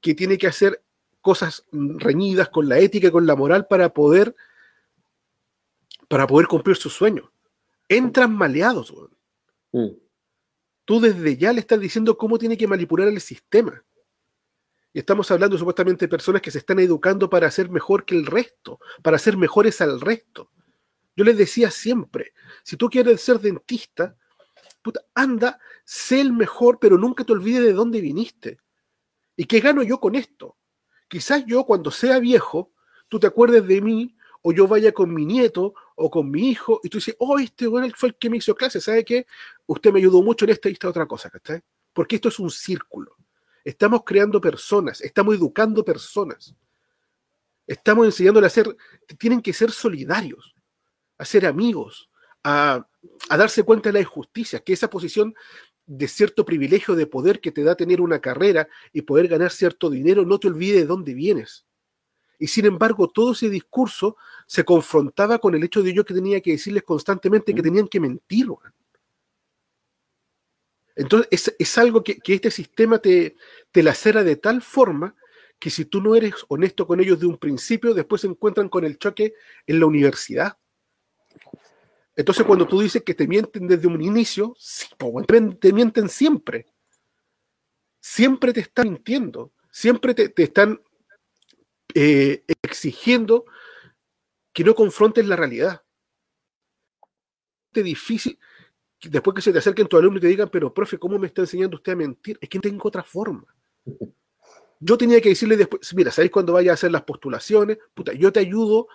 [0.00, 0.82] que tiene que hacer
[1.20, 4.34] cosas reñidas con la ética y con la moral para poder
[6.10, 7.30] para poder cumplir sus sueños.
[7.88, 8.92] Entran maleados.
[9.70, 9.90] Mm.
[10.84, 13.80] Tú desde ya le estás diciendo cómo tiene que manipular el sistema.
[14.92, 18.26] Y estamos hablando supuestamente de personas que se están educando para ser mejor que el
[18.26, 20.50] resto, para ser mejores al resto.
[21.14, 22.32] Yo les decía siempre,
[22.64, 24.16] si tú quieres ser dentista,
[24.82, 28.58] puta, anda, sé el mejor, pero nunca te olvides de dónde viniste.
[29.36, 30.56] ¿Y qué gano yo con esto?
[31.06, 32.72] Quizás yo cuando sea viejo,
[33.08, 36.80] tú te acuerdes de mí, o yo vaya con mi nieto o con mi hijo,
[36.82, 39.26] y tú dices, oh, este bueno fue el que me hizo clase, ¿sabe qué?
[39.66, 41.60] Usted me ayudó mucho en esta y esta otra cosa, ¿cachai?
[41.92, 43.16] Porque esto es un círculo.
[43.64, 46.54] Estamos creando personas, estamos educando personas.
[47.66, 48.74] Estamos enseñándole a ser,
[49.18, 50.54] tienen que ser solidarios,
[51.18, 52.10] a ser amigos,
[52.42, 52.86] a,
[53.28, 55.34] a darse cuenta de la injusticia, que esa posición
[55.86, 59.90] de cierto privilegio de poder que te da tener una carrera y poder ganar cierto
[59.90, 61.66] dinero, no te olvide de dónde vienes.
[62.40, 64.16] Y sin embargo, todo ese discurso
[64.46, 68.00] se confrontaba con el hecho de yo que tenía que decirles constantemente que tenían que
[68.00, 68.48] mentir.
[70.96, 73.36] Entonces, es, es algo que, que este sistema te,
[73.70, 75.14] te lacera de tal forma
[75.58, 78.86] que si tú no eres honesto con ellos de un principio, después se encuentran con
[78.86, 79.34] el choque
[79.66, 80.56] en la universidad.
[82.16, 84.86] Entonces, cuando tú dices que te mienten desde un inicio, sí,
[85.60, 86.66] te mienten siempre.
[88.00, 89.52] Siempre te están mintiendo.
[89.70, 90.80] Siempre te, te están
[91.94, 93.44] eh, exigiendo
[94.52, 95.82] que no confrontes la realidad.
[97.72, 98.38] Es difícil
[98.98, 101.28] que después que se te acerquen tu alumno y te digan, pero profe, ¿cómo me
[101.28, 102.38] está enseñando usted a mentir?
[102.40, 103.44] Es que tengo otra forma.
[104.82, 107.76] Yo tenía que decirle después, mira, ¿sabéis cuando vaya a hacer las postulaciones?
[107.92, 108.88] Puta, yo te ayudo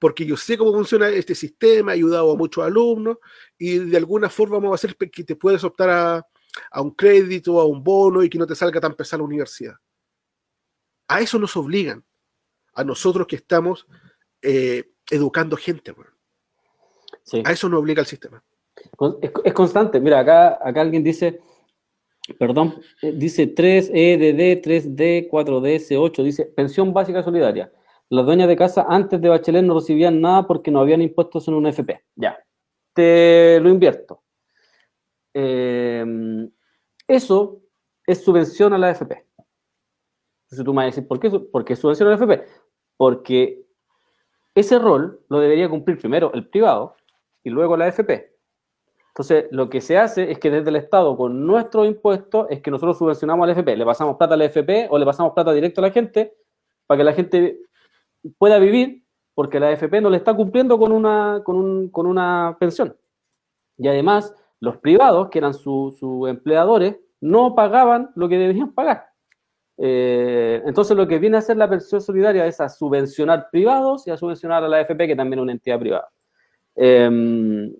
[0.00, 3.18] porque yo sé cómo funciona este sistema, he ayudado a muchos alumnos
[3.56, 6.26] y de alguna forma vamos a hacer que te puedes optar a,
[6.70, 9.76] a un crédito, a un bono y que no te salga tan pesada la universidad.
[11.08, 12.04] A eso nos obligan,
[12.78, 13.88] a nosotros que estamos
[14.40, 15.92] eh, educando gente.
[17.24, 17.42] Sí.
[17.44, 18.42] A eso nos obliga el sistema.
[19.20, 20.00] Es, es constante.
[20.00, 21.40] Mira, acá, acá alguien dice,
[22.38, 27.72] perdón, eh, dice 3EDD, 3D, 4D, C8, dice pensión básica solidaria.
[28.10, 31.54] Las dueñas de casa antes de Bachelet no recibían nada porque no habían impuestos en
[31.54, 32.04] un FP.
[32.14, 32.38] Ya,
[32.94, 34.22] te lo invierto.
[35.34, 36.48] Eh,
[37.08, 37.60] eso
[38.06, 39.28] es subvención a la AFP.
[40.48, 42.46] Entonces tú me vas a decir, ¿por qué, por qué subvención a la AFP?
[42.98, 43.64] Porque
[44.54, 46.96] ese rol lo debería cumplir primero el privado
[47.42, 48.34] y luego la AFP.
[49.08, 52.70] Entonces, lo que se hace es que desde el Estado, con nuestros impuestos, es que
[52.70, 53.76] nosotros subvencionamos al FP.
[53.76, 56.34] Le pasamos plata al FP o le pasamos plata directo a la gente
[56.86, 57.60] para que la gente
[58.36, 62.56] pueda vivir, porque la AFP no le está cumpliendo con una, con un- con una
[62.60, 62.96] pensión.
[63.76, 69.07] Y además, los privados, que eran sus sus empleadores, no pagaban lo que debían pagar.
[69.78, 74.10] Eh, entonces, lo que viene a hacer la pensión solidaria es a subvencionar privados y
[74.10, 76.08] a subvencionar a la AFP, que también es una entidad privada.
[76.74, 77.70] Eh,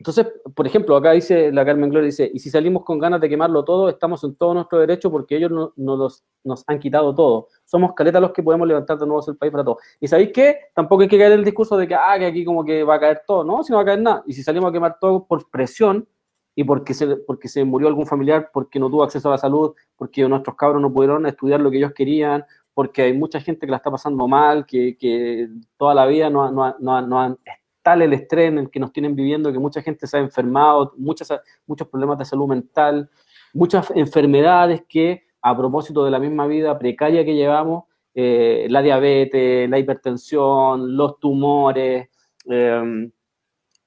[0.00, 3.28] entonces, por ejemplo, acá dice la Carmen Gloria, dice, y si salimos con ganas de
[3.28, 7.48] quemarlo todo, estamos en todo nuestro derecho porque ellos no, nos han quitado todo.
[7.66, 9.76] Somos caletas los que podemos levantar de nuevo el país para todos.
[10.00, 10.56] ¿Y sabéis qué?
[10.74, 12.94] Tampoco hay que caer en el discurso de que, ah, que aquí como que va
[12.94, 13.44] a caer todo.
[13.44, 14.24] No, si no va a caer nada.
[14.26, 16.08] Y si salimos a quemar todo por presión
[16.54, 19.74] y porque se, porque se murió algún familiar, porque no tuvo acceso a la salud,
[19.96, 22.44] porque nuestros cabros no pudieron estudiar lo que ellos querían,
[22.74, 26.50] porque hay mucha gente que la está pasando mal, que, que toda la vida no,
[26.50, 27.38] no, no, no
[27.82, 30.92] tal el estrés en el que nos tienen viviendo que mucha gente se ha enfermado,
[30.96, 31.32] muchas,
[31.66, 33.08] muchos problemas de salud mental,
[33.54, 37.84] muchas enfermedades que a propósito de la misma vida precaria que llevamos,
[38.14, 42.08] eh, la diabetes, la hipertensión, los tumores,
[42.50, 43.10] eh,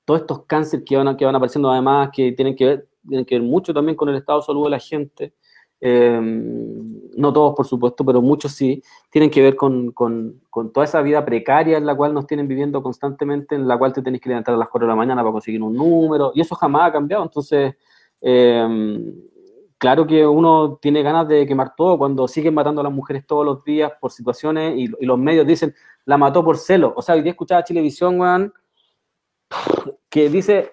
[0.06, 3.36] todos estos cánceres que van, que van apareciendo además, que tienen que, ver, tienen que
[3.40, 5.34] ver mucho también con el estado de salud de la gente,
[5.82, 10.86] eh, no todos por supuesto, pero muchos sí, tienen que ver con, con, con, toda
[10.86, 14.22] esa vida precaria en la cual nos tienen viviendo constantemente, en la cual te tenés
[14.22, 16.90] que levantar a las 4 de la mañana para conseguir un número, y eso jamás
[16.90, 17.76] ha cambiado, entonces...
[18.26, 19.14] Eh,
[19.84, 23.46] claro que uno tiene ganas de quemar todo cuando siguen matando a las mujeres todos
[23.46, 25.76] los días por situaciones y, y los medios dicen,
[26.06, 26.94] la mató por celo.
[26.96, 28.54] O sea, hoy día escuchaba Chilevisión, weón,
[30.10, 30.72] que dice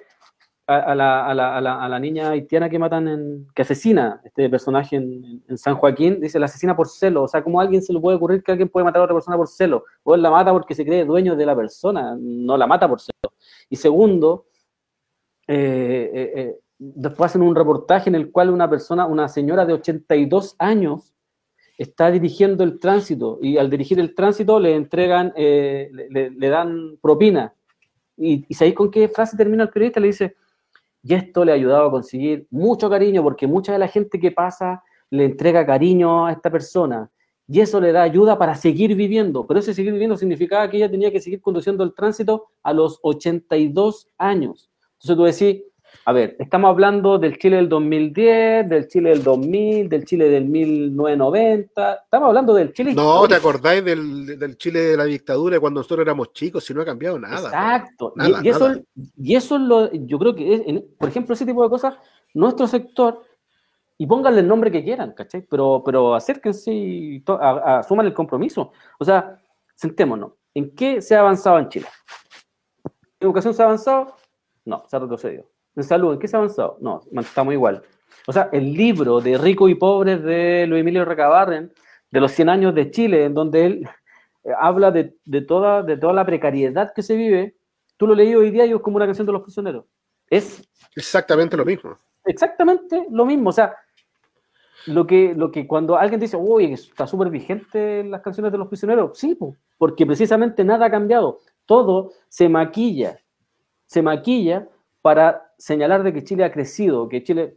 [0.67, 4.97] a, la, a, la, a, la, niña haitiana que matan, en, que asesina este personaje
[4.97, 7.25] en, San Joaquín, dice la asesina por celo.
[7.25, 9.17] O sea, ¿cómo a alguien se le puede ocurrir que alguien puede matar a otra
[9.17, 9.85] persona por celo?
[10.05, 13.01] O él la mata porque se cree dueño de la persona, no la mata por
[13.01, 13.35] celo.
[13.69, 14.47] Y segundo,
[15.49, 19.73] eh, eh, eh, después hacen un reportaje en el cual una persona, una señora de
[19.73, 21.15] 82 años,
[21.77, 27.55] está dirigiendo el tránsito y al dirigir el tránsito le entregan, le, le, dan propina.
[28.21, 29.99] Y, y ¿sabéis con qué frase termina el periodista?
[29.99, 30.37] Le dice,
[31.03, 34.31] y esto le ha ayudado a conseguir mucho cariño porque mucha de la gente que
[34.31, 37.11] pasa le entrega cariño a esta persona
[37.53, 39.45] y eso le da ayuda para seguir viviendo.
[39.45, 43.01] Pero ese seguir viviendo significaba que ella tenía que seguir conduciendo el tránsito a los
[43.03, 44.71] 82 años.
[45.03, 45.65] Entonces tú decís,
[46.11, 50.45] a ver, estamos hablando del Chile del 2010, del Chile del 2000, del Chile del
[50.45, 51.95] 1990.
[52.03, 52.95] Estamos hablando del Chile.
[52.95, 53.29] No, histórico.
[53.29, 56.65] ¿te acordáis del, del, Chile de la dictadura cuando nosotros éramos chicos?
[56.65, 57.47] Si no ha cambiado nada.
[57.47, 58.13] Exacto.
[58.17, 58.83] Nada, y, y, eso, nada.
[59.19, 61.95] y eso es lo, yo creo que, es, en, por ejemplo, ese tipo de cosas,
[62.35, 63.23] nuestro sector,
[63.97, 65.47] y pónganle el nombre que quieran, ¿cachai?
[65.49, 68.73] Pero, pero acérquense y to, a, a, asuman el compromiso.
[68.99, 69.41] O sea,
[69.77, 70.33] sentémonos.
[70.55, 71.87] ¿En qué se ha avanzado en Chile?
[73.21, 74.17] ¿En educación se ha avanzado?
[74.65, 75.50] No, se ha retrocedido.
[75.81, 76.77] En salud, ¿en qué se ha avanzado?
[76.81, 77.83] No, estamos igual.
[78.27, 81.73] O sea, el libro de Rico y Pobres de Luis Emilio Recabarren,
[82.11, 83.89] de los 100 años de Chile, en donde él
[84.45, 87.57] eh, habla de, de, toda, de toda la precariedad que se vive,
[87.97, 89.87] tú lo leí hoy día y es como una canción de los prisioneros.
[90.29, 91.97] Es exactamente lo mismo.
[92.27, 93.49] Exactamente lo mismo.
[93.49, 93.75] O sea,
[94.87, 98.69] lo que, lo que cuando alguien dice, uy, está súper vigente las canciones de los
[98.69, 99.35] prisioneros, sí,
[99.79, 101.39] porque precisamente nada ha cambiado.
[101.65, 103.19] Todo se maquilla,
[103.87, 104.69] se maquilla
[105.01, 107.55] para señalar de que Chile ha crecido, que Chile,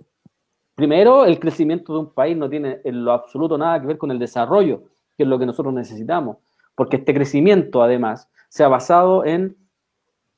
[0.75, 4.11] primero, el crecimiento de un país no tiene en lo absoluto nada que ver con
[4.11, 4.83] el desarrollo,
[5.17, 6.37] que es lo que nosotros necesitamos,
[6.75, 9.55] porque este crecimiento, además, se ha basado en,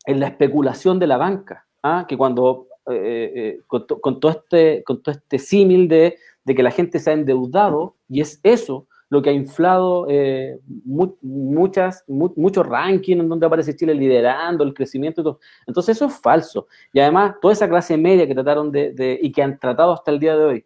[0.06, 2.06] en la especulación de la banca, ¿ah?
[2.08, 6.64] que cuando, eh, eh, con, con, todo este, con todo este símil de, de que
[6.64, 12.04] la gente se ha endeudado, y es eso lo que ha inflado eh, mu muchas,
[12.08, 15.40] mu muchos rankings en donde aparece Chile liderando el crecimiento y todo.
[15.66, 16.68] Entonces eso es falso.
[16.92, 20.20] Y además, toda esa clase media que trataron de, y que han tratado hasta el
[20.20, 20.66] día de hoy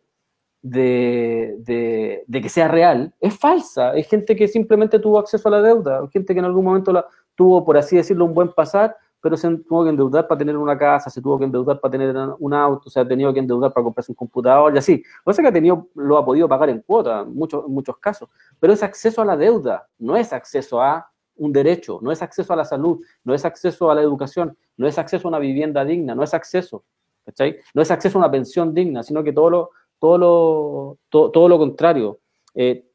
[0.61, 3.93] de, que sea real, es falsa.
[3.93, 7.05] Es gente que simplemente tuvo acceso a la deuda, gente que en algún momento la,
[7.35, 10.77] tuvo, por así decirlo, un buen pasar, pero se tuvo que endeudar para tener una
[10.77, 13.83] casa, se tuvo que endeudar para tener un auto, se ha tenido que endeudar para
[13.83, 15.03] comprarse un computador y así.
[15.23, 18.29] O sea que ha tenido, lo ha podido pagar en cuota en muchos, muchos casos,
[18.59, 22.53] pero es acceso a la deuda, no es acceso a un derecho, no es acceso
[22.53, 25.83] a la salud, no es acceso a la educación, no es acceso a una vivienda
[25.83, 26.83] digna, no es acceso,
[27.25, 27.57] ¿cachai?
[27.73, 31.49] No es acceso a una pensión digna, sino que todo lo, todo lo, todo, todo
[31.49, 32.19] lo contrario.
[32.55, 32.85] Eh,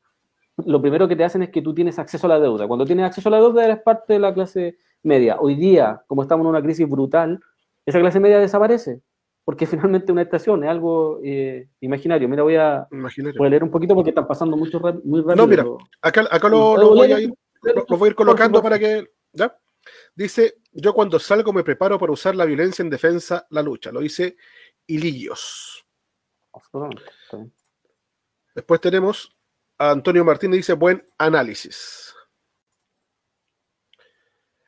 [0.66, 2.68] lo primero que te hacen es que tú tienes acceso a la deuda.
[2.68, 5.36] Cuando tienes acceso a la deuda eres parte de la clase media.
[5.38, 7.40] Hoy día, como estamos en una crisis brutal,
[7.86, 9.00] esa clase media desaparece,
[9.44, 12.28] porque finalmente una estación es algo eh, imaginario.
[12.28, 15.36] Mira, voy a, voy a, leer un poquito porque están pasando mucho muy rápido.
[15.36, 15.64] No, mira,
[16.02, 17.32] acá, acá lo, lo, voy a ir,
[17.62, 19.06] lo, lo voy a ir colocando para que...
[19.32, 19.56] ¿ya?
[20.14, 23.92] Dice, yo cuando salgo me preparo para usar la violencia en defensa, la lucha.
[23.92, 24.36] Lo dice
[24.86, 25.84] Ilillos.
[28.54, 29.36] Después tenemos
[29.78, 32.13] a Antonio Martínez, dice, buen análisis.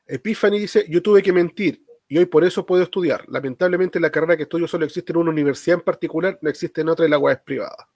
[0.06, 3.24] Epiphany dice, yo tuve que mentir y hoy por eso puedo estudiar.
[3.28, 6.88] Lamentablemente la carrera que estudio solo existe en una universidad en particular, no existe en
[6.88, 7.88] otra y la web es privada.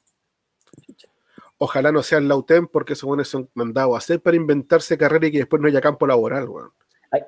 [1.58, 4.96] Ojalá no sea en la UTEM porque según eso han mandado a hacer para inventarse
[4.96, 6.46] carrera y que después no haya campo laboral.
[6.46, 6.74] Bueno.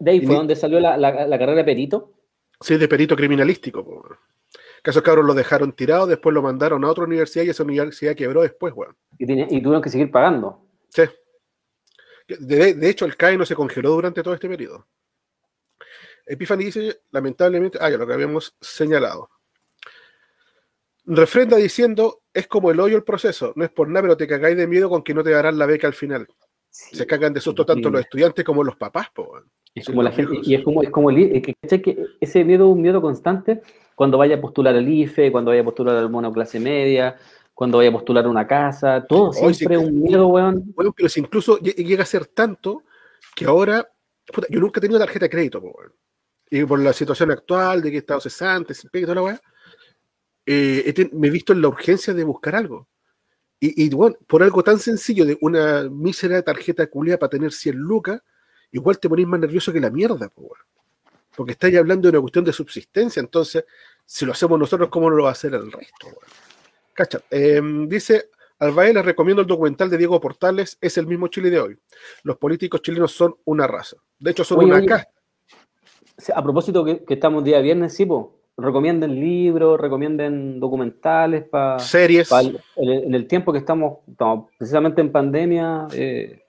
[0.01, 2.13] ¿De ahí fue donde salió la, la, la, carrera de perito?
[2.61, 3.83] Sí, de perito criminalístico.
[3.83, 4.17] Bueno.
[4.83, 8.17] Que esos cabros lo dejaron tirado, después lo mandaron a otra universidad y esa universidad
[8.17, 8.97] quebró después, bueno.
[9.19, 10.65] Y, tenía, y tuvieron que seguir pagando.
[10.89, 11.03] Sí.
[12.29, 14.87] De, de, hecho, el CAE no se congeló durante todo este periodo.
[16.27, 19.29] Epiphany dice, lamentablemente, ah, ya lo que habíamos señalado.
[21.05, 24.57] Refrenda diciendo, es como el hoyo el proceso, no es por nada, pero te cagáis
[24.57, 26.29] de miedo con que no te darán la beca al final.
[26.71, 29.43] Se cagan de susto tanto los estudiantes como los papás, po.
[29.75, 32.73] Es como la gente, y es como, es como el, que, que ese miedo es
[32.73, 33.63] un miedo constante
[33.95, 37.17] cuando vaya a postular al IFE, cuando vaya a postular al mono clase media,
[37.63, 40.73] cuando vaya a postular una casa, todo siempre es un miedo, weón.
[40.75, 42.83] Bueno, pero si incluso llega a ser tanto
[43.37, 43.89] que ahora,
[44.51, 45.93] yo nunca he tenido tarjeta de crédito, weón.
[46.51, 49.41] Y por la situación actual de que he estado cesante, sin y toda la weá,
[50.45, 52.89] eh, me he visto en la urgencia de buscar algo.
[53.61, 58.21] Y, bueno, por algo tan sencillo de una mísera tarjeta culia para tener 100 lucas,
[58.73, 60.33] igual te ponís más nervioso que la mierda,
[61.37, 63.65] porque estáis hablando de una cuestión de subsistencia, entonces,
[64.05, 66.09] si lo hacemos nosotros, ¿cómo no lo va a hacer el resto?
[66.95, 71.51] Cacha, em, dice, Albae les recomiendo el documental de Diego Portales, es el mismo Chile
[71.51, 71.79] de hoy.
[72.23, 73.97] Los políticos chilenos son una raza.
[74.19, 75.11] De hecho, son una casta.
[76.35, 78.07] A propósito que, estamos día viernes, sí,
[78.57, 81.79] recomienden libros, recomienden documentales para...
[81.79, 82.31] Series.
[82.77, 83.99] en, el, tiempo que estamos,
[84.59, 86.42] precisamente en pandemia, eh,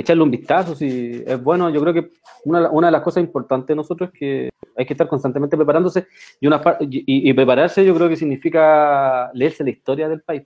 [0.00, 1.70] echarle un vistazo, si es bueno.
[1.70, 2.10] Yo creo que
[2.44, 6.06] una, una, de las cosas importantes de nosotros es que hay que estar constantemente preparándose
[6.40, 10.42] y, una, y, prepararse yo creo que significa leerse la historia del país,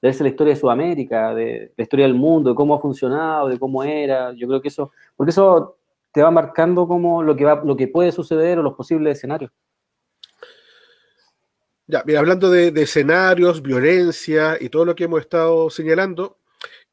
[0.00, 3.58] leerse la historia de Sudamérica, de la historia del mundo, de cómo ha funcionado, de
[3.58, 4.32] cómo era.
[4.32, 5.76] Yo creo que eso, porque eso
[6.12, 9.50] te va marcando como lo que va, lo que puede suceder o los posibles escenarios.
[11.86, 16.38] Ya, mira, hablando de, escenarios, violencia y todo lo que hemos estado señalando,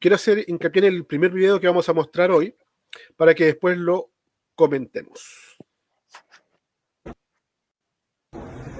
[0.02, 2.56] quiero hacer hincapié en el primer video que vamos a mostrar hoy
[3.16, 4.10] para que después lo
[4.56, 5.58] comentemos.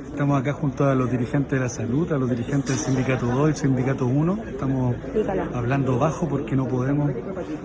[0.08, 3.52] Estamos acá junto a los dirigentes de la salud, a los dirigentes del sindicato 2
[3.52, 4.44] y sindicato 1.
[4.50, 4.96] Estamos
[5.54, 7.12] hablando bajo porque no podemos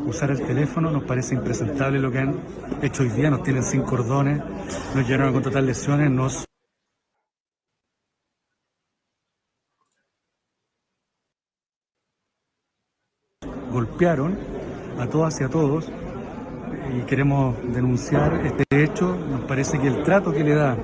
[0.07, 0.90] usar el teléfono.
[0.90, 2.40] Nos parece impresentable lo que han
[2.82, 3.30] hecho hoy día.
[3.30, 4.40] Nos tienen sin cordones,
[4.94, 6.46] nos llevaron a contratar lesiones, nos
[13.77, 14.39] golpearon
[14.99, 15.85] a todas y a todos
[16.95, 19.14] y queremos denunciar este hecho.
[19.14, 20.79] Nos parece que el trato que le da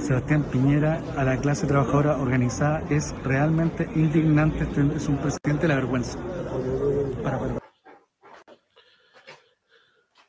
[0.00, 4.64] Sebastián Piñera a la clase trabajadora organizada es realmente indignante.
[4.64, 6.18] Este es un presidente de la vergüenza.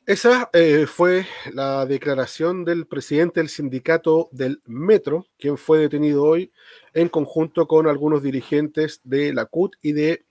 [0.06, 6.52] Esa eh, fue la declaración del presidente del sindicato del Metro, quien fue detenido hoy
[6.94, 10.27] en conjunto con algunos dirigentes de la CUT y de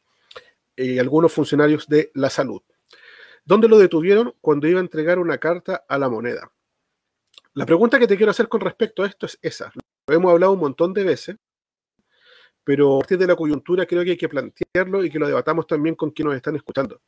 [0.77, 2.61] y algunos funcionarios de la salud.
[3.43, 4.35] ¿Dónde lo detuvieron?
[4.39, 6.51] Cuando iba a entregar una carta a la moneda.
[7.53, 9.71] La pregunta que te quiero hacer con respecto a esto es esa.
[10.07, 11.37] Lo hemos hablado un montón de veces,
[12.63, 15.65] pero a partir de la coyuntura creo que hay que plantearlo y que lo debatamos
[15.65, 17.01] también con quienes nos están escuchando.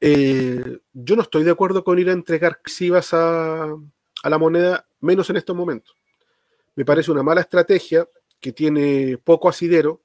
[0.00, 4.86] Eh, yo no estoy de acuerdo con ir a entregar vas a, a la moneda,
[5.00, 5.96] menos en estos momentos.
[6.74, 10.02] Me parece una mala estrategia que tiene poco asidero,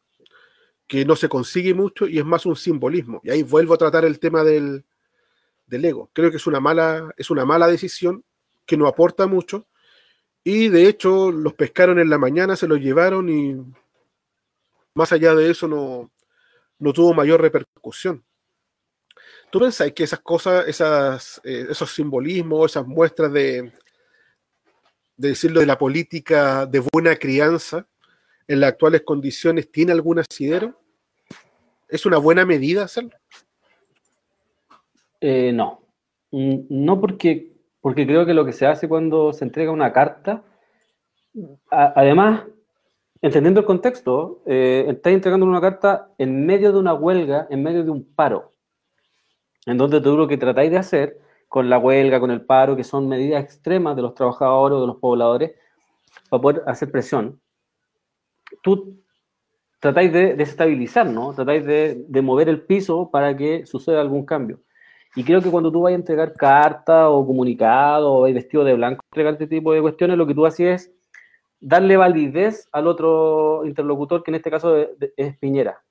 [0.92, 3.22] que no se consigue mucho y es más un simbolismo.
[3.24, 4.84] Y ahí vuelvo a tratar el tema del,
[5.70, 6.10] ego.
[6.12, 8.26] Creo que es una, mala, es una mala decisión
[8.66, 9.70] que no aporta mucho.
[10.44, 13.56] Y de hecho los pescaron en la mañana, se los llevaron y
[14.94, 16.12] más allá de eso no,
[16.78, 18.26] no tuvo mayor repercusión.
[19.50, 23.72] ¿Tú pensáis que esas cosas, esas, eh, esos simbolismos, esas muestras de,
[25.16, 27.88] de decirlo de la política de buena crianza
[28.46, 30.81] en las actuales condiciones, tiene algún asidero?
[31.92, 33.12] ¿Es una buena medida hacerlo?
[35.20, 35.82] Eh, no.
[36.32, 40.42] Mm, no porque, porque creo que lo que se hace cuando se entrega una carta,
[41.70, 42.46] además,
[43.22, 47.84] entendiendo el contexto, eh, estás entregando una carta en medio de una huelga, en medio
[47.84, 48.52] de un paro,
[49.66, 51.20] en donde todo lo que tratáis de hacer
[51.50, 54.88] con la huelga, con el paro, que son medidas extremas de los trabajadores o de
[54.88, 55.52] los pobladores,
[56.30, 57.42] para poder hacer presión,
[58.64, 59.04] tú
[59.82, 61.34] tratáis de desestabilizar, ¿no?
[61.34, 64.62] Tratáis de, mover el piso para que suceda algún cambio.
[65.16, 69.04] Y creo que cuando tú vayas a entregar carta o comunicado o vestido de blanco,
[69.12, 70.92] entregar este tipo de cuestiones, lo que tú haces es
[71.60, 74.78] darle validez al otro interlocutor, que en este caso
[75.18, 75.84] es Piñera.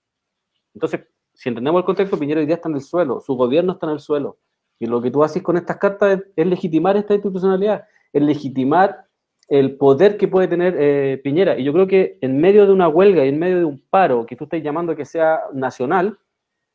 [0.72, 1.00] Entonces,
[1.34, 3.92] si entendemos el contexto, Piñera hoy día está en el suelo, su gobierno está en
[3.92, 4.38] el suelo.
[4.78, 9.09] Y lo que tú haces con estas cartas es legitimar esta institucionalidad, es legitimar
[9.50, 11.58] el poder que puede tener eh, Piñera.
[11.58, 14.24] Y yo creo que en medio de una huelga y en medio de un paro
[14.24, 16.16] que tú estás llamando que sea nacional,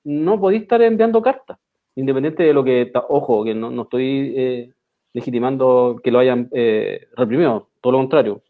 [0.04, 1.58] no podéis estar enviando cartas,
[1.96, 4.74] independiente de lo que, ojo, que no, estoy eh,
[5.14, 8.42] legitimando que lo hayan eh, reprimido, todo lo contrario.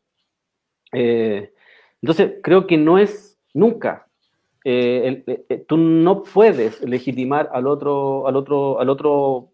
[0.91, 4.07] entonces, creo que no es nunca.
[5.67, 9.51] tú no puedes legitimar al otro, al otro, al otro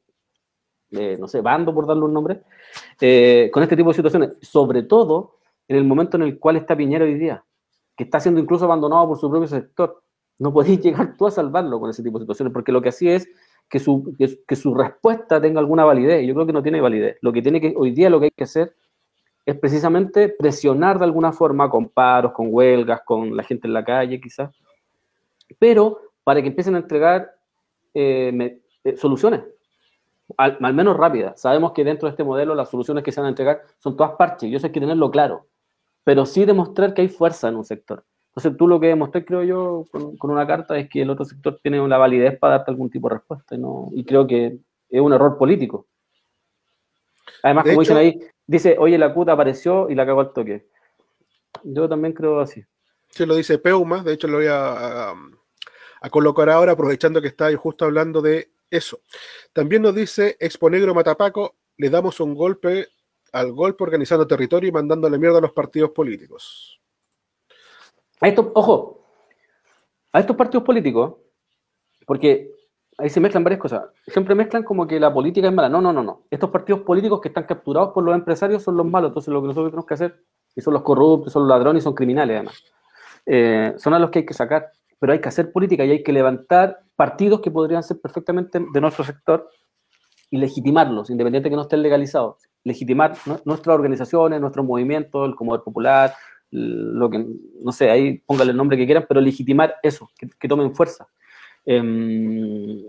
[0.91, 2.41] no sé, bando, por darle un nombre,
[2.99, 5.37] eh, con este tipo de situaciones, sobre todo
[5.67, 7.43] en el momento en el cual está Piñera hoy día,
[7.95, 10.03] que está siendo incluso abandonado por su propio sector.
[10.37, 13.15] No podéis llegar tú a salvarlo con ese tipo de situaciones, porque lo que hacía
[13.15, 13.29] es
[13.69, 16.27] que su, que, su respuesta tenga alguna validez.
[16.27, 17.17] Yo creo que no tiene validez.
[17.21, 18.75] Lo que tiene que, hoy día lo que hay que hacer
[19.45, 23.83] es precisamente presionar de alguna forma con paros, con huelgas, con la gente en la
[23.83, 24.51] calle quizás,
[25.57, 27.33] pero para que empiecen a entregar
[27.93, 29.41] eh, eh, soluciones,
[30.37, 31.39] al, menos rápidas.
[31.39, 34.13] Sabemos que dentro de este modelo las soluciones que se van a entregar son todas
[34.13, 35.47] parches, y eso hay que tenerlo claro,
[36.03, 38.03] pero sí demostrar que hay fuerza en un sector.
[38.29, 41.59] Entonces tú lo que demostré, creo yo, con, una carta es que el otro sector
[41.61, 44.57] tiene una validez para darte algún tipo de respuesta, y, no, y creo que
[44.89, 45.87] es un error político.
[47.43, 50.67] Además, como dicen ahí, dice, oye, la CUT apareció y la cagó al toque.
[51.63, 52.63] Yo también creo así.
[53.09, 55.11] Sí, lo dice Peuma, de hecho lo voy a,
[56.01, 59.01] a, colocar ahora, aprovechando que está justo hablando de eso.
[59.53, 62.87] También nos dice Exponegro Matapaco, le damos un golpe
[63.33, 66.81] al golpe organizando territorio y mandándole mierda a los partidos políticos.
[68.19, 69.05] A esto, ojo,
[70.11, 71.15] a estos partidos políticos,
[72.05, 72.51] porque
[72.97, 73.85] ahí se mezclan varias cosas.
[74.07, 75.69] Siempre mezclan como que la política es mala.
[75.69, 76.23] No, no, no, no.
[76.29, 79.09] Estos partidos políticos que están capturados por los empresarios son los malos.
[79.09, 80.23] Entonces lo que nosotros tenemos que hacer,
[80.55, 82.63] y son los corruptos, son los ladrones y son criminales además,
[83.25, 84.71] eh, son a los que hay que sacar.
[85.01, 88.81] Pero hay que hacer política y hay que levantar partidos que podrían ser perfectamente de
[88.81, 89.49] nuestro sector
[90.29, 92.37] y legitimarlos, independiente de que no estén legalizados.
[92.63, 96.13] Legitimar nuestras organizaciones, nuestros movimientos, el Comodor Popular,
[96.51, 97.25] lo que,
[97.63, 100.07] no sé, ahí póngale el nombre que quieran, pero legitimar eso,
[100.39, 101.07] que tomen fuerza.
[101.65, 102.83] Em,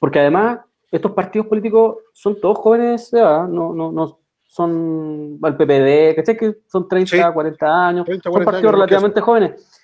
[0.00, 0.58] porque además,
[0.90, 4.18] estos partidos políticos son todos jóvenes, no, no, no
[4.48, 6.36] son al PPD, ¿cachai?
[6.36, 9.81] Que son 30, 40 años, son partidos relativamente jóvenes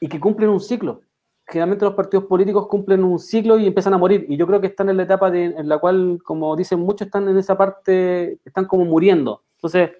[0.00, 1.02] y que cumplen un ciclo.
[1.46, 4.26] Generalmente los partidos políticos cumplen un ciclo y empiezan a morir.
[4.28, 7.28] Y yo creo que están en la etapa en la cual, como dicen muchos, están
[7.28, 9.44] en esa parte, están como muriendo.
[9.54, 9.90] Entonces,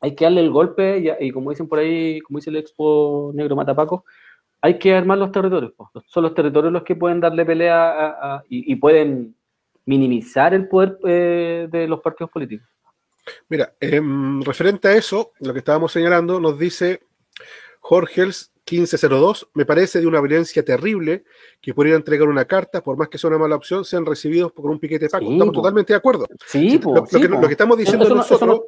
[0.00, 3.54] hay que darle el golpe y, como dicen por ahí, como dice el expo negro
[3.54, 4.04] Matapaco,
[4.62, 5.72] hay que armar los territorios.
[6.06, 9.34] Son los territorios los que pueden darle pelea y, pueden
[9.84, 12.66] minimizar el poder eh, de los partidos políticos.
[13.48, 17.02] Mira, em, referente a eso, lo que estábamos señalando, nos dice
[17.80, 21.24] Jorgels 1502, me parece de una violencia terrible
[21.60, 24.70] que pudiera entregar una carta, por más que sea una mala opción, sean recibidos por
[24.70, 25.30] un piquete de Paco.
[25.30, 26.26] estamos totalmente de acuerdo.
[26.46, 28.62] Sí, lo, que, estamos diciendo nosotros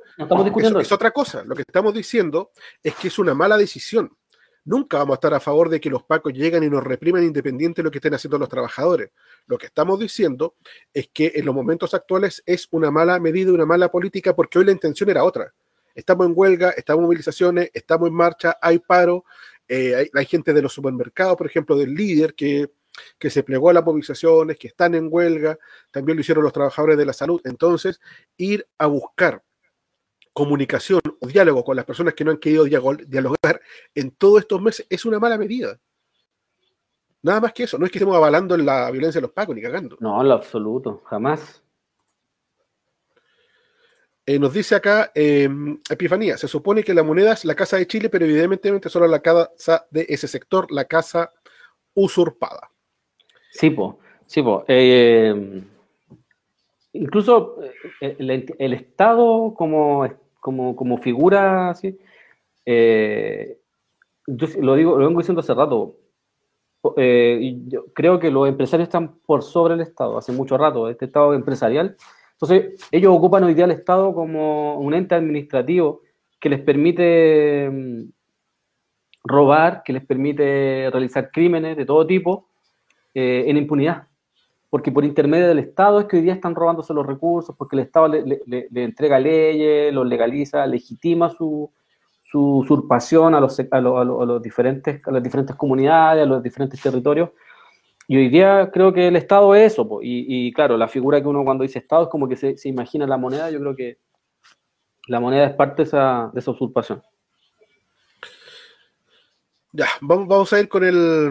[0.80, 1.44] es otra cosa.
[1.44, 2.50] Lo que estamos diciendo
[2.82, 4.16] es que es una mala decisión
[4.64, 7.82] Nunca vamos a estar a favor de que los pacos lleguen y nos reprimen independiente
[7.82, 9.10] de lo que estén haciendo los trabajadores.
[9.46, 10.54] Lo que estamos diciendo
[10.94, 14.66] es que en los momentos actuales es una mala medida, una mala política, porque hoy
[14.66, 15.52] la intención era otra.
[15.94, 19.24] Estamos en huelga, estamos en movilizaciones, estamos en marcha, hay paro,
[19.68, 22.70] eh, hay, gente de los supermercados, por ejemplo, del líder que,
[23.18, 25.58] que se plegó a las movilizaciones, que están en huelga,
[25.90, 27.40] también lo hicieron los trabajadores de la salud.
[27.44, 28.00] Entonces,
[28.36, 29.42] ir a buscar
[30.32, 33.60] comunicación o diálogo con las personas que no han querido dialogar
[33.94, 35.78] en todos estos meses es una mala medida.
[37.22, 37.78] Nada más que eso.
[37.78, 39.96] No es que estemos avalando la violencia de los pacos ni cagando.
[40.00, 41.62] No, en lo absoluto, jamás.
[44.24, 47.86] Eh, nos dice acá em, Epifanía, se supone que la moneda es la casa de
[47.86, 51.30] Chile, pero evidentemente solo la casa de ese sector, la casa
[51.94, 52.70] usurpada.
[53.50, 54.64] Sí, po, sí, po.
[54.68, 55.62] Eh,
[56.92, 57.58] incluso
[58.00, 60.06] eh, el, Estado como
[60.42, 61.96] como, como figura así.
[62.66, 63.58] Eh,
[64.26, 65.96] yo lo digo, lo vengo diciendo hace rato.
[66.96, 71.04] Eh, yo creo que los empresarios están por sobre el Estado hace mucho rato, este
[71.06, 71.96] Estado empresarial.
[72.42, 76.00] Entonces, ellos ocupan hoy día al Estado como un ente administrativo
[76.40, 78.10] que les permite mm,
[79.24, 82.48] robar, que les permite realizar crímenes de todo tipo
[83.14, 84.08] eh, en impunidad
[84.72, 87.82] porque por intermedio del Estado es que hoy día están robándose los recursos, porque el
[87.82, 91.70] Estado le, entrega leyes, los legaliza, legitima su,
[92.32, 97.28] usurpación a, los, a, los diferentes, a las diferentes comunidades, a los diferentes territorios.
[98.08, 101.44] Y hoy día creo que el Estado es eso, y, claro, la figura que uno
[101.44, 103.98] cuando dice Estado es como que se, imagina la moneda, yo creo que
[105.06, 107.02] la moneda es parte de esa, de esa usurpación.
[109.72, 111.30] Ya, vamos, vamos a ir con el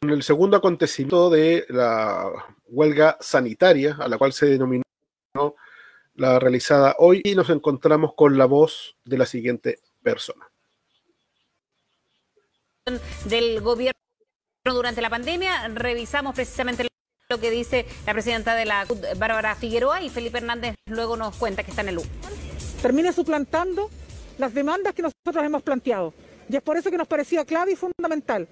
[0.00, 2.30] en el segundo acontecimiento de la
[2.66, 4.84] huelga sanitaria, a la cual se denominó
[6.14, 10.48] la realizada hoy, y nos encontramos con la voz de la siguiente persona.
[13.24, 14.07] Del gobierno
[14.74, 16.88] durante la pandemia, revisamos precisamente
[17.28, 21.62] lo que dice la presidenta de la Bárbara Figueroa y Felipe Hernández luego nos cuenta
[21.62, 22.04] que está en el U.
[22.80, 23.90] Termina suplantando
[24.38, 26.14] las demandas que nosotros hemos planteado.
[26.48, 28.48] Y es por eso que nos parecía clave y fundamental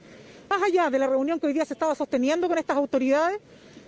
[0.48, 3.40] más allá de la reunión que hoy día se estaba sosteniendo con estas autoridades,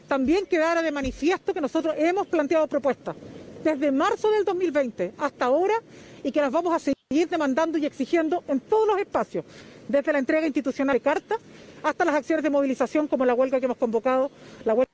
[0.07, 3.15] también quedara de manifiesto que nosotros hemos planteado propuestas
[3.63, 5.75] desde marzo del 2020 hasta ahora
[6.23, 9.45] y que las vamos a seguir demandando y exigiendo en todos los espacios,
[9.87, 11.39] desde la entrega institucional de cartas
[11.83, 14.31] hasta las acciones de movilización como la huelga que hemos convocado,
[14.65, 14.89] la huelga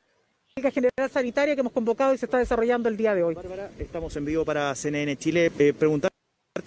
[0.71, 3.35] general sanitaria que hemos convocado y se está desarrollando el día de hoy.
[3.35, 5.51] Bárbara, estamos en vivo para CNN Chile.
[5.59, 6.15] Eh, preguntarte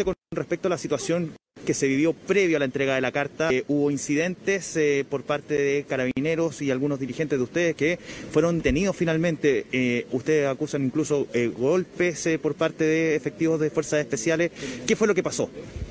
[0.04, 1.34] con respecto a la situación
[1.68, 3.50] que se vivió previo a la entrega de la carta.
[3.52, 8.00] Eh, hubo incidentes eh, por parte de carabineros y algunos dirigentes de ustedes que
[8.32, 9.66] fueron detenidos finalmente.
[9.74, 14.52] Eh, ustedes acusan incluso golpes por parte de efectivos de fuerzas especiales.
[14.88, 15.50] ¿Qué fue lo que pasó?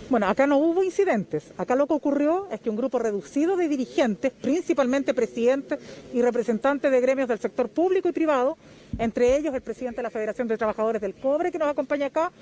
[0.09, 1.53] Bueno, acá no hubo incidentes.
[1.59, 5.79] Acá lo que ocurrió es que un grupo reducido de dirigentes, principalmente presidentes
[6.15, 8.57] y representantes de gremios del sector público y privado,
[8.99, 12.33] entre ellos el presidente de la Federación de Trabajadores del Cobre que nos acompaña acá,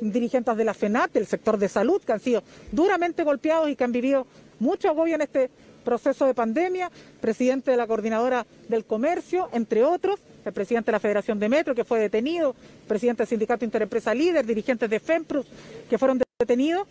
[0.00, 2.42] dirigentes de la FENAT, del sector de salud, que han sido
[2.72, 4.26] duramente golpeados y que han vivido
[4.58, 5.50] mucho agobio en este
[5.84, 6.90] proceso de pandemia,
[7.20, 11.74] presidente de la Coordinadora del Comercio, entre otros, el presidente de la Federación de Metro,
[11.74, 12.56] que fue detenido,
[12.88, 15.46] presidente del Sindicato Interempresa Líder, dirigentes de FEMPRUS,
[15.88, 16.88] que fueron detenidos.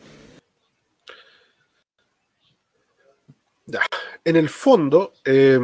[4.24, 5.60] En el fondo, eh,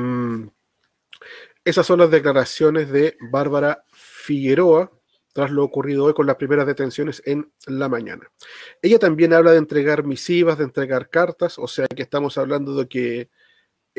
[1.63, 4.91] esas son las declaraciones de Bárbara Figueroa
[5.33, 8.29] tras lo ocurrido hoy con las primeras detenciones en la mañana.
[8.81, 12.87] Ella también habla de entregar misivas, de entregar cartas, o sea que estamos hablando de
[12.87, 13.29] que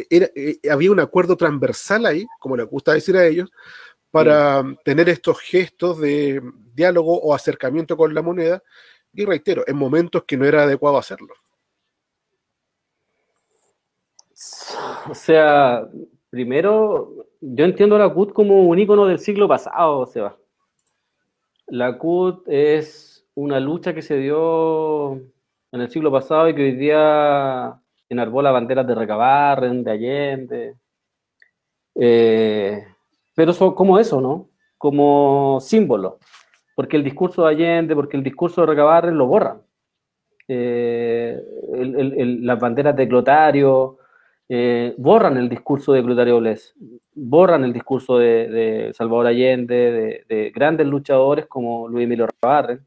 [0.08, 3.50] era, eh, había un acuerdo transversal ahí, como le gusta decir a ellos,
[4.11, 6.42] para tener estos gestos de
[6.74, 8.62] diálogo o acercamiento con la moneda,
[9.12, 11.34] y reitero, en momentos que no era adecuado hacerlo.
[15.08, 15.86] O sea,
[16.30, 20.36] primero, yo entiendo la CUT como un ícono del siglo pasado, Seba.
[21.68, 25.12] La CUT es una lucha que se dio
[25.72, 30.76] en el siglo pasado y que hoy día enarbola banderas de Recabarren, de Allende.
[31.95, 32.84] Eh,
[33.34, 34.49] pero son como eso, ¿no?
[34.78, 36.18] Como símbolo.
[36.74, 39.62] Porque el discurso de Allende, porque el discurso de Recabarren lo borran.
[40.49, 41.41] Eh,
[41.74, 43.99] el- las banderas de Clotario,
[44.53, 46.74] eh, borran el discurso de Clotario Blés,
[47.14, 52.84] borran el discurso de, Salvador Allende, de, de grandes luchadores como Luis Emilio Recabarren,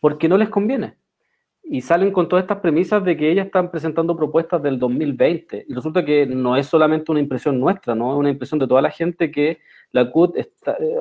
[0.00, 0.98] porque no les conviene.
[1.62, 5.64] Y salen con todas estas premisas de que ellas están presentando propuestas del 2020.
[5.66, 8.12] Y resulta que no es solamente una impresión nuestra, ¿no?
[8.12, 9.60] Es una impresión de toda la gente que
[9.92, 10.46] la CUT eh,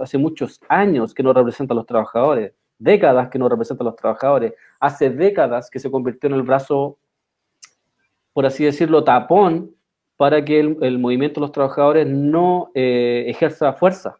[0.01, 3.97] hace muchos años que no representa a los trabajadores, décadas que no representa a los
[3.97, 6.97] trabajadores, hace décadas que se convirtió en el brazo,
[8.33, 9.71] por así decirlo, tapón
[10.17, 14.19] para que el, el movimiento de los trabajadores no eh, ejerza fuerza.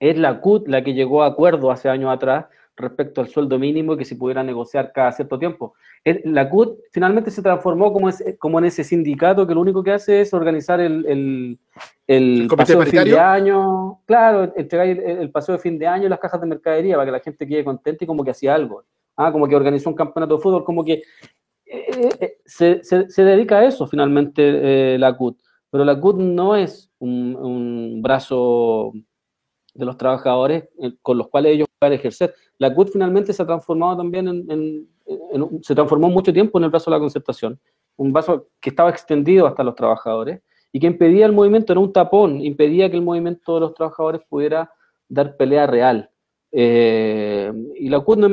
[0.00, 2.46] Es la CUT la que llegó a acuerdo hace años atrás
[2.76, 5.74] respecto al sueldo mínimo que se pudiera negociar cada cierto tiempo.
[6.24, 9.92] La CUT finalmente se transformó como, ese- como en ese sindicato que lo único que
[9.92, 11.58] hace es organizar el, el,
[12.06, 15.78] el ¿El comité paseo de fin de año, claro, entregar el, el paseo de fin
[15.78, 18.24] de año y las cajas de mercadería para que la gente quede contenta y como
[18.24, 18.82] que hacía algo.
[19.16, 21.02] Ah, como que organizó un campeonato de fútbol, como que
[21.66, 25.38] eh, eh, se, se- dedica a eso finalmente eh, la CUT.
[25.70, 28.92] Pero la CUT no es un, brazo
[29.74, 30.68] de los trabajadores
[31.02, 32.34] con los cuales ellos puedan ejercer.
[32.58, 34.88] La CUT finalmente se ha transformado también en,
[35.62, 37.58] se transformó mucho tiempo en el brazo de la concertación,
[37.96, 40.40] un brazo que estaba extendido hasta los trabajadores
[40.72, 44.22] y que impedía el movimiento, era un tapón, impedía que el movimiento de los trabajadores
[44.28, 44.70] pudiera
[45.08, 46.10] dar pelea real.
[46.56, 48.28] Eh, y la CUT no,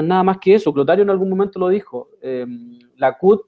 [0.00, 2.44] es nada más que eso, Clotario en algún momento lo dijo, eh,
[2.96, 3.42] la CUT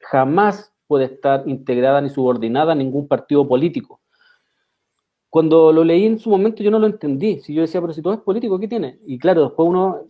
[0.00, 4.00] jamás puede estar integrada ni subordinada a ningún partido político
[5.30, 7.40] cuando lo leí en su momento yo no lo entendí.
[7.40, 8.98] Si yo decía, pero si todo es político, ¿qué tiene?
[9.06, 10.00] Y claro, después uno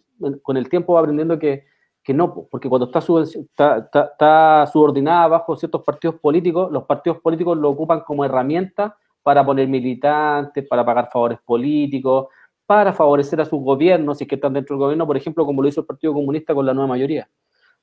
[0.43, 1.65] con el tiempo va aprendiendo que,
[2.03, 6.85] que no, po, porque cuando está, está, está- está subordinada bajo ciertos partidos políticos, los
[6.85, 12.29] partidos políticos lo ocupan como herramienta para poner militantes, para pagar favores políticos,
[12.69, 15.63] para favorecer a sus gobiernos, si es que están dentro del gobierno, por ejemplo, como
[15.63, 17.27] lo hizo el Partido Comunista con la nueva mayoría.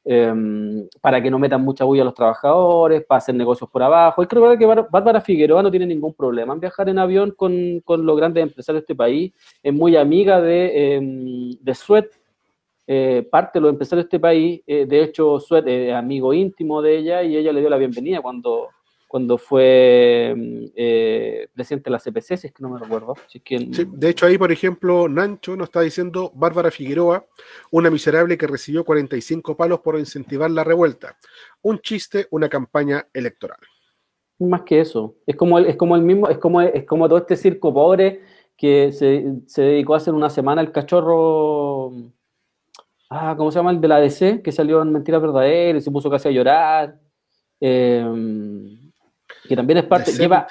[0.08, 4.22] Em, para que no metan mucha bulla a los trabajadores, para hacer negocios por abajo.
[4.28, 7.80] Que recordar que Bár- Bárbara Figueroa no tiene ningún problema en viajar en avión con,
[7.84, 9.34] con los grandes empresarios de este país,
[9.64, 12.12] es muy amiga de, em, de Suet,
[12.86, 16.84] eh, parte de los empresarios de este país, eh, de hecho Suet es amigo íntimo
[16.84, 18.68] de ella y ella le dio la bienvenida cuando,
[19.16, 23.14] cuando fue em, eh, presidente de la CPC, si es que no me recuerdo.
[23.28, 27.26] Si es que, Sí, de hecho, ahí, por ejemplo, Nancho nos está diciendo Bárbara Figueroa,
[27.72, 31.18] una miserable que recibió 45 palos por incentivar la revuelta.
[31.62, 33.58] Un chiste, una campaña electoral.
[34.38, 35.16] Más que eso.
[35.26, 38.20] Es como el, es como el mismo, es como, es como todo este circo pobre
[38.58, 41.94] que se, se dedicó a hacer una semana el cachorro.
[43.10, 43.72] Ah, ¿cómo se llama?
[43.72, 47.00] El de la DC, que salió en Mentiras Verdaderas y se puso casi a llorar.
[47.62, 48.82] Eh,
[49.48, 50.48] que también es parte, lleva,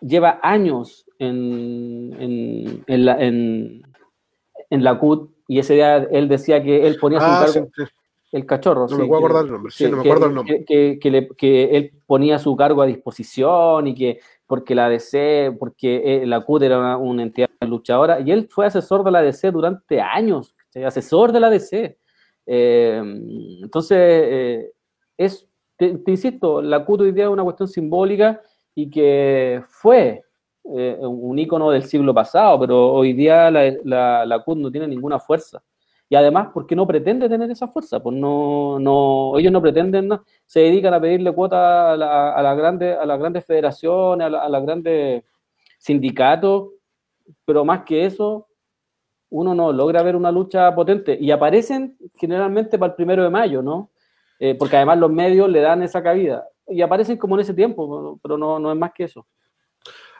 [0.00, 3.82] lleva años en, en, en la, en,
[4.70, 7.84] en la CUT y ese día él decía que él ponía su Ah, sí, sí.
[8.32, 8.86] El cachorro.
[8.88, 9.72] No me puedo acordar el nombre.
[9.72, 10.64] Sí, no me acuerdo el nombre.
[10.64, 16.26] Que, que, él ponía su cargo a disposición y que porque la DC, porque eh,
[16.26, 20.54] la CUT era una, entidad luchadora, y él fue asesor de la DC durante años,
[20.84, 21.98] asesor de la DC.
[22.46, 23.02] Eh,
[23.62, 24.72] entonces, eh,
[25.16, 25.45] es,
[25.76, 28.40] te, insisto, la CUT hoy día es una cuestión simbólica
[28.74, 30.22] y que fue
[30.64, 35.20] un ícono del siglo pasado, pero hoy día la, la, la CUT no tiene ninguna
[35.20, 35.62] fuerza.
[36.08, 40.08] Y además porque no pretende tener esa fuerza, pues no, no, ellos no pretenden,
[40.44, 44.48] se dedican a pedirle cuota a, la, a, las grandes, a las grandes federaciones, a,
[44.48, 45.24] las grandes
[45.78, 46.70] sindicatos,
[47.44, 48.46] pero más que eso,
[49.30, 51.18] uno no logra ver una lucha potente.
[51.20, 53.90] Y aparecen generalmente para el primero de mayo, ¿no?
[54.38, 58.18] Eh, porque además los medios le dan esa cabida y aparecen como en ese tiempo,
[58.22, 59.26] pero no, no es más que eso.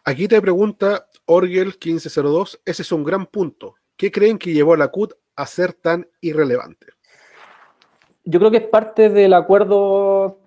[0.05, 3.75] Aquí te pregunta Orgel 1502, ese es un gran punto.
[3.97, 6.87] ¿Qué creen que llevó a la CUT a ser tan irrelevante?
[8.25, 10.41] Yo creo que es parte del acuerdo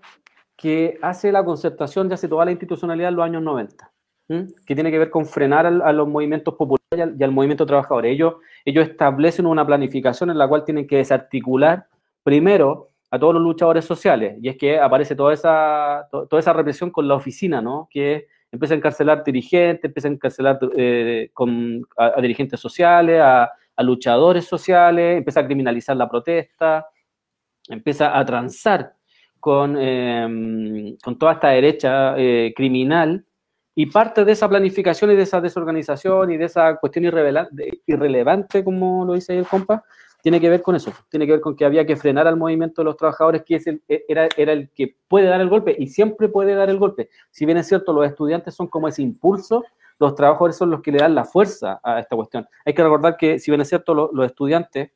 [0.55, 3.91] que hace la concertación, ya hace toda la institucionalidad en los años 90,
[4.27, 8.05] que tiene que ver con frenar a los movimientos populares y al, movimiento trabajador.
[8.05, 8.35] Ellos,
[8.65, 11.87] ellos establecen una planificación en la cual tienen que desarticular
[12.23, 16.91] primero a todos los luchadores sociales, y es que aparece toda esa, toda esa represión
[16.91, 17.87] con la oficina, ¿no?
[17.89, 24.43] que empieza a encarcelar dirigentes, empieza a encarcelar eh, con, a, dirigentes sociales, a, luchadores
[24.43, 26.85] sociales, empieza a criminalizar la protesta,
[27.69, 28.93] empieza a transar
[29.39, 33.25] con, em, con toda esta derecha eh, criminal
[33.73, 39.05] y parte de esa planificación y de esa desorganización y de esa cuestión irrelevante, como
[39.05, 39.85] lo dice el compa,
[40.21, 42.81] tiene que ver con eso, tiene que ver con que había que frenar al movimiento
[42.81, 45.75] de los trabajadores, que es el, e, era, era el que puede dar el golpe
[45.77, 47.09] y siempre puede dar el golpe.
[47.31, 49.63] Si bien es cierto, los estudiantes son como ese impulso
[49.99, 52.47] los trabajadores son los que le dan la fuerza a esta cuestión.
[52.65, 54.91] Hay que recordar que, si bien es cierto, los estudiantes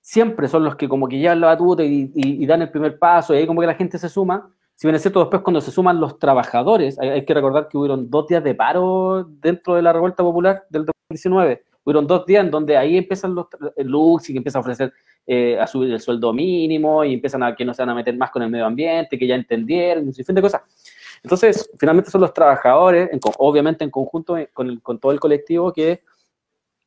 [0.00, 3.38] siempre son los que como que llevan la batuta y, dan el primer paso, y
[3.38, 4.50] ahí como que la gente se suma.
[4.74, 8.10] Si bien es cierto, después cuando se suman los trabajadores, hay, que recordar que hubieron
[8.10, 11.62] dos días de paro dentro de la revuelta popular del 2019.
[11.86, 13.46] Hubieron dos días en donde ahí empiezan los
[13.76, 14.92] lux y que empiezan a ofrecer
[15.24, 18.16] eh, a subir el sueldo mínimo y empiezan a que no se van a meter
[18.16, 20.62] más con el medio ambiente, que ya entendieron, un sinfín de cosas.
[21.22, 23.08] Entonces, finalmente son los trabajadores,
[23.38, 26.02] obviamente en conjunto con, todo el colectivo, que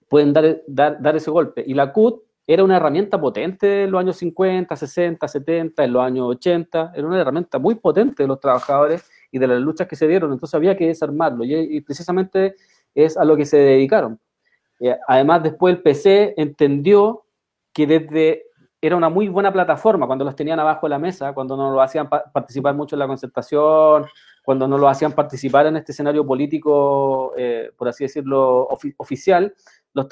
[0.10, 1.64] pueden dar, dar, ese golpe.
[1.66, 6.04] Y la CUT era una herramienta potente en los años 50, 60, 70, en los
[6.04, 9.96] años 80, era una herramienta muy potente de los trabajadores y de las luchas que
[9.96, 12.56] se dieron, entonces había que desarmarlo y, precisamente
[12.96, 14.20] es a lo que se dedicaron.
[14.80, 17.26] Eh, además, después el PC entendió
[17.74, 18.44] que desde
[18.82, 21.82] era una muy buena plataforma cuando los tenían abajo de la mesa, cuando no lo
[21.82, 24.06] hacían participar mucho en la concertación,
[24.44, 29.54] cuando no lo hacían participar en este escenario político, eh, por así decirlo, oficial,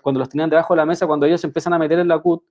[0.03, 2.43] cuando los tenían debajo de la mesa, cuando ellos empiezan a meter en la CUT,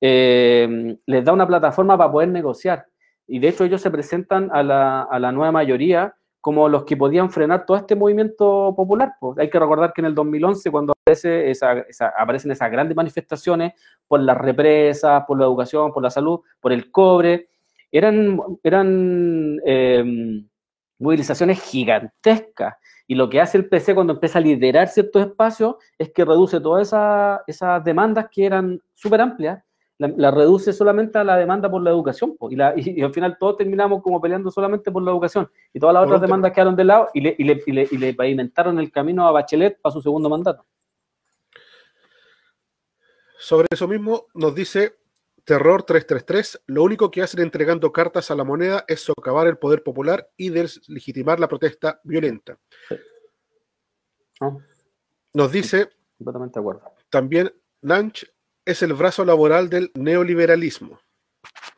[0.00, 2.86] eh, les da una plataforma para poder negociar.
[3.28, 7.66] Y de hecho ellos se presentan a la nueva mayoría como los que podían frenar
[7.66, 9.12] todo este movimiento popular.
[9.20, 9.38] Pues.
[9.38, 11.84] Hay que recordar que en el 2011, cuando aparece esa,
[12.18, 13.74] aparecen esas grandes manifestaciones
[14.08, 17.48] por las represas, por la educación, por la salud, por el cobre,
[17.92, 20.42] eran, eran eh,
[20.98, 22.76] movilizaciones gigantescas.
[23.06, 26.60] Y lo que hace el PC cuando empieza a liderar ciertos espacios es que reduce
[26.60, 26.94] todas
[27.46, 29.62] esas demandas que eran súper amplias
[30.00, 33.58] la, reduce solamente a la demanda por la educación, y, la, y, al final todos
[33.58, 37.08] terminamos como peleando solamente por la educación, y todas las otras demandas quedaron de lado
[37.12, 40.64] y le, y, le, y, le, pavimentaron el camino a Bachelet para su segundo mandato.
[43.38, 44.96] Sobre eso mismo nos dice
[45.44, 49.82] Terror 333, lo único que hacen entregando cartas a la moneda es socavar el poder
[49.82, 52.58] popular y deslegitimar la protesta violenta.
[55.34, 56.82] Nos dice completamente de acuerdo.
[57.10, 57.52] también
[57.82, 58.26] Lanch
[58.64, 61.00] es el brazo laboral del neoliberalismo.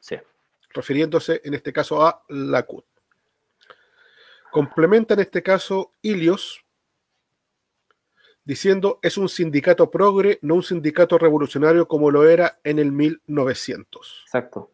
[0.00, 0.16] Sí.
[0.70, 2.84] Refiriéndose en este caso a la CUT.
[4.50, 6.64] Complementa en este caso Ilios
[8.44, 14.22] diciendo es un sindicato progre, no un sindicato revolucionario como lo era en el 1900.
[14.26, 14.70] Exacto.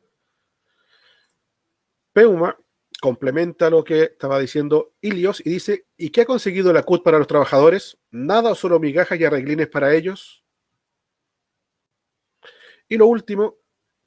[2.12, 2.58] Peuma
[3.00, 7.18] complementa lo que estaba diciendo Ilios y dice, ¿y qué ha conseguido la CUT para
[7.18, 7.98] los trabajadores?
[8.10, 10.42] Nada o solo migajas y arreglines para ellos.
[12.88, 13.54] Y lo último,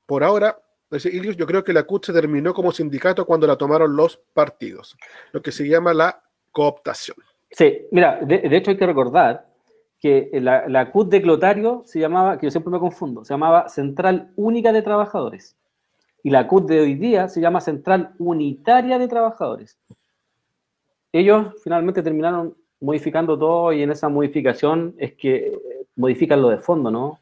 [0.06, 0.58] por ahora,
[0.92, 4.98] yo creo que la CUT se terminó como sindicato cuando la tomaron los partidos,
[5.32, 6.22] lo que se llama la
[6.52, 7.18] cooptación.
[7.50, 9.48] Sí, mira, de, hecho hay que recordar
[10.00, 13.70] que la, la, CUT de Clotario se llamaba, que yo siempre me confundo, se llamaba
[13.70, 15.56] Central Única de Trabajadores.
[16.24, 19.78] Y la CUT de hoy día se llama Central Unitaria de Trabajadores.
[21.12, 25.58] Ellos finalmente terminaron modificando todo y en esa modificación es que
[25.96, 27.20] modifican lo de fondo, ¿no?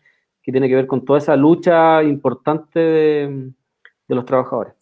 [0.49, 3.53] Que tiene que ver con toda esa lucha importante de
[4.07, 4.73] los trabajadores.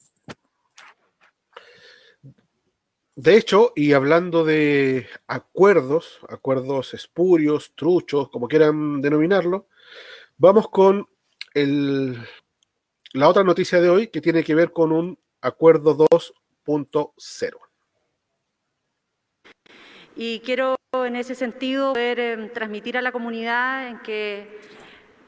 [3.15, 9.67] De hecho, y hablando de acuerdos, acuerdos espurios, truchos, como quieran denominarlo,
[10.37, 11.05] vamos con
[11.53, 12.17] el,
[13.11, 17.57] la otra noticia de hoy que tiene que ver con un acuerdo 2.0.
[20.15, 24.77] Y quiero en ese sentido poder eh, transmitir a la comunidad en que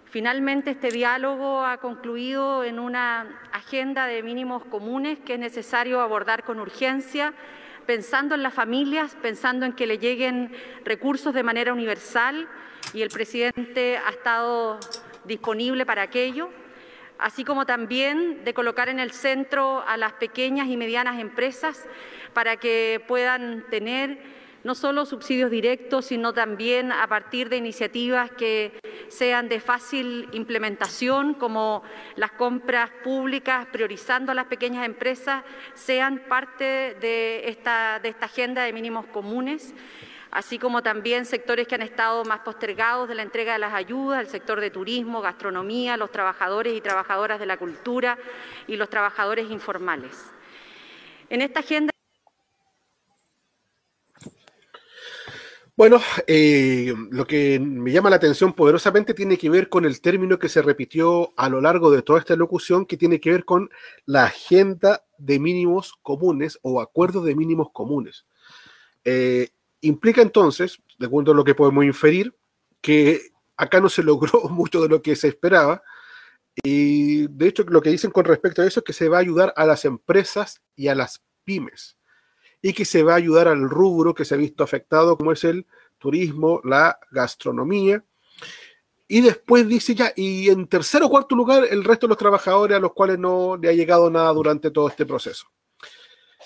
[0.10, 6.44] finalmente este diálogo ha concluido en una agenda de mínimos comunes que es necesario abordar
[6.44, 7.34] con urgencia
[7.86, 10.52] pensando en las familias, pensando en que le lleguen
[10.84, 12.48] recursos de manera universal
[12.94, 14.80] y el presidente ha estado
[15.26, 16.50] disponible para aquello,
[17.18, 21.88] así como también de colocar en el centro a las pequeñas y medianas empresas
[22.34, 28.72] para que puedan tener no solo subsidios directos, sino también a partir de iniciativas que
[29.08, 31.84] sean de fácil implementación, como
[32.16, 38.64] las compras públicas, priorizando a las pequeñas empresas, sean parte de esta, de esta agenda
[38.64, 39.74] de mínimos comunes
[40.32, 44.22] así como también sectores que han estado más postergados de la entrega de las ayudas,
[44.22, 48.18] el sector de turismo, gastronomía, los trabajadores y trabajadoras de la cultura
[48.68, 50.32] y los trabajadores informales.
[51.30, 51.89] En esta agenda
[55.80, 60.38] Bueno, eh, lo que me llama la atención poderosamente tiene que ver con el término
[60.38, 63.70] que se repitió a lo largo de toda esta locución, que tiene que ver con
[64.06, 68.26] la agenda de mínimos comunes o acuerdo de mínimos comunes.
[69.06, 72.36] Eh, implica entonces, de acuerdo a lo que podemos inferir,
[72.82, 75.82] que acá no se logró mucho de lo que se esperaba.
[76.62, 79.22] Y de hecho, lo que dicen con respecto a eso es que se va a
[79.22, 81.99] ayudar a las empresas y a las pymes
[82.62, 85.44] y que se va a ayudar al rubro que se ha visto afectado, como es
[85.44, 85.66] el
[85.98, 88.04] turismo, la gastronomía.
[89.08, 92.78] Y después dice ya, y en tercer o cuarto lugar, el resto de los trabajadores
[92.78, 95.48] a los cuales no le ha llegado nada durante todo este proceso.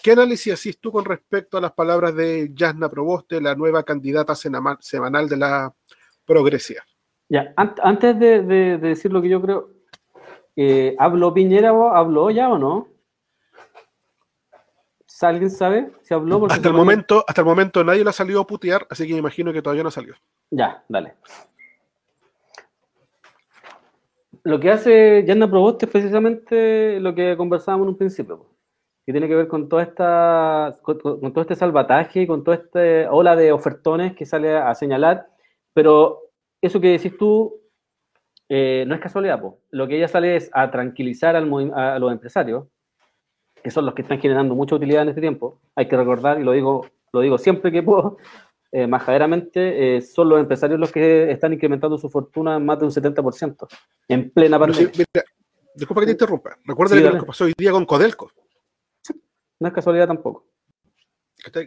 [0.02, 4.34] ¿Qué análisis haces tú con respecto a las palabras de Yasna Proboste, la nueva candidata
[4.36, 5.74] semanal de la
[6.26, 6.84] progresiva?
[7.30, 9.70] Ya, antes de, decir lo que yo creo,
[10.56, 12.93] eh, ¿habló Piñera o habló ya o no?
[15.30, 16.46] ¿Alguien sabe si habló?
[16.50, 19.20] hasta, el momento, hasta el momento nadie le ha salido a putear, así que me
[19.20, 20.16] imagino que todavía no salió.
[20.52, 21.16] Ya, dale.
[24.44, 28.46] Lo que hace Yanna Proboste es precisamente lo que conversábamos en un principio,
[29.06, 33.38] que tiene que ver con toda esta, con, todo este salvataje, con toda esta ola
[33.38, 35.28] de ofertones que sale a, señalar,
[35.74, 36.32] pero
[36.62, 37.62] eso que decís tú
[38.50, 39.42] eh, no es casualidad,
[39.72, 42.66] lo que ella sale es a tranquilizar al, a los empresarios,
[43.64, 46.44] que son los que están generando mucha utilidad en este tiempo, hay que recordar, y
[46.44, 48.18] lo digo, lo digo siempre que puedo,
[48.72, 52.86] eh, majaderamente, eh, son los empresarios los que están incrementando su fortuna en más de
[52.86, 53.68] un 70%,
[54.10, 54.92] en plena pandemia.
[55.76, 56.58] disculpa que te interrumpa.
[56.66, 58.32] Recuerda lo que pasó hoy día con Codelco.
[59.60, 60.46] No es casualidad tampoco.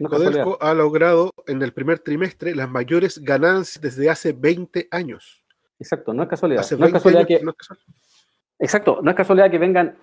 [0.07, 5.43] Codelco ha logrado en el primer trimestre las mayores ganancias desde hace 20 años.
[5.79, 6.65] Exacto, no es casualidad.
[6.77, 7.41] no es casualidad que...
[8.59, 9.97] Exacto, no es casualidad que vengan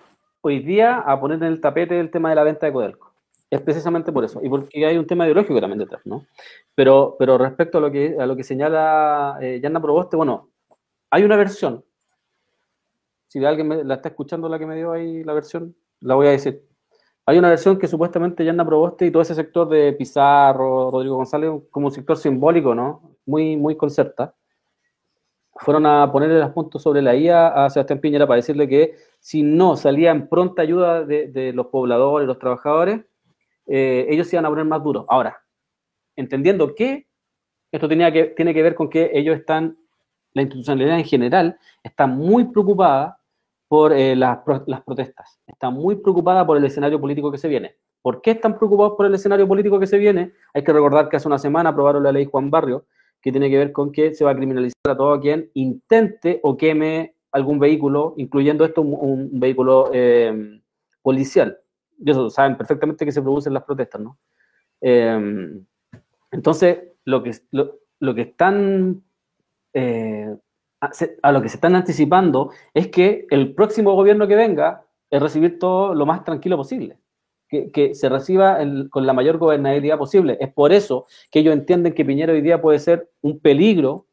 [0.47, 3.13] hoy día a poner en el tapete el tema de la venta de Codelco.
[3.49, 6.25] Es precisamente por eso, y porque hay un tema ideológico también detrás, ¿no?
[6.75, 10.49] Pero, pero respecto a lo que, a lo que señala eh, Yanna Proboste, bueno,
[11.09, 11.83] hay una versión.
[13.27, 16.31] Si alguien la está escuchando la que me dio ahí la versión, la voy a
[16.31, 16.63] decir.
[17.25, 21.49] Hay una versión que supuestamente Yanna Proboste y todo ese sector de Pizarro, Rodrigo González,
[21.71, 23.17] como un sector simbólico, ¿no?
[23.25, 24.35] Muy, muy concerta
[25.55, 29.41] fueron a ponerle los puntos sobre la IA a Sebastián Piñera para decirle que si
[29.41, 33.01] no salía en pronta ayuda de, los pobladores, los trabajadores,
[33.67, 35.05] eh, ellos se iban a poner más duros.
[35.07, 35.41] Ahora,
[36.15, 37.07] entendiendo que
[37.71, 39.77] esto tenía que, tiene que ver con que ellos están,
[40.33, 43.19] la institucionalidad en general, está muy preocupada
[43.67, 47.75] por eh, las, las protestas, está muy preocupada por el escenario político que se viene.
[48.01, 50.33] ¿Por qué están preocupados por el escenario político que se viene?
[50.53, 52.85] Hay que recordar que hace una semana aprobaron la ley Juan Barrio,
[53.25, 56.55] que tiene que ver con que se va a criminalizar a todo quien intente o
[56.55, 60.61] queme algún vehículo, incluyendo esto un, vehículo eh,
[61.01, 61.57] policial.
[61.97, 64.19] Y saben perfectamente que se producen las protestas, ¿no?
[64.79, 65.59] Eh,
[66.29, 69.03] entonces, lo que, lo, que están
[69.73, 70.37] eh,
[71.23, 75.57] a, lo que se están anticipando es que el próximo gobierno que venga es recibir
[75.57, 76.99] todo lo más tranquilo posible
[77.47, 78.59] que, se reciba
[78.89, 80.37] con la mayor gobernabilidad posible.
[80.39, 84.07] Es por eso que ellos entienden que Piñera hoy día puede ser un peligro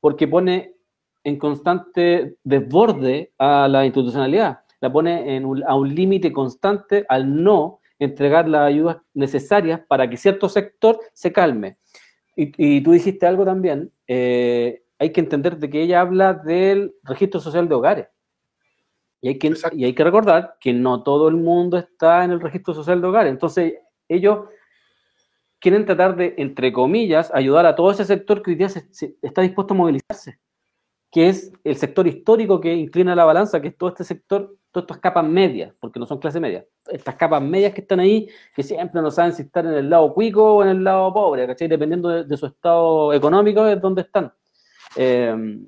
[0.00, 0.74] porque pone
[1.22, 7.80] en constante desborde a la institucionalidad, la pone en a un límite constante al no
[7.98, 11.78] entregar las ayudas necesarias para que cierto sector se calme.
[12.36, 17.40] Y, tú dijiste algo también, eh, hay que entender de que ella habla del registro
[17.40, 18.06] social de hogares.
[19.24, 22.42] Y hay, que, y hay que recordar que no todo el mundo está en el
[22.42, 23.32] registro social de hogares.
[23.32, 23.72] Entonces,
[24.06, 24.40] ellos
[25.58, 29.72] quieren tratar de, entre comillas, ayudar a todo ese sector que hoy día está dispuesto
[29.72, 30.40] a movilizarse,
[31.10, 34.84] que es el sector histórico que inclina la balanza, que es todo este sector, todas
[34.84, 38.62] estas capas medias, porque no son clase media, estas capas medias que están ahí, que
[38.62, 41.66] siempre no saben si están en el lado cuico o en el lado pobre, ¿cachai?
[41.66, 44.30] Dependiendo de, su estado económico, es donde están.
[44.96, 45.64] Eh,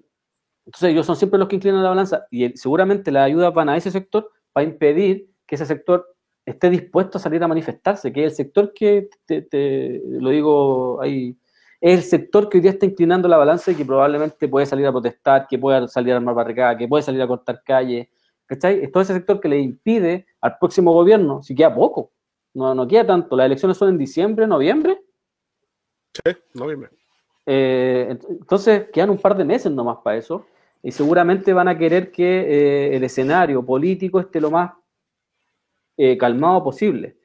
[0.66, 3.76] entonces ellos son siempre los que inclinan la balanza y seguramente las ayudas van a
[3.76, 6.12] ese sector para impedir que ese sector
[6.44, 11.36] esté dispuesto a salir a manifestarse, que es el sector que, te, lo digo ahí,
[11.80, 14.86] es el sector que hoy día está inclinando la balanza y que probablemente puede salir
[14.86, 18.08] a protestar, que puede salir a armar barricadas, que puede salir a cortar calles,
[18.46, 18.82] ¿cachai?
[18.82, 22.10] Es todo ese sector que le impide al próximo gobierno, si queda poco,
[22.54, 25.00] no, no queda tanto, las elecciones son en diciembre, noviembre.
[26.12, 26.90] Sí, noviembre.
[27.44, 30.44] Eh, entonces quedan un par de meses nomás para eso
[30.86, 34.70] y seguramente van a querer que eh, el escenario político esté lo más
[35.96, 37.16] eh, calmado posible.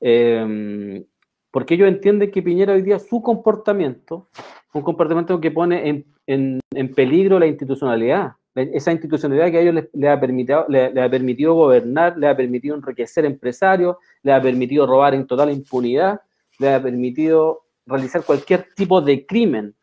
[0.00, 1.04] Em,
[1.50, 4.28] porque ellos entienden que Piñera hoy día su comportamiento,
[4.72, 6.60] un comportamiento que pone en,
[6.94, 12.30] peligro la institucionalidad, esa institucionalidad que a ellos les, ha permitido, ha permitido gobernar, les
[12.30, 16.20] ha permitido enriquecer empresarios, les ha permitido robar en total impunidad,
[16.60, 19.74] les ha permitido realizar cualquier tipo de crimen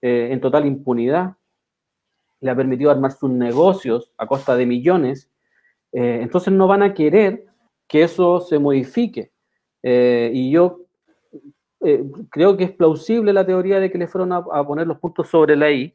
[0.00, 1.34] eh, en total impunidad,
[2.40, 5.30] le ha permitido armar sus negocios a costa de millones,
[5.92, 7.46] eh, entonces no van a querer
[7.88, 9.32] que eso se modifique.
[9.82, 10.80] Eh, y yo
[11.80, 15.28] eh, creo que es plausible la teoría de que le fueron a, poner los puntos
[15.28, 15.94] sobre la I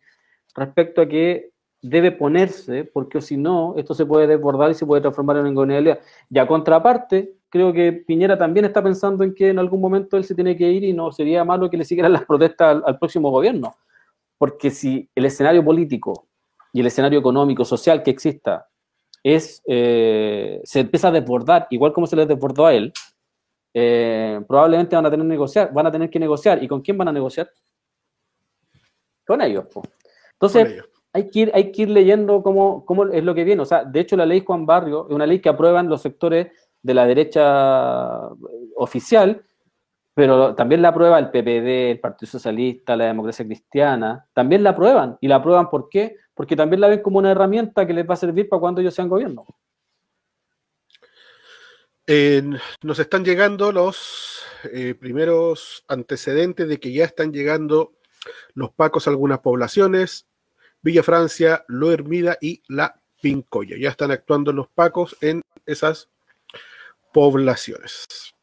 [0.55, 1.51] respecto a que
[1.81, 5.99] debe ponerse, porque si no, esto se puede desbordar y se puede transformar en ingobernabilidad.
[6.29, 10.23] Y a contraparte, creo que Piñera también está pensando en que en algún momento él
[10.23, 13.31] se tiene que ir y no sería malo que le siguieran las protestas al próximo
[13.31, 13.75] gobierno.
[14.37, 16.27] Porque si el escenario político
[16.73, 18.67] y el escenario económico, social que exista
[19.23, 22.91] es, eh, se empieza a desbordar, igual como se les desbordó a él,
[23.73, 26.63] eh, probablemente van a tener que negociar, van a tener que negociar.
[26.63, 27.49] ¿Y con quién van a negociar?
[29.25, 29.65] Con ellos.
[30.33, 30.83] Entonces,
[31.13, 33.61] Hay, que ir, hay que ir leyendo cómo, cómo, es lo que viene.
[33.61, 36.47] O sea, de hecho, la ley Juan Barrio es una ley que aprueban los sectores
[36.81, 38.29] de la derecha
[38.75, 39.43] oficial,
[40.13, 45.17] pero también la aprueba el PPD, el Partido Socialista, la Democracia Cristiana, también la aprueban.
[45.21, 46.17] ¿Y la aprueban por qué?
[46.33, 48.93] Porque también la ven como una herramienta que les va a servir para cuando ellos
[48.93, 49.45] sean gobierno.
[52.81, 54.43] nos están llegando los
[54.73, 57.93] eh, primeros antecedentes de que ya están llegando
[58.53, 60.27] los pacos a algunas poblaciones,
[60.81, 63.77] Villa Francia, Lo Hermida y La Pincoya.
[63.79, 66.09] Ya están actuando los pacos en esas
[67.13, 68.35] poblaciones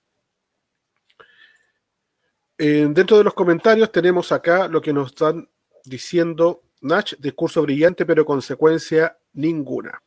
[2.58, 5.48] dentro de los comentarios tenemos acá lo que nos están
[5.84, 10.00] diciendo Nach, discurso brillante pero consecuencia ninguna.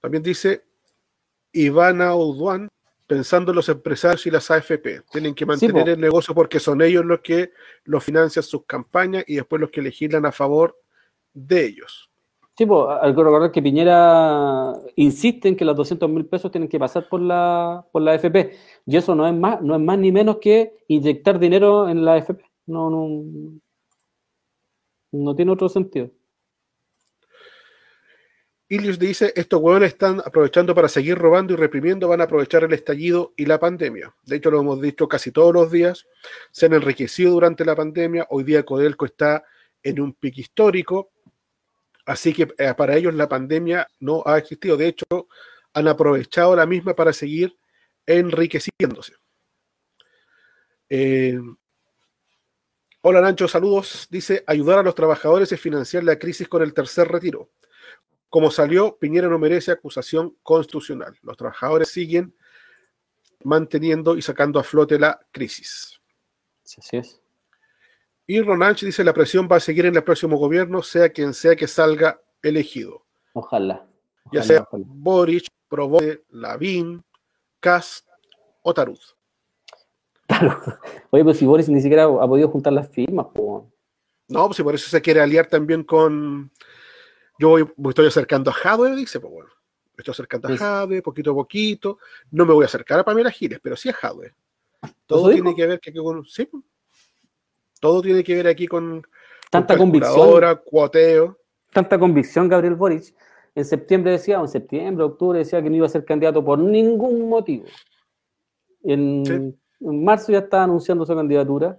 [0.00, 0.64] También dice
[1.52, 2.68] Ivana Ouduan,
[3.06, 7.04] pensando en los empresarios y las AFP, tienen que mantener el negocio porque son ellos
[7.04, 7.52] los que
[7.84, 10.78] los financian sus campañas y después los que legislan a favor
[11.32, 12.05] de ellos.
[12.56, 16.70] Sí, pues, hay que recordar que Piñera insiste en que los 200 mil pesos tienen
[16.70, 18.56] que pasar por la, por la AFP.
[18.86, 22.14] Y eso no es más, no es más ni menos que inyectar dinero en la
[22.14, 22.42] AFP.
[22.66, 23.60] No, no,
[25.12, 26.10] no tiene otro sentido.
[28.68, 32.72] Ilius dice, estos huevones están aprovechando para seguir robando y reprimiendo, van a aprovechar el
[32.72, 34.16] estallido y la pandemia.
[34.24, 36.06] De hecho, lo hemos dicho casi todos los días,
[36.50, 39.44] se han enriquecido durante la pandemia, hoy día Codelco está
[39.84, 41.12] en un pico histórico,
[42.06, 44.76] Así que eh, para ellos la pandemia no ha existido.
[44.76, 45.06] De hecho,
[45.74, 47.54] han aprovechado la misma para seguir
[48.06, 49.14] enriqueciéndose.
[50.88, 51.38] Eh,
[53.02, 54.06] hola Nacho, saludos.
[54.08, 57.50] Dice, ayudar a los trabajadores es financiar la crisis con el tercer retiro.
[58.28, 61.18] Como salió, Piñera no merece acusación constitucional.
[61.22, 62.34] Los trabajadores siguen
[63.42, 66.00] manteniendo y sacando a flote la crisis.
[66.64, 67.20] Así es.
[68.26, 71.54] Y Ronanch dice, la presión va a seguir en el próximo gobierno, sea quien sea
[71.54, 73.04] que salga elegido.
[73.32, 73.86] Ojalá.
[74.32, 77.04] ya sea Boric, Provoste, Lavín,
[77.60, 78.06] Cast
[78.62, 78.98] o Tarud.
[81.10, 83.26] Oye, pues si Boris ni siquiera ha podido juntar las firmas,
[84.28, 86.50] No, pues si por eso se quiere aliar también con...
[87.38, 89.50] Yo voy, estoy acercando a Jadwe, dice, pues bueno.
[89.96, 91.98] estoy acercando a Jadwe, poquito a poquito.
[92.30, 94.34] No me voy a acercar a Pamela Giles, pero sí a Jadwe.
[95.06, 96.24] Todo tiene que ver que, con...
[96.24, 96.64] Sí, pues.
[97.80, 99.02] Todo tiene que ver aquí con
[99.50, 100.60] tanta convicción.
[100.64, 101.38] cuoteo.
[101.72, 103.14] Tanta convicción, Gabriel Boric.
[103.54, 106.58] En septiembre decía, o en septiembre, octubre decía que no iba a ser candidato por
[106.58, 107.64] ningún motivo.
[108.82, 111.78] En, marzo ya estaba anunciando su candidatura.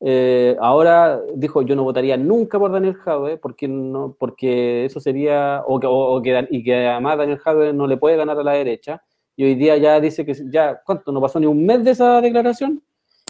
[0.00, 5.62] Eh, ahora dijo, yo no votaría nunca por Daniel Jadwe porque, no, porque eso sería,
[5.66, 8.52] o que, o que, y que además Daniel Jadwe no le puede ganar a la
[8.52, 9.02] derecha.
[9.36, 11.12] Y hoy día ya dice que ya, ¿cuánto?
[11.12, 12.82] No pasó ni un mes de esa declaración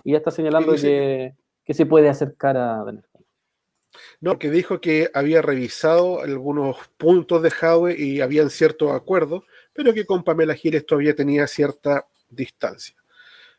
[0.04, 1.34] y ya está señalando que,
[1.64, 3.02] que se puede acercar a Jadwe.
[4.20, 9.92] No, que dijo que había revisado algunos puntos de Jadwe y habían ciertos acuerdos, pero
[9.92, 12.96] que con Pamela Giles todavía tenía cierta distancia.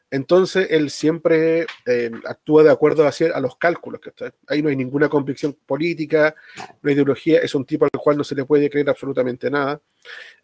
[0.10, 4.00] Entonces, él siempre eh, actúa de acuerdo a, a los cálculos.
[4.00, 4.12] Que
[4.48, 6.36] ahí no hay ninguna convicción política,
[6.84, 9.82] no hay ideología, es un tipo al cual no se le puede creer absolutamente nada.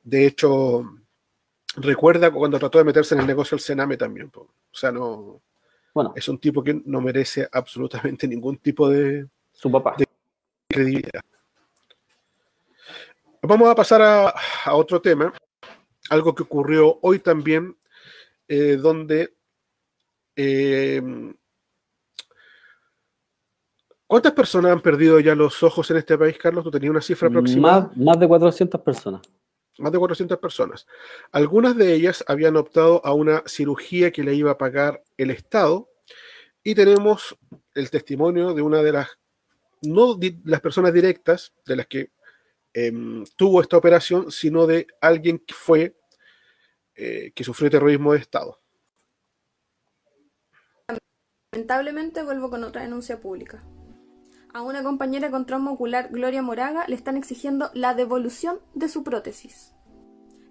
[0.01, 0.83] De hecho,
[1.75, 4.31] recuerda cuando trató de meterse en el negocio del Sename también.
[4.33, 5.39] O sea, no.
[5.93, 6.13] Bueno.
[6.15, 9.95] Es un tipo que no merece absolutamente ningún tipo de, su papá.
[9.97, 10.05] de
[10.67, 11.21] credibilidad.
[13.41, 14.33] Vamos a pasar a,
[14.65, 15.33] a otro tema,
[16.09, 17.77] algo que ocurrió hoy también,
[18.47, 19.33] eh, donde
[20.35, 21.01] eh,
[24.07, 26.63] ¿Cuántas personas han perdido ya los ojos en este país, Carlos?
[26.63, 27.81] ¿Tú tenías una cifra aproximada?
[27.89, 29.21] Más, más de 400 personas.
[29.79, 30.85] Más de 400 personas.
[31.31, 35.89] Algunas de ellas habían optado a una cirugía que le iba a pagar el Estado
[36.63, 37.37] y tenemos
[37.73, 39.07] el testimonio de una de las,
[39.81, 42.11] no las personas directas de las que
[42.73, 42.91] eh,
[43.35, 45.95] tuvo esta operación, sino de alguien que fue,
[46.95, 48.59] eh, que sufrió terrorismo de Estado.
[51.51, 53.63] Lamentablemente vuelvo con otra denuncia pública.
[54.51, 59.03] A una compañera con trauma ocular, Gloria Moraga, le están exigiendo la devolución de su
[59.03, 59.75] prótesis.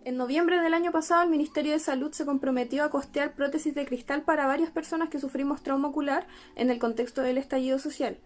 [0.05, 3.87] En noviembre del año pasado, el Ministerio de Salud se comprometió a costear prótesis de
[3.87, 8.21] cristal para varias personas que sufrimos trauma ocular en el contexto del estallido social.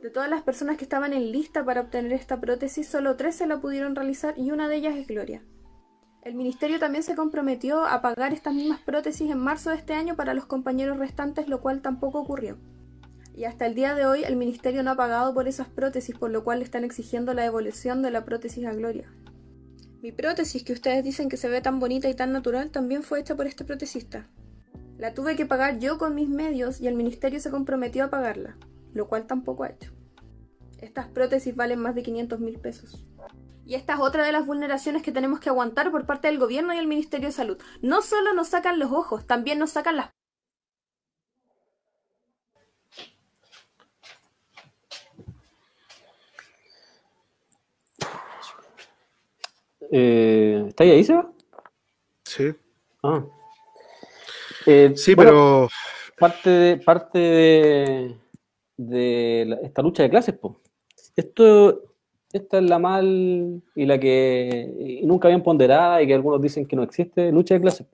[0.00, 3.48] De todas las personas que estaban en lista para obtener esta prótesis, solo tres se
[3.48, 5.42] la pudieron realizar y una de ellas es Gloria.
[6.22, 10.14] El ministerio también se comprometió a pagar estas mismas prótesis en marzo de este año
[10.14, 12.58] para los compañeros restantes, lo cual tampoco ocurrió.
[13.34, 16.30] Y hasta el día de hoy el ministerio no ha pagado por esas prótesis, por
[16.30, 19.10] lo cual le están exigiendo la devolución de la prótesis a Gloria.
[20.02, 23.20] Mi prótesis, que ustedes dicen que se ve tan bonita y tan natural, también fue
[23.20, 24.28] hecha por este protesista.
[24.98, 28.56] La tuve que pagar yo con mis medios y el ministerio se comprometió a pagarla,
[28.92, 29.92] lo cual tampoco ha hecho.
[30.78, 33.06] Estas prótesis valen más de 500 mil pesos.
[33.64, 36.74] Y esta es otra de las vulneraciones que tenemos que aguantar por parte del gobierno
[36.74, 37.58] y el Ministerio de Salud.
[37.80, 40.10] No solo nos sacan los ojos, también nos sacan las...
[49.92, 51.30] Eh, ¿Está ahí, Seba?
[52.24, 52.52] Sí.
[53.04, 53.24] Ah.
[54.66, 55.68] Eh, sí, pero...
[56.18, 58.16] Parte de, parte de,
[58.76, 60.54] de la, esta lucha de clases, pues.
[61.14, 61.92] Esto
[62.32, 66.76] esta es la mal y la que nunca bien ponderada y que algunos dicen que
[66.76, 67.86] no existe, lucha de clases.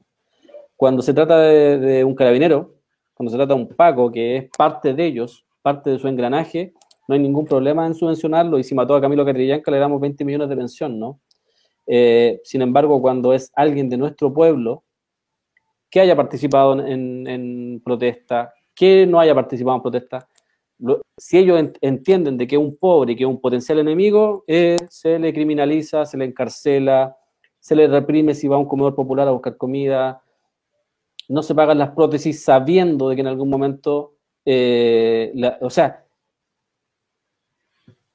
[0.76, 2.76] Cuando se trata de, un carabinero,
[3.14, 6.72] cuando se trata de un Paco, que es parte de ellos, parte de su engranaje,
[7.08, 10.24] no hay ningún problema en subvencionarlo y si mató a Camilo Catrillanca le damos 20
[10.24, 11.20] millones de pensión, ¿no?
[11.88, 14.84] Eh, sin embargo, cuando es alguien de nuestro pueblo
[15.90, 20.28] que haya participado en, en protesta, que no haya participado en protesta,
[21.16, 25.32] si ellos entienden de que un pobre, que es un potencial enemigo, eh, se le
[25.32, 27.16] criminaliza, se le encarcela,
[27.58, 30.22] se le reprime si va a un comedor popular a buscar comida,
[31.28, 36.04] no se pagan las prótesis sabiendo de que en algún momento, eh, o sea,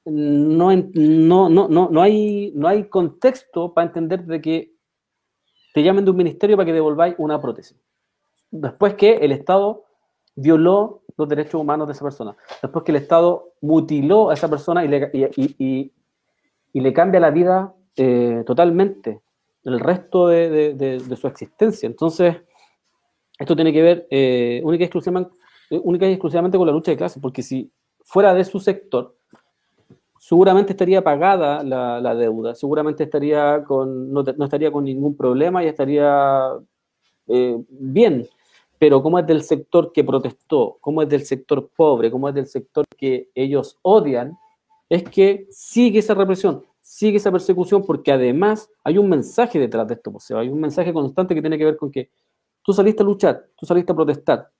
[0.04, 4.74] no, no, no, no, hay, no hay contexto para entender de que
[5.72, 7.76] te llamen de un ministerio para que devolváis una prótesis.
[8.50, 9.84] Después que el Estado
[10.36, 12.36] violó los derechos humanos de esa persona.
[12.62, 15.92] Después que el Estado mutiló a esa persona y le, y,
[16.72, 19.20] y, le cambia la vida eh, totalmente,
[19.64, 21.86] el resto de, de, su existencia.
[21.86, 22.36] Entonces,
[23.38, 25.36] esto tiene que ver eh, única, y exclusivamente,
[25.70, 27.72] única y exclusivamente con la lucha de clases, porque si
[28.02, 29.16] fuera de su sector,
[30.24, 36.48] seguramente estaría pagada la, deuda, seguramente estaría con, no, estaría con ningún problema y estaría
[37.26, 38.26] eh, bien.
[38.78, 42.46] Pero como es del sector que protestó, como es del sector pobre, como es del
[42.46, 44.34] sector que ellos odian,
[44.88, 49.94] es que sigue esa represión, sigue esa persecución, porque además hay un mensaje detrás de
[49.94, 52.08] esto, pues, hay un mensaje constante que tiene que ver con que
[52.62, 54.50] tú saliste a luchar, tú saliste a protestar,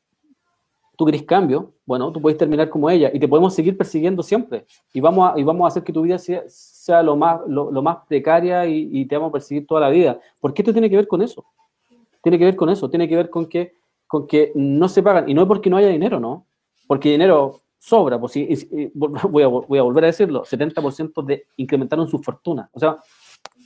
[0.96, 4.64] tú querés cambio, bueno, tú puedes terminar como ella y te podemos seguir persiguiendo siempre
[4.92, 7.70] y vamos a, y vamos a hacer que tu vida sea, sea lo, más, lo,
[7.82, 10.18] más precaria y, te vamos a perseguir toda la vida.
[10.40, 11.44] ¿Por qué esto tiene que ver con eso?
[12.22, 13.74] Tiene que ver con eso, tiene que ver con que
[14.06, 16.46] con que no se pagan, y no es porque no haya dinero, ¿no?
[16.86, 18.46] Porque dinero sobra, pues, y,
[18.94, 22.68] voy, a, voy, a, volver a decirlo, 70% de, incrementaron su fortuna.
[22.72, 22.98] O sea,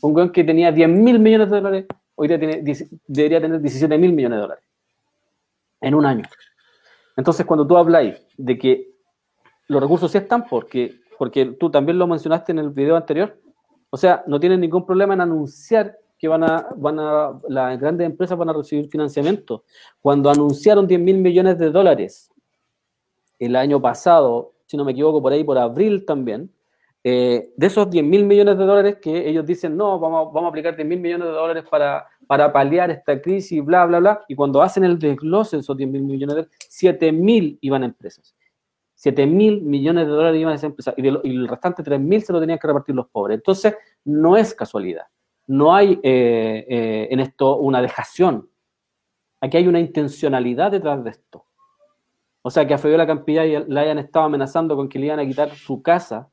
[0.01, 2.63] un weón que tenía 10 mil millones de dólares, hoy día tiene,
[3.07, 4.65] debería tener 17 mil millones de dólares
[5.81, 6.25] en un año.
[7.19, 8.93] Entonces, cuando tú habláis de que
[9.67, 13.37] los recursos sí están, porque, porque tú también lo mencionaste en el video anterior,
[13.91, 18.07] o sea, no tienen ningún problema en anunciar que van a, van a, las grandes
[18.07, 19.65] empresas van a recibir financiamiento.
[20.01, 22.31] Cuando anunciaron 10 mil millones de dólares
[23.41, 26.53] el año pasado, si no me equivoco, por ahí, por abril también,
[27.03, 30.51] eh, de esos 10 mil millones de dólares que ellos dicen, no, vamos, vamos a
[30.51, 34.37] aplicar 10 mil millones de dólares para, para paliar esta crisis, bla, bla, bla, y
[34.37, 37.87] cuando hacen el desglose de esos 10 mil millones de dólares, 7 mil iban a
[37.87, 38.37] empresas.
[38.95, 42.23] 7 mil millones de dólares iban a esa empresa y, y el restante 3 mil
[42.23, 43.37] se lo tenían que repartir los pobres.
[43.37, 43.75] Entonces,
[44.05, 45.07] no es casualidad.
[45.47, 48.51] No hay eh, eh, en esto una dejación.
[49.41, 51.47] Aquí hay una intencionalidad detrás de esto.
[52.43, 55.27] O sea, que a Fabiola Campilla la hayan estado amenazando con que le iban a
[55.27, 56.29] quitar su casa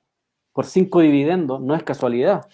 [0.51, 2.47] por cinco dividendos, no es casualidad.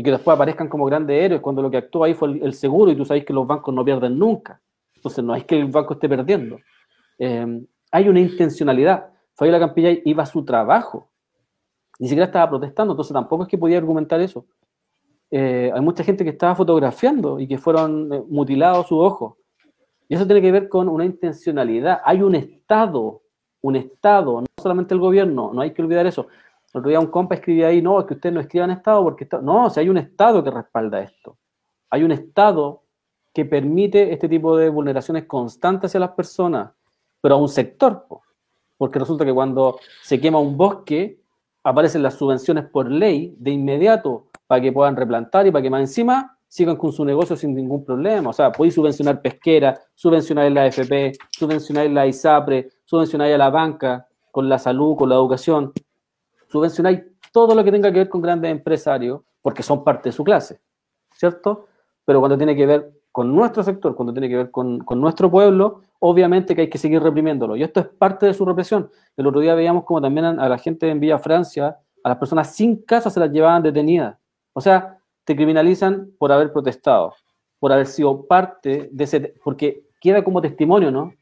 [0.00, 2.90] Y que después aparezcan como grandes héroes cuando lo que actuó ahí fue el, seguro
[2.90, 4.58] y tú sabes que los bancos no pierden nunca.
[4.94, 6.58] Entonces no es que el banco esté perdiendo.
[7.18, 9.10] Eh, hay una intencionalidad.
[9.34, 11.10] Fabiola Campilla iba a su trabajo.
[11.98, 14.46] Ni siquiera estaba protestando, entonces tampoco es que podía argumentar eso.
[15.30, 19.34] Eh, hay mucha gente que estaba fotografiando y que fueron eh, mutilados sus ojos.
[20.08, 22.00] Y eso tiene que ver con una intencionalidad.
[22.06, 23.20] Hay un Estado,
[23.60, 26.26] un Estado, no solamente el gobierno, no hay que olvidar eso.
[26.72, 29.28] El otro día un compa escribía ahí, no, es que ustedes no escriban Estado porque...
[29.42, 31.36] No, o sea, hay un Estado que respalda esto.
[31.90, 32.84] Hay un Estado
[33.32, 36.72] que permite este tipo de vulneraciones constantes hacia las personas,
[37.20, 38.06] pero a un sector.
[38.76, 41.20] Porque resulta que cuando se quema un bosque,
[41.64, 45.80] aparecen las subvenciones por ley de inmediato para que puedan replantar y para que más
[45.80, 48.30] encima sigan con su negocio sin ningún problema.
[48.30, 54.08] O sea, podéis subvencionar pesquera, subvencionar la AFP, subvencionar la ISAPRE, subvencionar a la banca,
[54.32, 55.72] con la salud, con la educación,
[56.50, 57.02] subvencionáis
[57.32, 60.60] todo lo que tenga que ver con grandes empresarios, porque son parte de su clase,
[61.12, 61.66] ¿cierto?
[62.04, 65.30] Pero cuando tiene que ver con nuestro sector, cuando tiene que ver con, con, nuestro
[65.30, 67.56] pueblo, obviamente que hay que seguir reprimiéndolo.
[67.56, 68.90] Y esto es parte de su represión.
[69.16, 72.54] El otro día veíamos como también a la gente en Villa Francia, a las personas
[72.54, 74.16] sin casa se las llevaban detenidas.
[74.52, 77.14] O sea, te criminalizan por haber protestado,
[77.58, 81.12] por haber sido parte de ese, porque queda como testimonio, ¿no?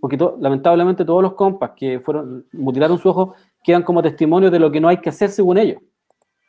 [0.00, 4.70] Porque lamentablemente todos los compas que fueron, mutilaron su ojo, quedan como testimonio de lo
[4.70, 5.80] que no hay que hacer según ellos,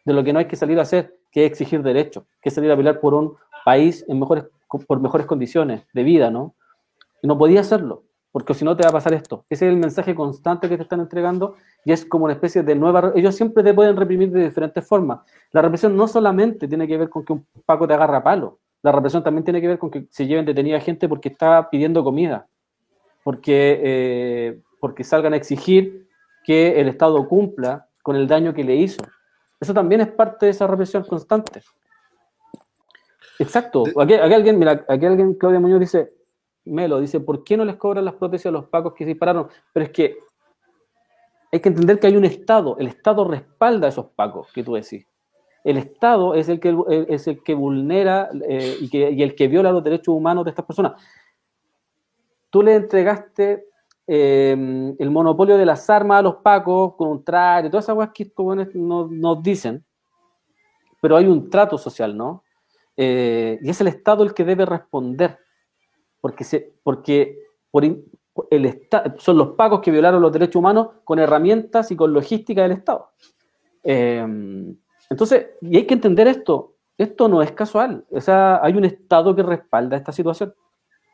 [0.05, 2.55] de lo que no hay que salir a hacer, que es exigir derechos, que es
[2.55, 3.35] salir a pelear por un
[3.65, 4.45] país en mejores,
[4.87, 6.55] por mejores condiciones de vida, ¿no?
[7.21, 9.45] Y no podía hacerlo, porque si no te va a pasar esto.
[9.49, 12.75] Ese es el mensaje constante que te están entregando y es como una especie de
[12.75, 13.13] nueva...
[13.15, 15.21] Ellos siempre te pueden reprimir de diferentes formas.
[15.51, 18.59] La represión no solamente tiene que ver con que un Paco te agarra a palo,
[18.83, 22.03] la represión también tiene que ver con que se lleven detenida gente porque está pidiendo
[22.03, 22.47] comida,
[23.23, 26.02] porque, eh, porque salgan a exigir
[26.43, 29.03] que el Estado cumpla con el daño que le hizo.
[29.59, 31.61] Eso también es parte de esa represión constante.
[33.39, 33.83] Exacto.
[33.99, 36.13] Aquí, alguien, mira, aquí alguien, Claudia Muñoz dice,
[36.65, 39.47] Melo, dice, ¿por qué no les cobran las prótesis a los pacos que se dispararon?
[39.71, 40.17] Pero es que
[41.51, 44.73] hay que entender que hay un Estado, el Estado respalda a esos pacos que tú
[44.73, 45.05] decís.
[45.63, 46.75] El Estado es el que,
[47.07, 50.49] es el que vulnera eh, y, que, y el que viola los derechos humanos de
[50.49, 50.93] estas personas.
[52.49, 53.67] Tú le entregaste
[54.05, 58.13] eh, el monopolio de las armas a los pacos con un traje, todas esas cosas
[58.13, 59.83] que nos, nos dicen,
[61.01, 62.43] pero hay un trato social, ¿no?
[62.95, 65.39] Eh, y es el Estado el que debe responder,
[66.21, 67.39] porque, se, porque
[67.71, 72.61] por, el son los pacos que violaron los derechos humanos con herramientas y con logística
[72.61, 73.11] del Estado.
[73.83, 74.25] Eh,
[75.09, 79.35] entonces, y hay que entender esto, esto no es casual, o sea, hay un Estado
[79.35, 80.53] que respalda esta situación.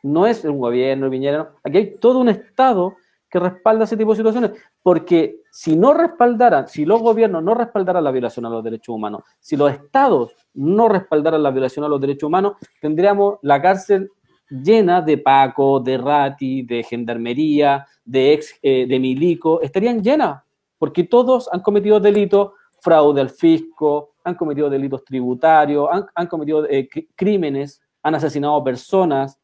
[0.02, 2.96] No es un gobierno, Piñera, aquí hay todo un Estado
[3.30, 4.50] que respalda ese tipo de situaciones,
[4.82, 9.22] porque si no respaldaran, si los gobiernos no respaldaran la violación a los derechos humanos,
[9.38, 14.10] si los estados no respaldaran la violación a los derechos humanos, tendríamos la cárcel
[14.50, 20.42] llena de Paco, de Rati, de Gendarmería, de ex, eh, de Milico, estarían llenas,
[20.76, 22.50] porque todos han cometido delitos,
[22.80, 29.38] fraude al fisco, han cometido delitos tributarios, han, cometido eh, crímenes, han asesinado personas.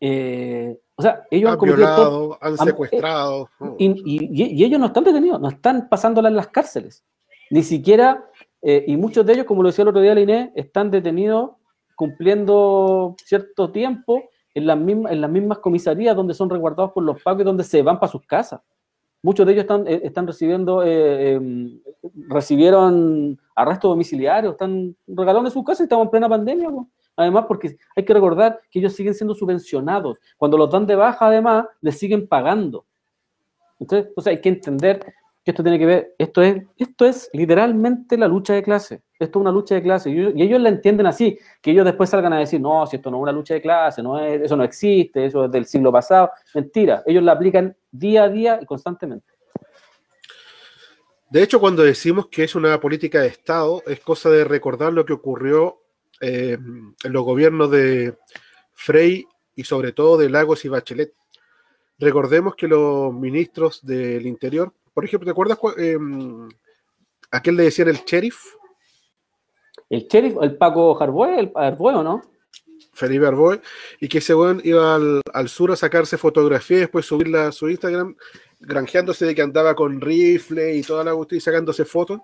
[0.00, 3.48] Eh, o sea, ellos han, violado, han secuestrado.
[3.78, 7.04] y, ellos no están detenidos, no están pasándola en las cárceles.
[7.50, 8.24] Ni siquiera,
[8.62, 11.52] y muchos de ellos, como lo decía el otro día la Inés, están detenidos
[12.00, 14.22] cumpliendo cierto tiempo
[14.54, 17.64] en las, mismas, en las mismas comisarías donde son resguardados por los pagos y donde
[17.64, 18.60] se van para sus casas.
[19.22, 21.80] Muchos de ellos están, eh, están recibiendo, eh, em,
[22.28, 26.70] recibieron arresto domiciliario, están regalados de sus casas y estamos en plena pandemia.
[27.20, 30.18] Además, porque hay que recordar que ellos siguen siendo subvencionados.
[30.36, 32.86] Cuando los dan de baja, además, les siguen pagando.
[33.78, 35.00] Entonces, hay que entender
[35.44, 39.02] que esto tiene que ver, esto es, esto es literalmente la lucha de clase.
[39.18, 40.10] esto es una lucha de clase.
[40.10, 43.10] Y, y ellos la entienden así, que ellos después salgan a decir, no, si esto
[43.10, 45.92] no es una lucha de clase, no es, eso no existe, eso es del siglo
[45.92, 46.30] pasado.
[46.54, 49.32] Mentira, ellos la aplican día a día y constantemente.
[51.30, 55.04] De hecho, cuando decimos que es una política de Estado, es cosa de recordar lo
[55.04, 55.80] que ocurrió
[56.20, 58.16] eh, en los gobiernos de
[58.74, 61.14] Frey y sobre todo de Lagos y Bachelet.
[61.98, 65.98] Recordemos que los ministros del Interior, por ejemplo, ¿te acuerdas eh,
[67.30, 68.54] a quién le decían el sheriff?
[69.88, 72.22] El sheriff, el Paco Arboe, el Arboe, ¿o no?
[72.92, 73.60] Felipe Arboe,
[74.00, 77.52] y que ese weón iba al, al, sur a sacarse fotografías y después subirla a
[77.52, 78.16] su Instagram,
[78.60, 82.20] granjeándose de que andaba con rifle y toda la cuestión y sacándose fotos.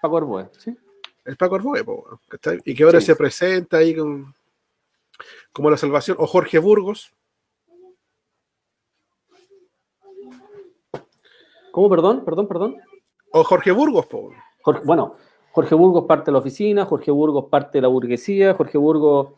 [0.00, 0.76] Paco Arboe, sí.
[1.24, 2.18] El Paco Arboe, po,
[2.64, 3.06] y que ahora sí.
[3.06, 4.34] se presenta ahí con,
[5.52, 6.16] como la salvación.
[6.20, 7.12] O Jorge Burgos.
[11.70, 12.24] ¿Cómo, perdón?
[12.24, 12.76] Perdón, perdón.
[13.30, 14.30] O Jorge Burgos, po.
[14.62, 15.16] Jorge, bueno,
[15.52, 19.34] Jorge Burgos parte de la oficina, Jorge Burgos parte de la burguesía, Jorge Burgos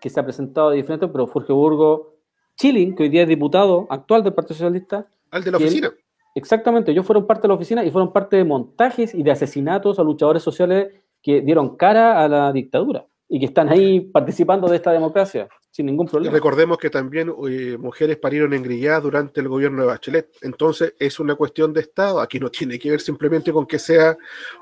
[0.00, 2.02] que se ha presentado de diferente, pero Jorge Burgos
[2.56, 5.06] Chilling, que hoy día es diputado actual del Partido Socialista.
[5.30, 5.88] Al de la oficina.
[5.88, 5.94] Él,
[6.34, 9.98] exactamente, ellos fueron parte de la oficina y fueron parte de montajes y de asesinatos
[9.98, 10.88] a luchadores sociales
[11.22, 15.86] que dieron cara a la dictadura y que están ahí participando de esta democracia sin
[15.86, 16.34] ningún problema.
[16.34, 20.28] Recordemos que también eh, mujeres parieron en Grillá durante el gobierno de Bachelet.
[20.40, 22.20] Entonces es una cuestión de Estado.
[22.20, 24.16] Aquí no tiene que ver simplemente con que sea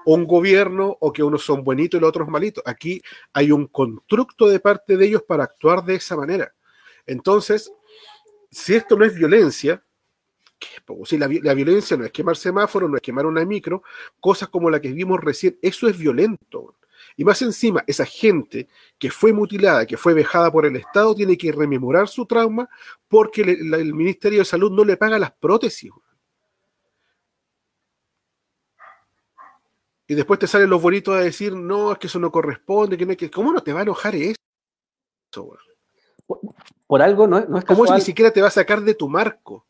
[0.04, 2.62] un gobierno o que unos son buenitos y los otros malitos.
[2.66, 3.00] Aquí
[3.32, 6.52] hay un constructo de parte de ellos para actuar de esa manera.
[7.06, 7.72] Entonces,
[8.50, 9.82] si esto no es violencia,
[11.04, 13.82] si la, la, violencia no es quemar semáforos, no es quemar una micro,
[14.20, 16.76] cosas como la que vimos recién, eso es violento.
[17.16, 18.68] Y más encima, esa gente
[18.98, 22.68] que fue mutilada, que fue vejada por el Estado, tiene que rememorar su trauma
[23.08, 25.90] porque le, la, el Ministerio de Salud no le paga las prótesis.
[30.08, 33.04] Y después te salen los bonitos a decir, no, es que eso no corresponde, que
[33.04, 33.30] no hay que...
[33.30, 34.36] ¿Cómo no te va a enojar eso?
[36.26, 36.40] Por,
[36.86, 37.86] por algo no, no es casual.
[37.86, 39.66] ¿Cómo ni siquiera te va a sacar de tu marco?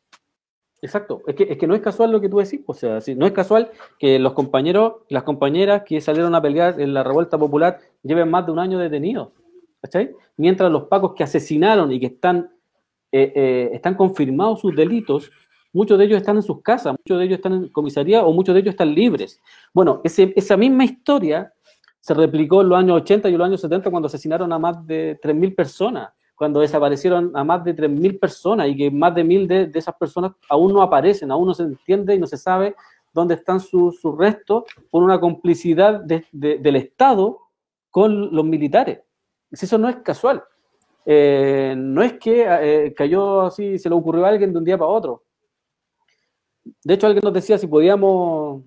[0.86, 3.26] Exacto, es que, es que no es casual lo que tú decís, o sea, no
[3.26, 7.80] es casual que los compañeros, las compañeras que salieron a pelear en la revuelta popular
[8.04, 9.30] lleven más de un año detenidos,
[9.82, 10.14] ¿cachai?
[10.36, 12.52] Mientras los pacos que asesinaron y que están,
[13.10, 15.28] eh, eh, están confirmados sus delitos,
[15.72, 18.54] muchos de ellos están en sus casas, muchos de ellos están en comisaría o muchos
[18.54, 19.42] de ellos están libres.
[19.74, 21.52] Bueno, ese, esa misma historia
[21.98, 24.86] se replicó en los años 80 y en los años 70 cuando asesinaron a más
[24.86, 29.70] de 3.000 personas cuando desaparecieron a más de 3.000 personas y que más de 1.000
[29.70, 32.76] de, esas personas aún no aparecen, aún no se entiende y no se sabe
[33.12, 37.40] dónde están sus su restos por una complicidad de, de, del Estado
[37.90, 39.00] con los militares.
[39.50, 40.44] Eso no es casual.
[41.08, 44.76] Eh, no es que eh, cayó así, se le ocurrió a alguien de un día
[44.76, 45.22] para otro.
[46.84, 48.62] De hecho, alguien nos decía si podíamos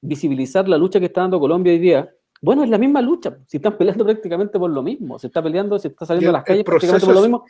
[0.00, 2.14] visibilizar la lucha que está dando Colombia hoy día,
[2.44, 3.36] bueno, es la misma lucha.
[3.46, 5.18] Si están peleando prácticamente por lo mismo.
[5.18, 7.44] Se está peleando, se está saliendo a las calles prácticamente por lo mismo.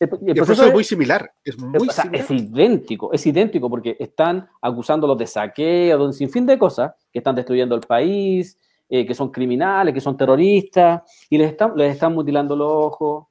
[0.00, 1.30] El, el, el proceso, es muy similar.
[1.44, 2.24] Es, muy o sea, similar.
[2.24, 3.12] es idéntico.
[3.12, 7.74] Es idéntico porque están acusándolos de saqueo, de un sinfín de cosas que están destruyendo
[7.74, 12.56] el país, eh, que son criminales, que son terroristas, y les están, les están mutilando
[12.56, 13.26] los ojos,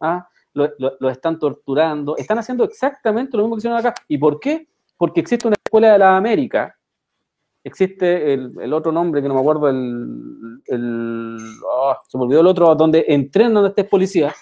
[0.00, 0.26] ¿ah?
[0.54, 2.16] los lo, lo están torturando.
[2.16, 3.94] Están haciendo exactamente lo mismo que hicieron acá.
[4.08, 4.66] ¿Y por qué?
[4.96, 6.77] Porque existe una escuela de la América
[7.68, 12.46] existe el, el, otro nombre que no me acuerdo, el, oh, se me olvidó el
[12.46, 14.34] otro, donde entrenan a estos policías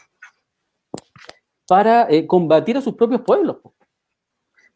[1.69, 3.59] para eh, combatir a sus propios pueblos.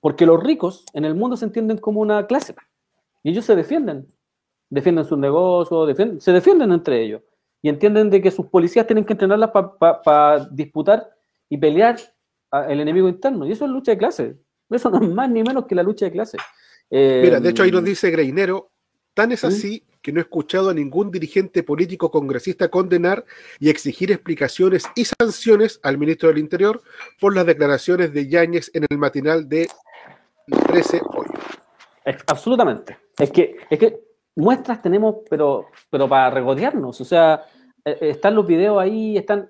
[0.00, 2.54] Porque los ricos en el mundo se entienden como una clase
[3.22, 4.06] y ellos se defienden,
[4.70, 7.22] defienden sus negocios, se defienden entre ellos
[7.62, 11.10] y entienden de que sus policías tienen que entrenarlas para pa, pa disputar
[11.48, 11.96] y pelear
[12.50, 13.46] al enemigo interno.
[13.46, 14.38] Y eso es lucha de clase.
[14.70, 16.38] Eso no es más ni menos que la lucha de clase.
[16.90, 18.70] Eh, Mira, de hecho ahí nos dice Greinero,
[19.14, 19.84] tan es así ¿sí?
[20.02, 23.24] que no he escuchado a ningún dirigente político congresista condenar
[23.58, 26.82] y exigir explicaciones y sanciones al ministro del Interior
[27.20, 29.68] por las declaraciones de Yáñez en el matinal de
[30.66, 31.26] 13 hoy.
[32.26, 32.98] Absolutamente.
[33.18, 34.00] Es que, es que
[34.36, 37.00] muestras tenemos, pero, pero para regodearnos.
[37.00, 37.44] O sea,
[37.84, 39.48] eh, están los videos ahí, están...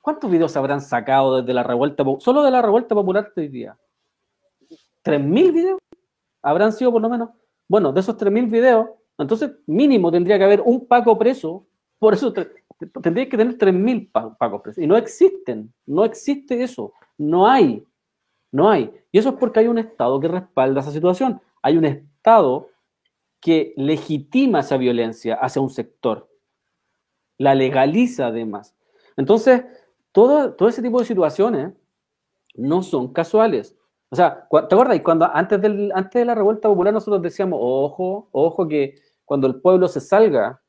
[0.00, 3.48] ¿Cuántos videos se habrán sacado desde la revuelta, solo de la revuelta popular de hoy
[3.48, 3.76] día?
[5.04, 5.78] ¿3.000 videos?
[6.44, 7.30] Habrán sido por lo menos,
[7.66, 8.88] bueno, de esos 3.000 videos,
[9.18, 11.66] entonces mínimo tendría que haber un Paco preso,
[11.98, 12.32] por eso
[13.02, 17.84] tendría que tener 3.000 Pacos presos, y no existen, no existe eso, no hay,
[18.52, 18.92] no hay.
[19.10, 22.68] Y eso es porque hay un Estado que respalda esa situación, hay un Estado
[23.40, 26.28] que legitima esa violencia hacia un sector,
[27.38, 28.74] la legaliza además.
[29.16, 29.64] Entonces,
[30.12, 31.72] todo, todo ese tipo de situaciones
[32.54, 33.76] no son casuales.
[34.10, 35.00] O sea, ¿te acuerdas?
[35.00, 38.94] Cuando antes, del, antes de la revuelta popular nosotros decíamos, ojo, ojo, que
[39.24, 40.60] cuando el pueblo se salga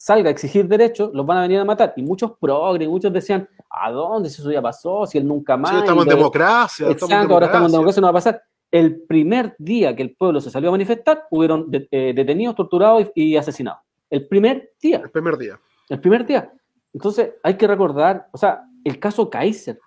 [0.00, 1.92] salga a exigir derechos, los van a venir a matar.
[1.96, 5.04] Y muchos progres, muchos decían, ¿a dónde si eso ya pasó?
[5.06, 5.72] Si él nunca más.
[5.72, 6.86] Sí, estamos en Y democracia.
[6.86, 7.78] Exacto, estamos en ahora estamos en democracia.
[7.78, 8.42] democracia, no va a pasar.
[8.70, 13.08] El primer día que el pueblo se salió a manifestar, hubieron de- eh, detenidos, torturados
[13.16, 13.80] y, y asesinados.
[14.08, 15.58] El primer día, El primer día.
[15.88, 16.52] el primer día.
[16.94, 19.80] Entonces, hay que recordar, o sea, el caso Kaiser,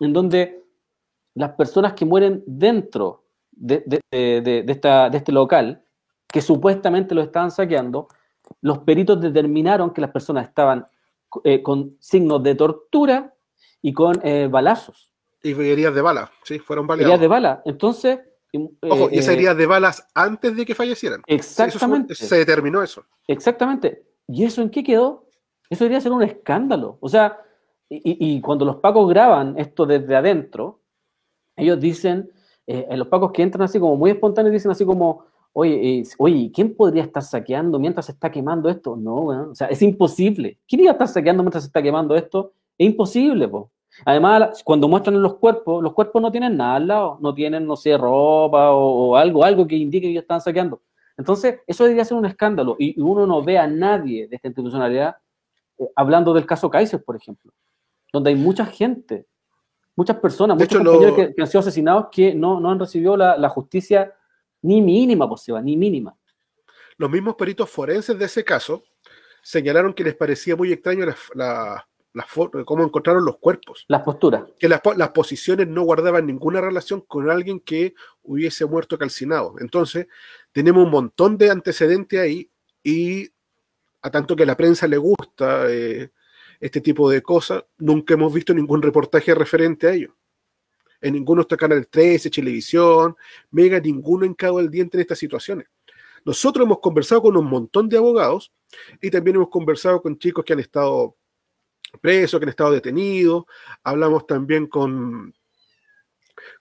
[0.00, 0.63] en donde
[1.34, 5.84] las personas que mueren dentro de, de- de- de- de esta, de este local,
[6.28, 8.08] que supuestamente lo estaban saqueando,
[8.60, 10.86] los peritos determinaron que las personas estaban
[11.44, 13.34] eh, con signos de tortura
[13.82, 15.12] y con eh, balazos,
[15.42, 17.20] Y heridas de bala, sí, fueron heridas baleados.
[17.20, 17.62] de bala.
[17.64, 18.20] Entonces,
[18.52, 21.20] eh, Ojo, y esas eh, heridas de balas antes de que fallecieran.
[21.26, 22.14] Sí, eso Exactamente.
[22.14, 23.04] se determinó eso.
[23.26, 24.04] Exactamente.
[24.28, 25.26] ¿Y eso en qué quedó?
[25.68, 26.98] Eso debería ser un escándalo.
[27.00, 27.38] O sea,
[27.88, 30.80] y, y- y cuando los pacos graban esto desde adentro,
[31.56, 32.30] ellos dicen,
[32.66, 36.50] eh, los pacos que entran así como muy espontáneos, dicen así como, oye, eh, oye,
[36.52, 38.96] ¿quién podría estar saqueando mientras se está quemando esto?
[38.96, 40.58] No, o sea, es imposible.
[40.66, 42.52] ¿Quién iba a estar saqueando mientras se está quemando esto?
[42.76, 43.70] Es imposible, po.
[44.04, 47.76] Además, cuando muestran los cuerpos, los cuerpos no tienen nada al lado, no tienen, no
[47.76, 50.82] sé, ropa o, algo, algo que indique que ellos están saqueando.
[51.16, 55.16] Entonces, eso debería ser un escándalo y uno no ve a nadie de esta institucionalidad
[55.78, 57.52] eh, hablando del caso Kaiser, por ejemplo,
[58.12, 59.26] donde hay mucha gente,
[59.96, 62.70] muchas personas, De muchos hecho, compañeros lo- que, que han sido asesinados que no, no
[62.70, 64.12] han recibido la, la justicia
[64.62, 66.16] ni mínima, pues, Seba, ni mínima.
[66.96, 68.82] Los mismos peritos forenses de ese caso
[69.42, 72.24] señalaron que les parecía muy extraño la, la- la
[72.64, 74.44] cómo encontraron los cuerpos, Las posturas.
[74.60, 79.56] que las, po- las posiciones no guardaban ninguna relación con alguien que hubiese muerto calcinado.
[79.58, 80.06] Entonces,
[80.52, 82.48] tenemos un montón de antecedentes ahí
[82.84, 83.28] y
[84.00, 86.10] a tanto que la prensa le gusta eh,
[86.64, 90.16] este tipo de cosas, nunca hemos visto ningún reportaje referente a ello.
[90.98, 93.14] En ninguno está Canal 13, Televisión,
[93.50, 95.66] Mega, ninguno encado el diente en estas situaciones.
[96.24, 98.50] Nosotros hemos conversado con un montón de abogados
[98.98, 101.14] y también hemos conversado con chicos que han estado
[102.00, 103.44] presos, que han estado detenidos.
[103.82, 105.34] Hablamos también con,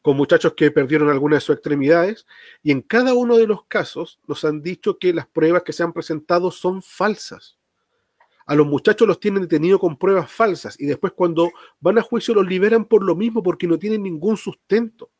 [0.02, 2.26] con muchachos que perdieron algunas de sus extremidades
[2.62, 5.82] y en cada uno de los casos nos han dicho que las pruebas que se
[5.82, 7.58] han presentado son falsas.
[8.46, 12.34] A los muchachos los tienen detenidos con pruebas falsas y después cuando van a juicio
[12.34, 15.12] los liberan por lo mismo porque no tienen ningún sustento.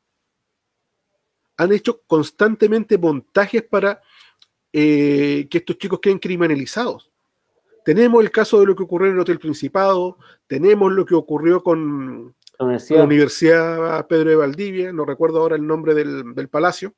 [1.58, 4.02] Han hecho constantemente montajes para
[4.72, 7.12] eh, que estos chicos queden criminalizados.
[7.86, 10.18] Tenemos el caso de lo que ocurrió en el Hotel Principado,
[10.48, 13.04] tenemos lo que ocurrió con La.
[13.04, 16.94] Universidad Pedro de Valdivia, no recuerdo ahora el nombre del, del palacio,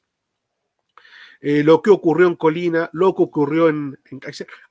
[1.41, 4.19] eh, lo que ocurrió en Colina, lo que ocurrió en, en.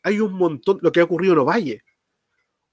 [0.03, 1.85] Hay un montón, lo que ha ocurrido en Ovalle,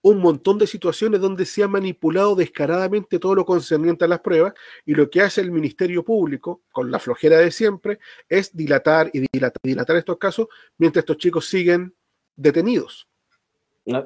[0.03, 4.53] un montón de situaciones donde se ha manipulado descaradamente todo lo concerniente a las pruebas
[4.85, 9.27] y lo que hace el Ministerio Público, con la flojera de siempre, es dilatar y
[9.31, 10.47] dilatar, dilatar estos casos
[10.77, 11.93] mientras estos chicos siguen
[12.35, 13.07] detenidos.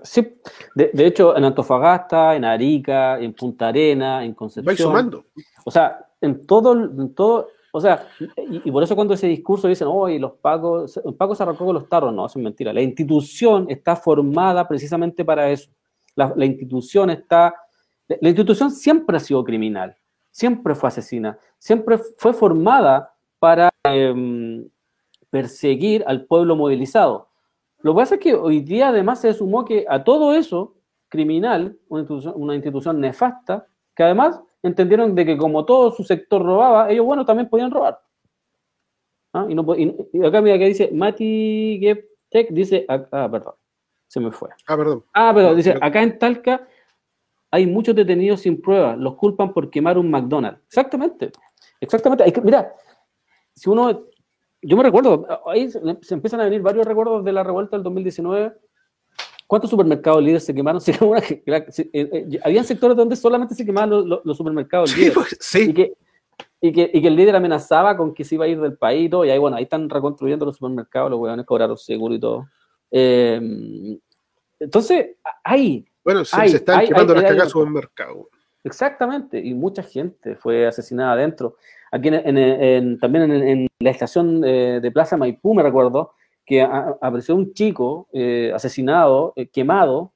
[0.03, 0.37] Sí,
[0.73, 4.77] de, de hecho, en Antofagasta, en Arica, en Punta Arena, en Va Concepción.
[4.77, 5.25] sumando.
[5.65, 8.07] O sea, en todo, en todo, o sea,
[8.37, 11.73] y, por eso cuando ese discurso dicen, oye, los pagos, el pago se arrancó con
[11.73, 12.71] los tarros, no, eso es mentira.
[12.71, 15.69] La institución está formada precisamente para eso.
[16.15, 17.53] La, la institución está,
[18.07, 19.93] la institución siempre ha sido criminal,
[20.31, 24.65] siempre fue asesina, siempre fue formada para em,
[25.29, 27.27] perseguir al pueblo movilizado.
[27.81, 30.75] Lo que pasa es que hoy día además se sumó que a todo eso
[31.09, 36.41] criminal, una institución, una institución nefasta, que además entendieron de que como todo su sector
[36.43, 37.99] robaba, ellos, bueno, también podían robar.
[39.33, 39.45] ¿Ah?
[39.49, 41.79] Y, no, y- y acá mira que dice, Mati
[42.29, 43.53] Tech dice, ah, perdón,
[44.07, 44.49] se me fue.
[44.67, 45.03] Ah, perdón.
[45.13, 46.67] Ah, pero No, dice, pero- acá en Talca
[47.51, 50.61] hay muchos detenidos sin pruebas, los culpan por quemar un McDonald's.
[50.67, 51.31] Exactamente,
[51.79, 52.31] exactamente.
[52.31, 52.73] Que, mira,
[53.53, 54.05] si uno,
[54.61, 57.83] yo me recuerdo, ahí se, se empiezan a venir varios recuerdos de la revuelta del
[57.83, 58.53] 2019.
[59.47, 60.81] ¿Cuántos supermercados líderes se quemaron?
[60.85, 64.97] Se se- eh, eh, habían sectores donde solamente se quemaban los, los- los supermercados Sí,
[65.01, 65.13] líderes.
[65.15, 65.69] pues, sí.
[65.69, 65.93] Y que,
[66.61, 69.05] y, que, y que el líder amenazaba con que se iba a ir del país
[69.05, 72.19] y todo, y ahí, bueno, ahí están reconstruyendo los supermercados, los huevones cobraron seguro y
[72.19, 72.47] todo.
[72.91, 73.39] Eh,
[74.59, 78.29] entonces, hay, Bueno, se, Hay- se están hay- quemando hay- las el mercado.
[78.63, 81.55] exactamente, y mucha gente fue asesinada adentro.
[81.91, 86.13] Aquí en, en- en- también en, en la estación eh, de Plaza Maipú, me recuerdo,
[86.45, 90.13] que apareció un chico eh, asesinado, eh, quemado,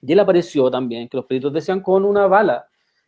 [0.00, 2.66] y él apareció también, que los peritos decían con una bala.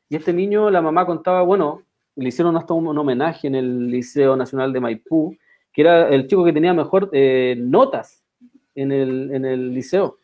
[0.09, 1.83] Y este niño, la mamá contaba, bueno,
[2.17, 5.35] le hicieron hasta un, homenaje en el Liceo Nacional de Maipú,
[5.73, 8.25] que era el chico que tenía mejor eh, notas
[8.75, 10.19] en el, en el liceo.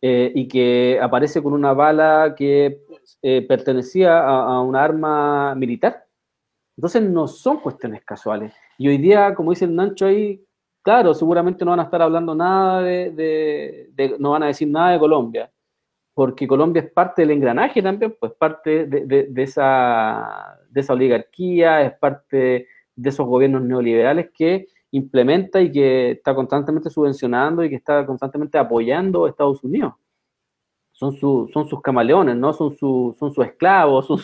[0.00, 2.82] Y que aparece con una bala que
[3.20, 6.06] pertenecía a, a una arma militar.
[6.76, 8.54] Entonces no son cuestiones casuales.
[8.78, 10.40] Y hoy día, como dice el Nancho ahí,
[10.88, 14.98] claro, seguramente no van a estar hablando nada de, no van a decir nada de
[14.98, 15.52] Colombia,
[16.14, 21.92] porque Colombia es parte del engranaje también, pues parte de, esa, de esa oligarquía, es
[21.98, 28.06] parte de esos gobiernos neoliberales que implementa y que está constantemente subvencionando y que está
[28.06, 29.92] constantemente apoyando a Estados Unidos.
[30.92, 32.54] Son, son sus camaleones, ¿no?
[32.54, 34.18] Son, su, son sus esclavos, son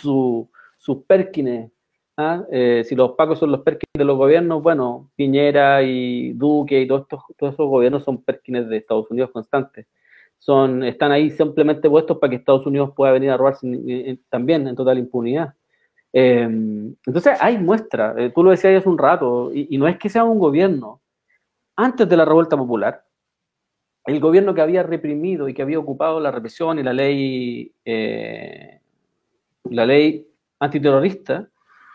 [0.79, 1.71] sus perkines.
[2.17, 2.45] ¿Ah?
[2.51, 6.87] Eh, si los pacos son los perkines de los gobiernos, bueno, Piñera y Duque y
[6.87, 9.87] todos, estos, todos esos gobiernos son perkines de Estados Unidos constantes.
[10.39, 14.77] Son, están ahí simplemente puestos para que Estados Unidos pueda venir a robarse también en
[14.77, 15.55] total impunidad.
[16.17, 20.09] Em, entonces hay muestra, eh, tú lo decías hace un rato, y, no es que
[20.09, 21.01] sea un gobierno.
[21.77, 23.05] Antes de la revuelta popular,
[24.07, 28.81] el gobierno que había reprimido y que había ocupado la represión y la ley, eh,
[29.65, 30.29] la ley
[30.61, 31.49] antiterrorista,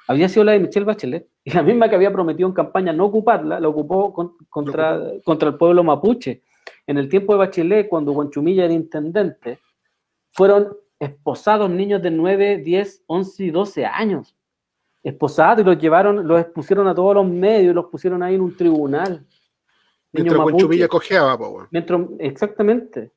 [0.09, 3.05] había sido la de Michelle Bachelet, y la misma que había prometido en campaña no
[3.05, 4.11] ocuparla, la ocupó
[4.49, 6.41] contra, contra el pueblo mapuche.
[6.87, 9.59] En el tiempo de Bachelet, cuando Guanchumilla era intendente,
[10.31, 14.35] fueron esposados niños de 9, 10, 11 y 12 años.
[15.03, 18.57] Esposados y los llevaron, los expusieron a todos los medios, los pusieron ahí en un
[18.57, 19.25] tribunal.
[20.11, 21.37] Mientras Chumilla cojeaba,
[21.69, 23.11] Mientras, exactamente.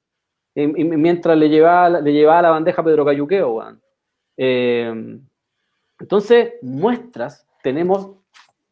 [0.54, 3.64] Y, mientras le llevaba, le llevaba la bandeja a Pedro Cayuqueo,
[4.36, 5.18] eh,
[6.02, 8.10] entonces, muestras tenemos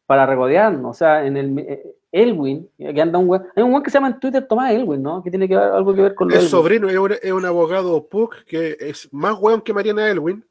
[0.04, 0.90] para regodearnos.
[0.90, 3.98] O sea, en el, eh, Elwin, que anda un güey, hay un güey que se
[3.98, 5.22] llama en Twitter Tomás Elwin, ¿no?
[5.22, 8.76] Que tiene que ver, algo que ver con Es sobrino, es un, abogado PUC que
[8.80, 10.44] es más weón que Mariana Elwin.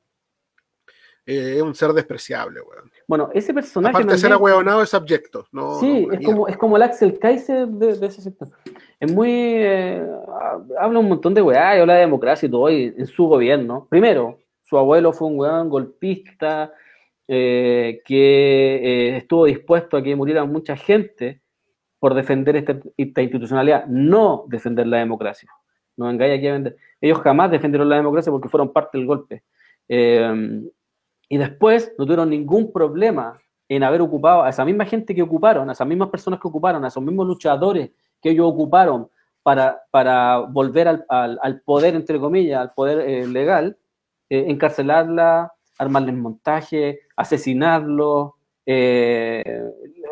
[1.26, 2.90] Eh, es un ser despreciable, weón.
[3.06, 3.92] Bueno, ese personaje.
[3.92, 5.46] Aparte de ser ahueonado, es abyecto.
[5.52, 8.48] No, sí, es, como, es como el Axel Kaiser de, ese sector.
[8.98, 9.30] Es muy.
[9.30, 10.02] Eh,
[10.80, 13.86] habla un montón de weá y habla de democracia y todo en su gobierno.
[13.90, 14.39] Primero,
[14.70, 16.72] su abuelo fue un golpista
[17.28, 21.42] eh, que estuvo dispuesto a que muriera mucha gente
[21.98, 25.50] por defender esta, institucionalidad, no defender la democracia.
[25.98, 26.78] No engaña aquí a vender.
[27.02, 29.44] Ellos jamás defendieron la democracia porque fueron parte del golpe.
[29.88, 30.62] Eh,
[31.28, 35.68] y después no tuvieron ningún problema en haber ocupado a esa misma gente que ocuparon,
[35.68, 37.90] a esas mismas personas que ocuparon, a esos mismos luchadores
[38.22, 39.10] que ellos ocuparon
[39.42, 43.78] para, para volver al, poder, entre comillas, al poder eh, legal,
[44.30, 48.32] eh, encarcelarla, armarles montaje, asesinarlos,
[48.72, 49.44] eh,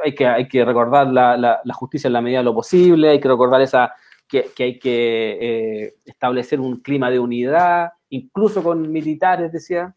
[0.04, 3.20] hay, que, hay que recordar la, la, justicia en la medida de lo posible, hay
[3.20, 3.94] que recordar esa,
[4.28, 9.94] que, que hay que eh, establecer un clima de unidad, incluso con militares, decía.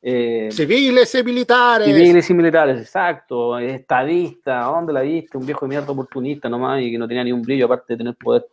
[0.00, 1.86] Eh, civiles y militares.
[1.86, 3.58] Civiles y militares, exacto.
[3.58, 5.36] Estadista, ¿dónde la viste?
[5.36, 7.98] Un viejo de mierda oportunista nomás y que no tenía ni un brillo aparte de
[7.98, 8.46] tener poder.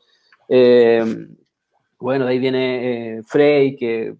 [1.97, 4.13] bueno, de ahí viene Frey, que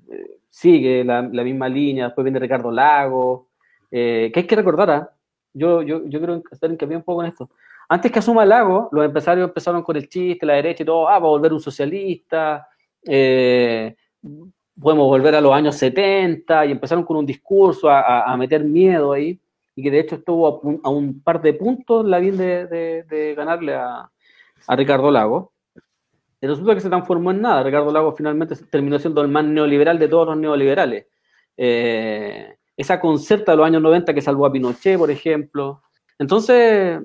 [0.58, 3.50] sigue la, la, misma línea, después viene Ricardo Lago,
[3.92, 5.12] que hay que recordar, ¿ah?
[5.54, 7.50] yo, yo, yo quiero estar en un poco en esto.
[7.88, 11.20] Antes que asuma Lago, los empresarios empezaron con el chiste, la derecha y todo, ah,
[11.20, 12.68] va a volver un socialista,
[13.06, 13.96] eh,
[14.80, 19.40] podemos volver a los años 70, y empezaron con un discurso a, meter miedo ahí,
[19.76, 24.10] y que de hecho estuvo a, un par de puntos la bien de, ganarle a,
[24.70, 25.54] Ricardo Lago.
[26.42, 27.64] Resulta que se transformó en nada.
[27.64, 31.08] Ricardo Lago finalmente terminó siendo el más neoliberal de todos los neoliberales.
[31.58, 35.82] Eh, esa concerta de los años 90 que salvó a Pinochet, por ejemplo.
[36.20, 37.00] Entonces,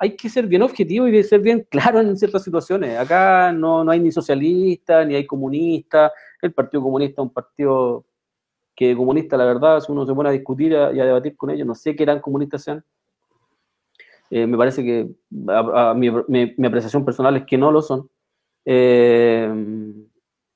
[0.00, 2.98] hay que ser bien objetivo y ser bien claro en ciertas situaciones.
[2.98, 6.12] Acá no, no hay ni socialistas, ni hay comunistas.
[6.42, 8.04] El Partido Comunista es un partido
[8.76, 11.66] que comunista, la verdad, si uno se pone a discutir y a, debatir con ellos,
[11.66, 12.84] no sé qué eran comunistas sean.
[14.28, 15.08] Eh, me parece que
[15.48, 18.10] a, mi, apreciación personal es que no lo son.
[18.66, 19.48] Eh,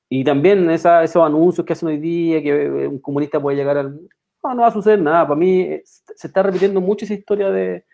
[0.09, 3.99] y también esa, esos anuncios que hacen hoy día, que un comunista puede llegar al,
[4.43, 5.27] no, no va a suceder nada.
[5.27, 7.85] Para mí eh, se está repitiendo mucho esa historia de,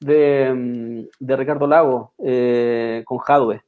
[0.00, 3.62] de, mm, Ricardo Lago eh, con Jadwe.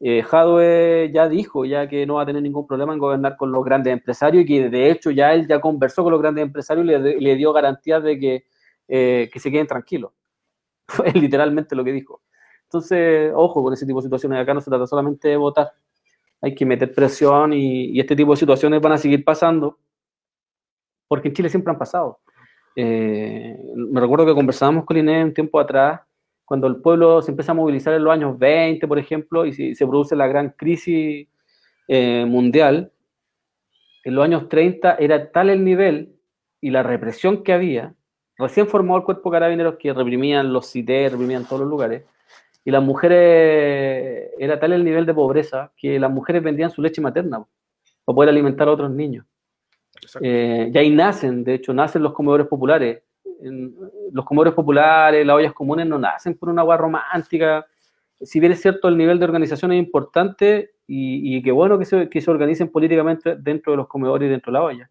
[0.00, 3.52] Eh, Jadwe ya dijo ya que no va a tener ningún problema en gobernar con
[3.52, 6.84] los grandes empresarios y que de hecho ya él ya conversó con los grandes empresarios
[6.84, 8.44] y le, le dio garantías de que,
[8.88, 10.12] eh, que se queden tranquilos.
[10.88, 12.20] Fue literalmente lo que dijo.
[12.64, 14.40] Entonces, ojo con ese tipo de situaciones.
[14.40, 15.72] Acá no se trata solamente de votar.
[16.40, 19.78] Hay que meter presión y, este tipo de situaciones van a seguir pasando
[21.08, 22.20] porque en Chile siempre han pasado.
[22.76, 26.00] Eh, me recuerdo que conversábamos con Inés un tiempo atrás,
[26.44, 29.86] cuando el pueblo se empieza a movilizar en los años 20, por ejemplo, y se,
[29.86, 31.28] produce la gran crisis
[31.88, 32.92] eh, mundial,
[34.04, 36.14] en los años 30 era tal el nivel
[36.60, 37.94] y la represión que había,
[38.36, 42.04] recién formó el cuerpo de carabineros que reprimían los CITES, reprimían todos los lugares,
[42.64, 47.00] y las mujeres, era tal el nivel de pobreza que las mujeres vendían su leche
[47.00, 47.44] materna
[48.04, 49.26] para poder alimentar a otros niños.
[50.20, 53.02] Eh, y ahí nacen, de hecho, nacen los comedores populares.
[54.12, 57.66] los comedores populares, las ollas comunes no nacen por una agua romántica,
[58.20, 61.84] si bien es cierto, el nivel de organización es importante y, y qué bueno que
[61.84, 64.90] se, que se organicen políticamente dentro de los comedores y dentro de la olla.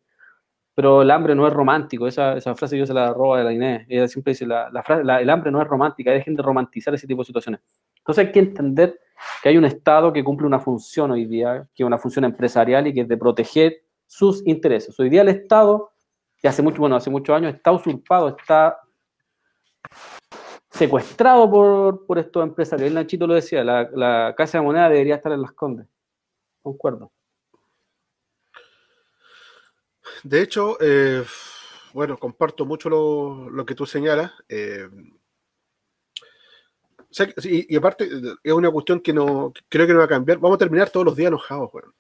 [0.76, 3.54] Pero el hambre no es romántico, esa, esa frase yo se la robo de la
[3.54, 3.86] Inés.
[3.88, 7.06] Ella siempre dice, la, la frase, el hambre no es romántica, dejen de romantizar ese
[7.06, 7.62] tipo de situaciones.
[7.98, 9.00] Entonces hay que entender
[9.41, 12.88] que hay un Estado que cumple una función hoy día, que es una función empresarial
[12.88, 15.00] y que es de proteger sus intereses.
[15.00, 15.91] Hoy día el Estado,
[16.38, 18.80] que hace mucho, bueno, hace muchos años, está usurpado, está
[20.72, 22.88] secuestrado por, por estos empresarios.
[22.88, 25.88] El Nachito lo decía, la, la Casa de Moneda debería estar en las Condes.
[26.62, 27.12] Concuerdo.
[30.23, 31.23] De hecho, eh,
[31.94, 34.31] bueno, comparto mucho lo, que tú señalas.
[34.49, 34.88] eh,
[37.44, 38.10] y, aparte,
[38.44, 40.40] es una cuestión que no creo que no va a cambiar.
[40.40, 41.94] Vamos a terminar todos los días enojados, weón.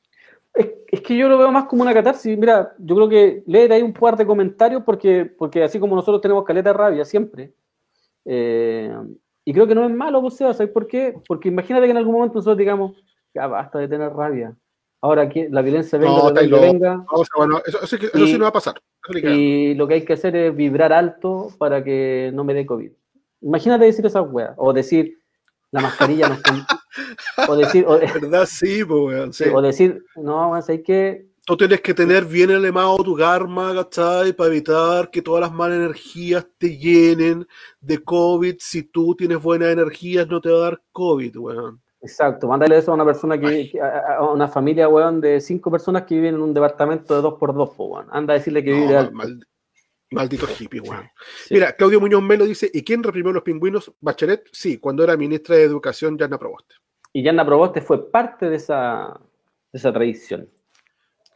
[0.55, 2.37] Es, que yo lo veo más como una catarsis.
[2.37, 6.21] Mira, yo creo que leer ahí un par de comentarios porque, porque así como nosotros
[6.21, 7.53] tenemos caleta de rabia siempre,
[8.25, 8.95] eh,
[9.43, 11.15] y creo que no es malo, o sea, ¿sabes por qué?
[11.27, 13.03] Porque imagínate que en algún momento nosotros digamos,
[13.33, 14.55] ya basta de tener rabia.
[15.03, 16.61] Ahora que la violencia venga, No, locos.
[16.61, 18.53] venga, No, o sea, bueno, eso, eso sí que- eso sí Y- no va a
[18.53, 18.75] pasar.
[19.09, 22.65] Eso y lo que hay que hacer es vibrar alto para que no me dé
[22.65, 22.89] COVID.
[23.41, 25.17] Imagínate decir esas weas, o decir
[25.71, 26.65] la mascarilla no está-
[27.49, 28.45] o decir, o, ¿Verdad?
[28.49, 29.43] Sí, pues, weón, sí.
[29.53, 34.31] o decir, no, weón, hay que Tú tienes que tener bien elemado tu karma, ¿cachai?
[34.31, 37.45] Para evitar que todas las malas energías te llenen
[37.81, 38.55] de COVID.
[38.59, 41.81] Si tú tienes buenas energías, no te va a dar COVID, weón.
[42.03, 45.71] Exacto, mándale eso a una persona que, que- a, a una familia, weón, de cinco
[45.71, 48.07] personas que viven en un departamento de dos por dos, po, weón.
[48.11, 49.47] Anda a decirle que No, vive mal-
[50.11, 51.09] maldito hippie, weón.
[51.45, 51.53] Sí.
[51.53, 53.91] Mira, Claudio Muñoz Melo dice, ¿y quién reprimió los pingüinos?
[54.01, 56.75] Bachelet, sí, cuando era ministra de Educación, Yana Proboste.
[57.13, 59.17] Y Yanna Proboste fue parte de esa,
[59.71, 60.49] de esa tradición.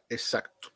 [0.09, 0.69] Exacto.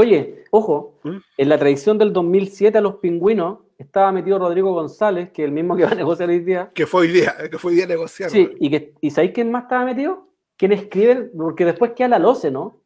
[0.00, 1.16] Oye, ojo, ¿Mm?
[1.38, 5.52] en la tradición del 2007 a los pingüinos estaba metido Rodrigo González, que es el
[5.52, 6.70] mismo que va a negociar hoy día.
[6.72, 8.30] Que fue hoy día, que fue hoy día a negociar.
[8.30, 10.28] Sí, y, que, ¿y sabéis quién más estaba metido?
[10.56, 11.32] ¿Quién escribe?
[11.36, 12.80] Porque después queda la LOCE, ¿no?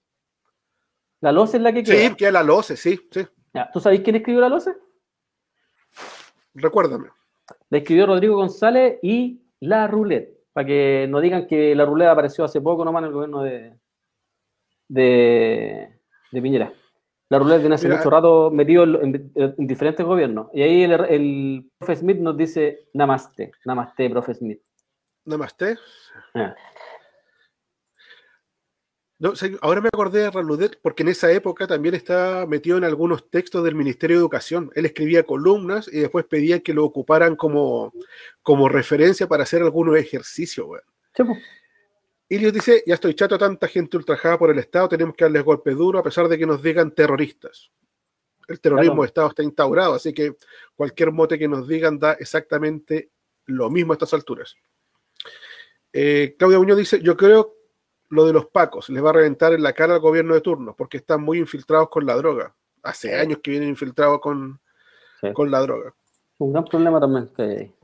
[1.21, 2.09] La LOCE es la que queda.
[2.09, 3.27] Sí, que la LOCE, sí, sí.
[3.53, 4.75] Ya, ¿Tú sabéis quién escribió la LOCE?
[6.55, 7.09] Recuérdame.
[7.69, 12.43] La escribió Rodrigo González y La Roulette, para que no digan que La Roulette apareció
[12.43, 13.79] hace poco nomás en el gobierno de,
[14.89, 16.73] de, de Piñera.
[17.33, 20.49] La Roulette viene hace Mira, mucho rato metido en, en- en diferentes gobiernos.
[20.53, 24.61] Y ahí el, el profe Smith nos dice Namaste, Namaste, profe Smith.
[25.25, 25.79] Namaste.
[26.35, 26.55] Ah.
[29.19, 33.31] No, ahora me acordé de Raludet porque en esa época también estaba metido en algunos
[33.31, 34.71] textos del Ministerio de Educación.
[34.75, 37.93] Él escribía columnas y después pedía que lo ocuparan como,
[38.43, 40.67] como referencia para hacer algunos ejercicios.
[41.17, 41.35] Sí, po.
[42.33, 45.25] Y les dice, ya estoy chato a tanta gente ultrajada por el Estado, tenemos que
[45.27, 47.71] darles golpe duro a pesar de que nos digan terroristas.
[48.49, 49.03] El terrorismo Claro.
[49.03, 50.35] de Estado está instaurado, así que
[50.75, 53.11] cualquier mote que nos digan da exactamente
[53.45, 54.57] lo mismo a estas alturas.
[55.93, 57.55] Eh, Claudia Muñoz dice, yo creo
[58.09, 60.75] lo de los pacos les va a reventar en la cara al gobierno de turno
[60.75, 62.55] porque están muy infiltrados con la droga.
[62.83, 64.59] Hace años que vienen infiltrados con,
[65.21, 65.33] Sí.
[65.35, 65.95] con la droga.
[66.39, 67.75] Un gran problema también que hay.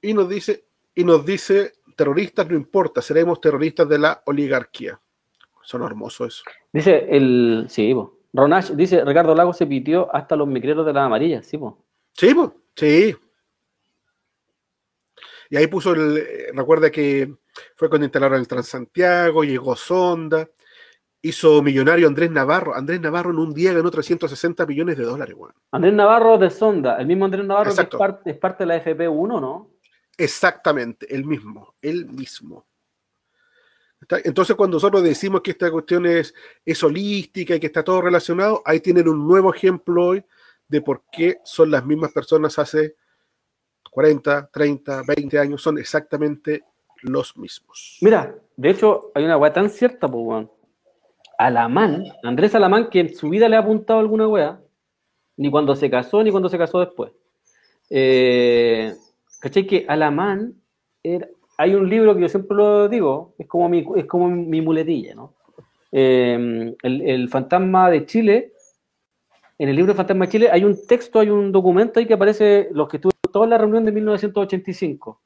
[0.00, 0.64] Y nos dice,
[0.94, 5.00] y nos dice, terroristas no importa, seremos terroristas de la oligarquía.
[5.62, 6.42] Son hermoso eso.
[6.72, 7.66] Dice el.
[7.68, 8.18] Sí, po.
[8.32, 11.46] Ronash dice: Ricardo Lago se pitió hasta los micreros de las amarillas.
[11.46, 11.84] Sí, po.
[12.12, 13.16] Sí, po, sí.
[15.50, 16.18] Y ahí puso el.
[16.18, 17.34] eh, Recuerda que
[17.76, 20.48] fue cuando instalaron el Transantiago, llegó Sonda,
[21.22, 22.74] hizo millonario Andrés Navarro.
[22.74, 25.54] Andrés Navarro en un día ganó 360 millones de dólares, weón.
[25.70, 28.84] Andrés Navarro de Sonda, el mismo Andrés Navarro que es parte, es parte de la
[28.84, 29.73] FP1, ¿no?
[30.16, 32.66] Exactamente, el mismo, el mismo.
[34.24, 36.34] Entonces, cuando nosotros decimos que esta cuestión es,
[36.64, 40.24] es holística y que está todo relacionado, ahí tienen un nuevo ejemplo hoy
[40.68, 42.96] de por qué son las mismas personas hace
[43.90, 46.64] 40, 30, 20 años, son exactamente
[47.02, 47.98] los mismos.
[48.00, 50.50] Mira, de hecho, hay una weá tan cierta, pues, weón.
[51.38, 54.60] Alamán, Andrés Alamán, que en su vida le ha apuntado alguna weá,
[55.36, 57.12] ni cuando se casó, ni cuando se casó después.
[57.90, 58.94] Eh,
[59.44, 59.66] ¿Cachai?
[59.66, 60.54] Que Alamán,
[61.02, 64.62] era- hay un libro que yo siempre lo digo, es como mi, es como mi
[64.62, 65.34] muletilla, ¿no?
[65.92, 68.52] Eh, el, el fantasma de Chile,
[69.58, 72.14] en el libro de Fantasma de Chile hay un texto, hay un documento ahí que
[72.14, 75.20] aparece, los que estuvieron toda la reunión de 1985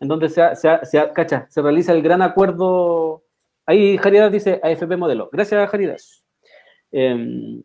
[0.00, 3.24] en donde se, se, se, cacha, se realiza el gran acuerdo.
[3.66, 5.28] Ahí Jaridas dice AFP modelo.
[5.32, 6.24] Gracias, Jaridas.
[6.92, 7.60] Eh,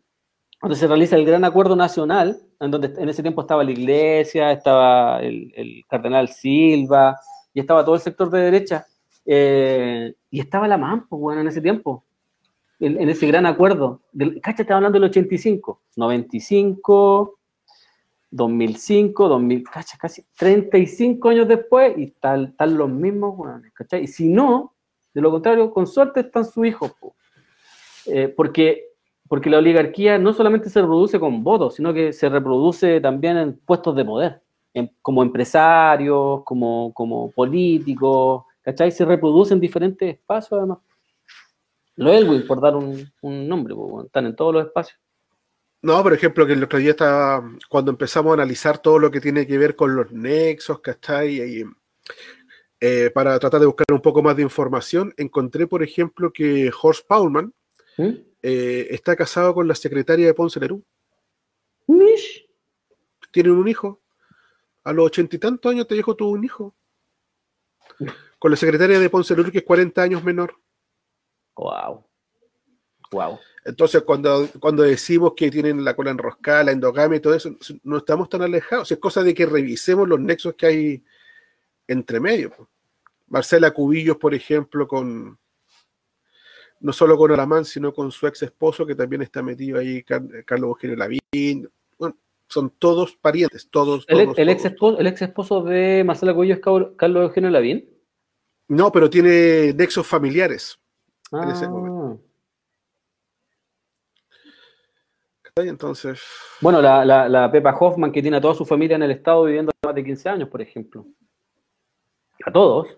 [0.60, 4.52] donde se realiza el gran acuerdo nacional, en donde en ese tiempo estaba la iglesia,
[4.52, 7.18] estaba el, cardenal Silva,
[7.54, 8.86] y estaba todo el sector de derecha,
[9.24, 12.04] eh, y estaba la MAM, pues, bueno, en ese tiempo,
[12.78, 14.02] en, ese gran acuerdo.
[14.42, 17.38] Cacha, estaba hablando del 85, 95,
[18.30, 24.04] 2005, 2000, cacha, casi 35 años después y están, están los mismos, weones, ¿cachai?
[24.04, 24.74] Y si no,
[25.12, 27.14] de lo contrario, con suerte están sus hijos, po.
[28.06, 28.89] Eh, porque,
[29.30, 33.56] porque la oligarquía no solamente se reproduce con votos, sino que se reproduce también en
[33.58, 34.42] puestos de poder,
[34.74, 38.90] en- como empresarios, como, como políticos, ¿cachai?
[38.90, 40.78] Se reproduce en diferentes espacios, además.
[41.94, 44.98] Los Elwin, por dar un, un nombre, weón, están en todos los espacios.
[45.80, 49.20] No, por ejemplo, que el otro día estaba, cuando empezamos a analizar todo lo que
[49.20, 51.60] tiene que ver con los nexos, ¿cachai?
[51.60, 51.64] Y,
[52.80, 57.06] eh, para tratar de buscar un poco más de información, encontré, por ejemplo, que Horst
[57.06, 57.52] Paulman
[57.96, 58.29] ¿Mm?
[58.42, 60.84] Eh, está casado con la secretaria de Ponce Lerú.
[61.86, 62.46] Mish.
[63.30, 64.00] Tienen un hijo.
[64.84, 66.74] A los ochenta y tantos años te dijo tuvo un hijo.
[68.38, 70.54] Con la secretaria de Ponce Lerú, que es 40 años menor.
[71.56, 72.04] Wow.
[73.10, 73.38] Wow.
[73.64, 77.50] Entonces, cuando, cuando decimos que tienen la cola enroscada, la endogamia y todo eso,
[77.82, 78.90] no estamos tan alejados.
[78.90, 81.04] Es cosa de que revisemos los nexos que hay
[81.86, 82.70] entre medio.
[83.26, 85.39] Marcela Cubillos, por ejemplo, con
[86.80, 90.44] no solo con Alamán, sino con su ex esposo, que también está metido ahí, Car-
[90.44, 91.70] Carlos Eugenio Lavín.
[91.98, 92.16] Bueno,
[92.48, 94.04] son todos parientes, todos.
[94.08, 97.88] El, todos, el ex esposo, el ex esposo de Marcela Cuello es Carlos Eugenio Lavín.
[98.68, 100.78] No, pero tiene nexos familiares.
[101.32, 101.68] en ese Ah.
[101.70, 102.20] momento.
[105.56, 106.22] Entonces,
[106.60, 109.44] Bueno, la, la, la Pepa Hoffman, que tiene a toda su familia en el estado
[109.44, 111.04] viviendo más de 15 años, por ejemplo.
[112.46, 112.96] A todos.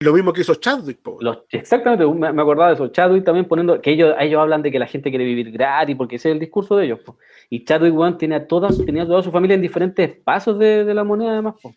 [0.00, 1.00] Lo mismo que hizo Chadwick.
[1.20, 2.88] Los, exactamente, me, acordaba de eso.
[2.88, 6.16] Chadwick también poniendo, que ellos, ellos hablan de que la gente quiere vivir gratis, porque
[6.16, 7.00] ese es el discurso de ellos.
[7.48, 11.32] Y Chadwick, weón, tiene tenía toda su familia en diferentes espacios de, de la moneda,
[11.32, 11.54] además.
[11.62, 11.74] po.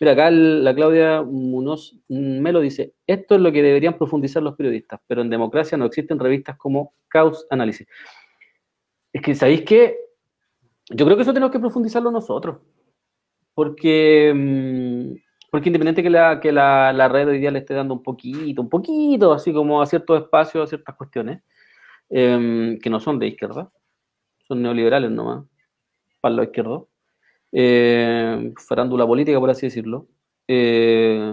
[0.00, 5.00] Mira, acá la Claudia Munoz Melo dice, esto es lo que deberían profundizar los periodistas,
[5.08, 7.86] pero en democracia no existen revistas como Caos Análisis.
[9.12, 9.96] Es que, ¿sabéis qué?
[10.90, 12.58] Yo creo que eso tenemos que profundizarlo nosotros.
[13.54, 17.94] Porque, mm, porque independiente que, la, que la, la red hoy día le esté dando
[17.94, 21.42] un poquito, un poquito, así como a ciertos espacios, a ciertas cuestiones,
[22.10, 23.70] em, que no son de izquierda,
[24.46, 25.44] son neoliberales nomás,
[26.20, 26.88] para lo izquierdo,
[27.52, 30.06] eh, farándula política, por así decirlo.
[30.46, 31.32] eh,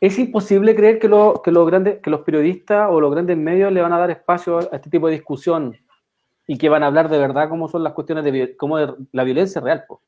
[0.00, 3.72] es imposible creer que, lo- que los grandes, que los periodistas o los grandes medios
[3.72, 5.76] le van a dar espacio a este tipo de discusión
[6.46, 9.22] y que van a hablar de verdad cómo son las cuestiones de, cómo de la
[9.22, 10.02] violencia real, po,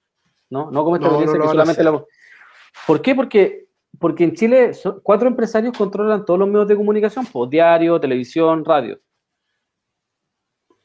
[0.50, 0.70] ¿no?
[0.72, 1.90] No como esta No, no violencia que solamente la...
[2.86, 3.14] ¿Por qué?
[3.14, 3.66] Porque,
[3.98, 4.72] porque en Chile
[5.02, 9.00] cuatro empresarios controlan todos los medios de comunicación, pues, diario, televisión, radio.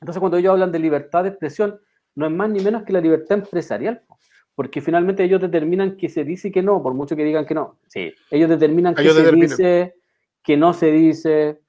[0.01, 1.79] Entonces cuando ellos hablan de libertad de expresión,
[2.15, 4.17] no es más ni menos que la libertad empresarial, po,
[4.55, 7.53] porque finalmente ellos determinan que se dice y que no, por mucho que digan que
[7.55, 7.79] no.
[7.87, 9.49] Sí, ellos determinan que Ellos se determinan.
[9.49, 9.95] dice,
[10.43, 11.61] que no se dice.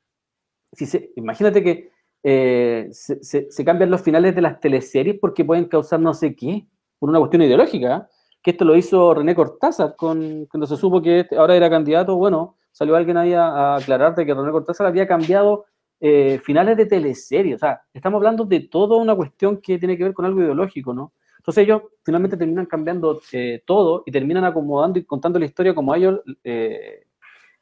[0.72, 1.90] Si se, imagínate que
[2.22, 6.34] eh, se, se- se cambian los finales de las teleseries porque pueden causar no sé
[6.36, 6.66] qué,
[6.98, 7.97] por una cuestión ideológica.
[7.97, 8.14] ¿eh?
[8.42, 12.16] Que esto lo hizo René Cortázar cuando se supo que este- ahora era candidato.
[12.16, 15.66] Bueno, salió alguien ahí a, a aclarar de que René Cortázar había cambiado
[16.02, 17.56] eh, finales de teleseries.
[17.56, 20.94] O sea, estamos hablando de toda una cuestión que tiene que ver con algo ideológico,
[20.94, 21.12] ¿no?
[21.36, 25.92] Entonces ellos finalmente terminan cambiando eh, todo y terminan acomodando y contando la historia como
[25.92, 27.04] a ellos eh,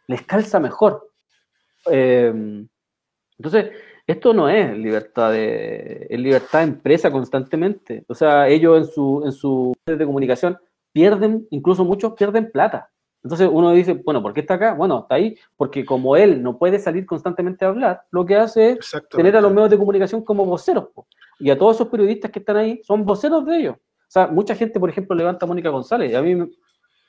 [0.07, 1.11] les calza mejor.
[3.39, 3.71] Entonces,
[4.07, 8.05] esto no es libertad de, libertad de empresa constantemente.
[8.09, 10.59] O sea, ellos en su, en su de comunicación
[10.99, 12.91] pierden, incluso muchos pierden plata.
[13.23, 14.75] Entonces uno dice, bueno, ¿por qué está acá?
[14.75, 18.73] Bueno, está ahí porque como él no puede salir constantemente a hablar, lo que hace
[18.73, 20.87] es tener a los medios de comunicación como voceros.
[20.93, 21.07] po.
[21.39, 23.77] Y a todos esos periodistas que están ahí son voceros de ellos.
[23.77, 26.11] O sea, mucha gente, por ejemplo, levanta a Mónica González.
[26.11, 26.49] Y a mí, yo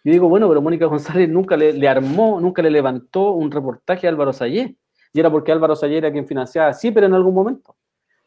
[0.03, 4.11] digo, bueno, pero Mónica González nunca le, le armó, nunca le levantó un reportaje a
[4.11, 4.77] Álvaro Sayé.
[5.13, 7.75] Y era porque Álvaro Sayé era quien financiaba, sí, pero en algún momento.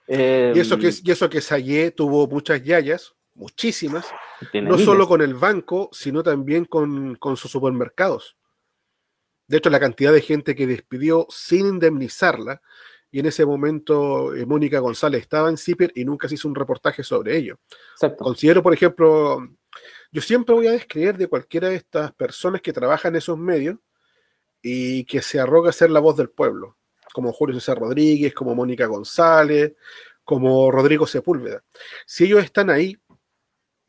[0.08, 4.06] Eh, Y eso que, y eso que Sayé tuvo muchas yayas, muchísimas,
[4.52, 8.36] no solo con el banco, sino también con, con sus supermercados.
[9.46, 12.62] De hecho, la cantidad de gente que despidió sin indemnizarla,
[13.10, 16.54] y en ese momento eh, Mónica González estaba en CIPER y nunca se hizo un
[16.54, 17.58] reportaje sobre ello.
[17.92, 18.24] Exacto.
[18.24, 19.46] Considero, por ejemplo,
[20.10, 23.76] yo siempre voy a descreer de cualquiera de estas personas que trabajan en esos medios
[24.62, 26.78] y que se arroga ser la voz del pueblo,
[27.12, 29.74] como Julio César Rodríguez, como Mónica González,
[30.24, 31.62] como Rodrigo Sepúlveda.
[32.06, 32.96] Si ellos están ahí,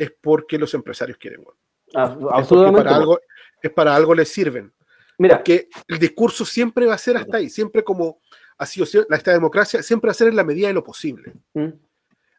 [0.03, 1.43] es porque los empresarios quieren.
[1.95, 2.47] Ah, Es
[2.83, 3.19] para algo,
[3.61, 4.71] es para algo les sirven.
[5.17, 8.19] Mira, Porque el discurso siempre va a ser hasta ahí, siempre como
[8.57, 11.33] ha sido la- esta democracia, siempre va a ser en la medida de lo posible.
[11.53, 11.69] mm,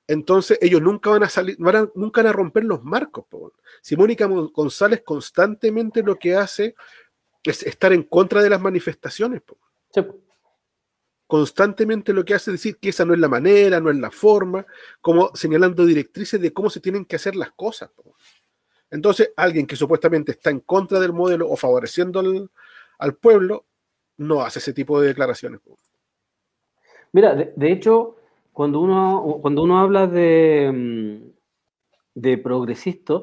[0.06, 3.24] Entonces ellos nunca van a salir, van a- nunca van a romper los marcos.
[3.28, 3.52] po.
[3.80, 6.74] Si Mónica González constantemente lo que hace
[7.42, 9.40] es estar en contra de las manifestaciones.
[9.42, 9.56] po.
[9.94, 10.02] sí.
[11.26, 14.10] Constantemente lo que hace es decir que esa no es la manera, no es la
[14.10, 14.66] forma,
[15.00, 17.90] como señalando directrices de cómo se tienen que hacer las cosas.
[18.90, 22.20] Entonces, alguien que supuestamente está en contra del modelo o favoreciendo
[22.98, 23.64] al, pueblo,
[24.18, 25.60] no hace ese tipo de declaraciones.
[27.12, 28.16] Mira, de, hecho,
[28.52, 33.22] cuando uno, cuando uno habla de, mm, de progresistas,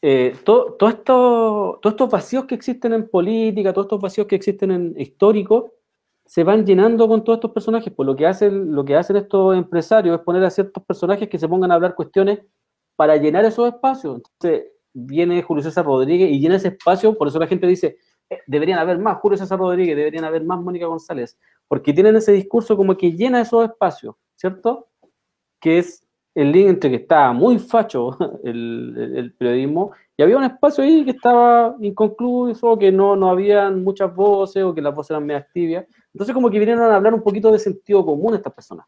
[0.00, 4.70] eh, todo, esto, todos estos vacíos que existen en política, todos estos vacíos que existen
[4.70, 5.74] en histórico,
[6.28, 7.90] se van llenando con todos estos personajes.
[7.96, 11.38] Pues lo que hacen, lo que hacen estos empresarios es poner a ciertos personajes que
[11.38, 12.40] se pongan a hablar cuestiones
[12.96, 14.16] para llenar esos espacios.
[14.16, 17.96] Entonces viene Julio César Rodríguez y llena ese espacio, por eso la gente dice,
[18.28, 22.32] eh, deberían haber más Julio César Rodríguez, deberían haber más Mónica González, porque tienen ese
[22.32, 24.88] discurso como que llena esos espacios, ¿cierto?
[25.58, 30.82] Que es el link entre que estaba muy facho el, periodismo y había un espacio
[30.82, 35.24] ahí que estaba inconcluso, que no, no habían muchas voces o que las voces eran
[35.24, 35.86] medio tibias.
[36.12, 38.84] Entonces como que vinieron a hablar un poquito de sentido común estas personas.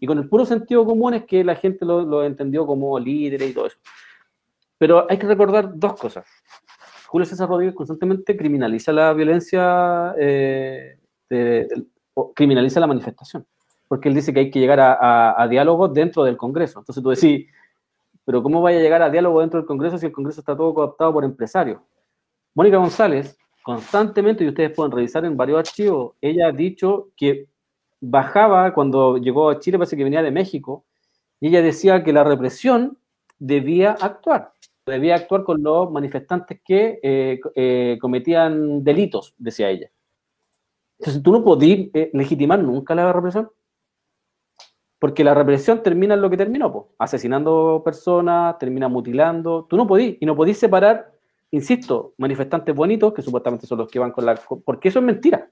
[0.00, 3.54] Y con el puro sentido común es que la gente lo, entendió como líderes y
[3.54, 3.78] todo eso.
[4.76, 6.26] Pero hay que recordar dos cosas.
[7.06, 10.98] Julio César Rodríguez constantemente criminaliza la violencia, eh,
[12.34, 13.46] criminaliza la manifestación
[13.88, 16.80] porque él dice que hay que llegar a, diálogos dentro del Congreso.
[16.80, 17.46] Entonces tú decís,
[18.26, 20.74] pero ¿cómo vaya a llegar a diálogo dentro del Congreso si el Congreso está todo
[20.74, 21.80] cooptado por empresarios?
[22.54, 27.46] Mónica González, constantemente, y ustedes pueden revisar en varios archivos, ella ha dicho que
[28.00, 30.84] bajaba cuando llegó a Chile, parece que venía de México,
[31.38, 32.98] y ella decía que la represión
[33.38, 34.52] debía actuar,
[34.84, 39.88] debía actuar con los manifestantes que eh, eh, cometían delitos, decía ella.
[40.98, 43.50] Entonces tú no podías eh, legitimar nunca la represión.
[45.06, 49.64] Porque la represión termina en lo que terminó, asesinando personas, termina mutilando.
[49.70, 51.12] Tú no podís, y no podís separar,
[51.52, 54.34] insisto, manifestantes bonitos, que supuestamente son los que van con la...
[54.34, 55.48] Porque eso es mentira.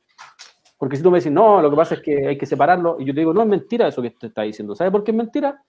[0.77, 3.05] Porque si tú me dices, no, lo que pasa es que hay que separarlo, y
[3.05, 4.75] yo te digo, no es mentira eso que te está diciendo.
[4.75, 5.63] ¿Sabes por qué es mentira?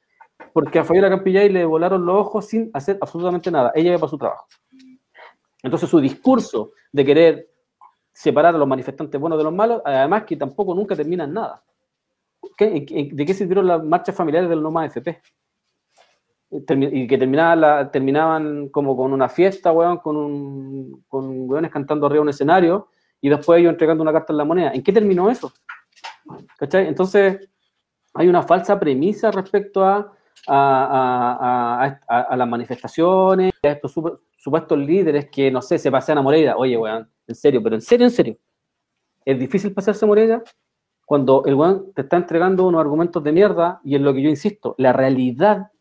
[0.52, 3.72] Porque a Fabiola Campillay le volaron los ojos sin hacer absolutamente nada.
[3.76, 4.48] Ella iba para su trabajo.
[5.62, 7.50] Entonces su discurso de querer
[8.12, 11.62] separar a los manifestantes buenos de los malos, además que tampoco nunca terminan nada.
[12.58, 15.22] ¿De qué sirvieron las marchas familiares del Noma FP?
[16.52, 22.22] y que terminaban, terminaban como con una fiesta, weón, con, un, con weones cantando arriba
[22.22, 22.90] un escenario
[23.20, 24.72] y después ellos entregando una carta en la moneda.
[24.72, 25.52] ¿En qué terminó eso?
[26.58, 26.88] ¿Cachai?
[26.88, 27.50] Entonces,
[28.14, 30.12] hay una falsa premisa respecto a,
[30.48, 33.94] las manifestaciones, a estos
[34.38, 36.56] supuestos líderes que, no sé, se pasean a Moreira.
[36.56, 38.38] Oye, weón, en serio, pero en serio, en serio.
[39.26, 40.44] ¿Es difícil pasarse a Moreira?
[41.06, 44.30] Cuando el weón te está entregando unos argumentos de mierda y en lo que yo
[44.30, 45.72] insisto, la realidad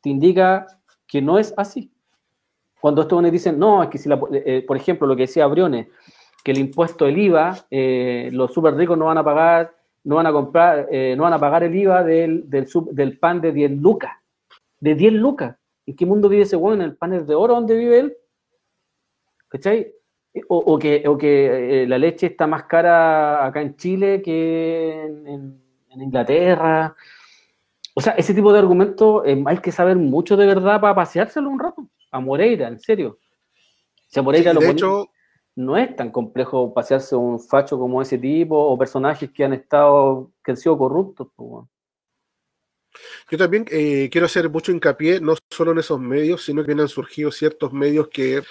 [0.00, 0.66] te indica
[1.06, 1.92] que no es así.
[2.80, 5.22] Cuando estos weones dicen, no, es que si, la, eh, eh, por ejemplo, lo que
[5.22, 5.88] decía Briones,
[6.44, 9.74] que el impuesto del IVA, eh, los súper ricos no van a pagar,
[10.04, 13.52] no van a comprar, no van a pagar el IVA del, del, del, pan de
[13.52, 14.12] 10 lucas.
[14.78, 15.56] De 10 lucas.
[15.84, 16.80] ¿En qué mundo vive ese weón?
[16.80, 18.16] ¿En el pan de oro donde vive él?
[19.48, 19.92] ¿Cachai?
[20.48, 25.62] O, que, que eh, la leche está más cara acá en Chile que en,
[26.00, 26.94] Inglaterra.
[27.94, 31.50] O sea, ese tipo de argumentos eh, hay que saber mucho de verdad para paseárselo
[31.50, 31.88] un rato.
[32.10, 33.18] A Moreira, en serio.
[34.06, 35.10] Si a Moreira lo hecho,
[35.56, 40.30] no es tan complejo pasearse un facho como ese tipo o personajes que han estado,
[40.44, 41.28] que han sido corruptos.
[43.30, 46.88] Yo también eh, quiero hacer mucho hincapié, no solo en esos medios, sino que han
[46.88, 48.42] surgido ciertos medios que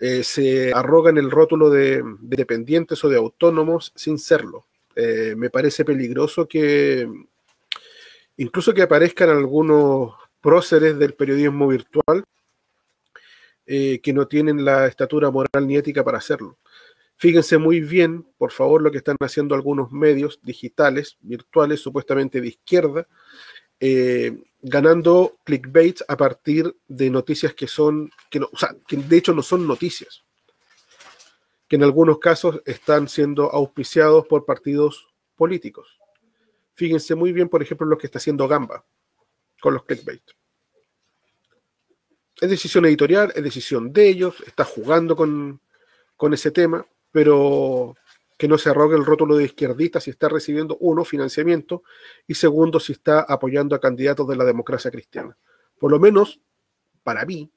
[0.00, 4.66] eh, se arrogan el rótulo de, dependientes o de autónomos sin serlo.
[4.96, 7.08] Eh, me parece peligroso que
[8.36, 12.24] incluso que aparezcan algunos próceres del periodismo virtual
[13.66, 16.58] eh, que no tienen la estatura moral ni ética para hacerlo.
[17.16, 22.48] Fíjense muy bien, por favor, lo que están haciendo algunos medios digitales, virtuales, supuestamente de
[22.48, 23.06] izquierda,
[24.66, 29.42] ganando clickbait a partir de noticias que son, que o sea, que de hecho no
[29.42, 30.24] son noticias,
[31.68, 35.98] que en algunos casos están siendo auspiciados por partidos políticos.
[36.74, 38.84] Fíjense muy bien, por ejemplo, lo que está haciendo Gamba
[39.60, 40.22] con los clickbait.
[42.40, 45.60] Es decisión editorial, es decisión de ellos, está jugando con,
[46.16, 47.96] con ese tema, pero
[48.44, 51.82] que no se arrogue el rótulo de izquierdista si está recibiendo, uno, financiamiento,
[52.26, 55.34] y segundo, si está apoyando a candidatos de la democracia cristiana.
[55.78, 56.42] Por lo menos,
[57.02, 57.50] para mí,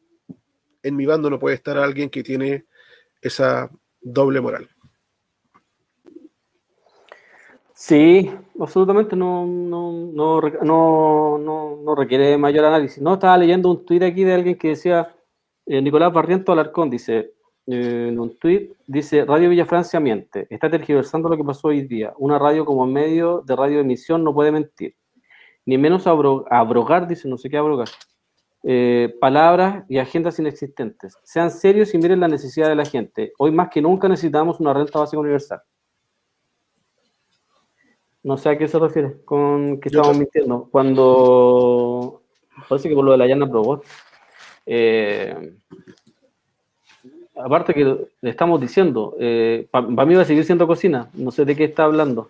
[0.81, 2.67] en mi bando no puede estar alguien que tiene
[3.21, 3.69] esa
[3.99, 4.69] doble moral.
[7.73, 11.37] Sí, absolutamente no, no, no,
[11.83, 13.03] no, requiere mayor análisis.
[13.03, 15.13] No, estaba leyendo un tuit aquí de alguien que decía,
[15.65, 17.33] eh, Nicolás Barriento Alarcón, dice,
[17.67, 22.13] en un tweet, dice, Radio Villa Francia miente, está tergiversando lo que pasó hoy día.
[22.17, 24.95] Una radio como medio de radio emisión no puede mentir.
[25.65, 27.89] Ni menos abrogar, dice, no sé qué abrogar.
[28.63, 31.17] Eh, palabras y agendas inexistentes.
[31.23, 33.33] Sean serios y miren la necesidad de la gente.
[33.37, 35.61] Hoy más que nunca necesitamos una renta básica universal.
[38.23, 40.69] No sé a qué se refiere con que estamos mintiendo.
[40.71, 42.23] Cuando
[42.69, 43.81] parece que por lo de la llana probó.
[44.65, 45.53] Eh,
[47.43, 47.83] aparte que
[48.21, 51.65] le estamos diciendo, eh, para mí va a seguir siendo cocina, no sé de qué
[51.65, 52.29] está hablando.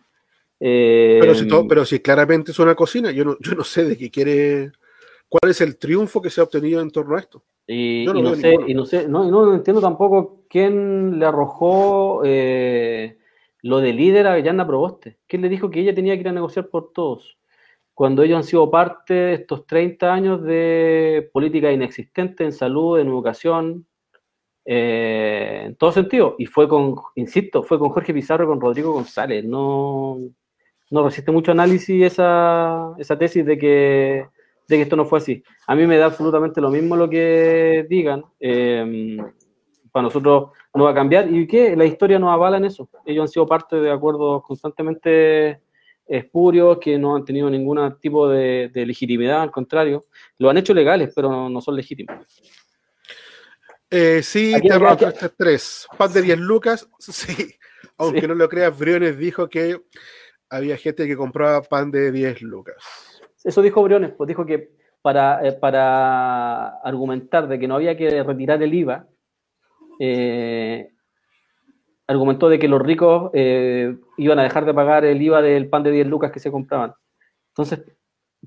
[0.60, 3.98] Eh, pero, si pero si claramente es una cocina, yo no, yo no sé de
[3.98, 4.72] qué quiere,
[5.30, 7.44] cuál es el triunfo que se ha obtenido en torno a esto.
[7.68, 13.18] Y, no, sé, y no sé, no, no entiendo tampoco quién le arrojó eh,
[13.62, 15.18] lo de líder a Yanna Proboste.
[15.28, 17.38] ¿Quién le dijo que ella tenía que ir a negociar por todos?
[17.94, 23.08] Cuando ellos han sido parte de estos 30 años de política inexistente en salud, en
[23.08, 23.86] educación,
[24.69, 26.35] eh, en todo sentido.
[26.38, 29.45] Y fue con, insisto, fue con Jorge Pizarro y con Rodrigo González.
[29.45, 30.19] No,
[30.91, 34.26] no resiste mucho análisis esa, esa tesis de que,
[34.68, 35.41] de que esto no fue así.
[35.68, 38.26] A mí me da absolutamente lo mismo lo que digan.
[38.41, 39.18] Em,
[39.89, 41.34] para nosotros no va a cambiar.
[41.34, 42.89] ¿Y que La historia nos avala en eso.
[43.06, 45.61] Ellos han sido parte de acuerdos constantemente
[46.06, 50.03] espurios que no han tenido ningún tipo de, de legitimidad, al contrario.
[50.39, 52.18] Lo han hecho legales, pero no son legítimos.
[53.89, 54.97] Eh, sí, Terror
[55.38, 55.88] 3.
[55.97, 57.55] Pan de 10 lucas, sí.
[57.97, 59.81] Aunque no lo creas, Briones dijo que
[60.49, 62.76] había gente que compraba pan de 10 lucas.
[63.43, 68.23] Eso dijo Briones, pues dijo que para, eh, para argumentar de que no había que
[68.23, 69.07] retirar el IVA,
[69.99, 70.91] eh,
[72.07, 75.91] argumentó de que los ricos iban a dejar de pagar el IVA del pan de
[75.91, 76.93] 10 lucas que se compraban.
[77.49, 77.81] Entonces,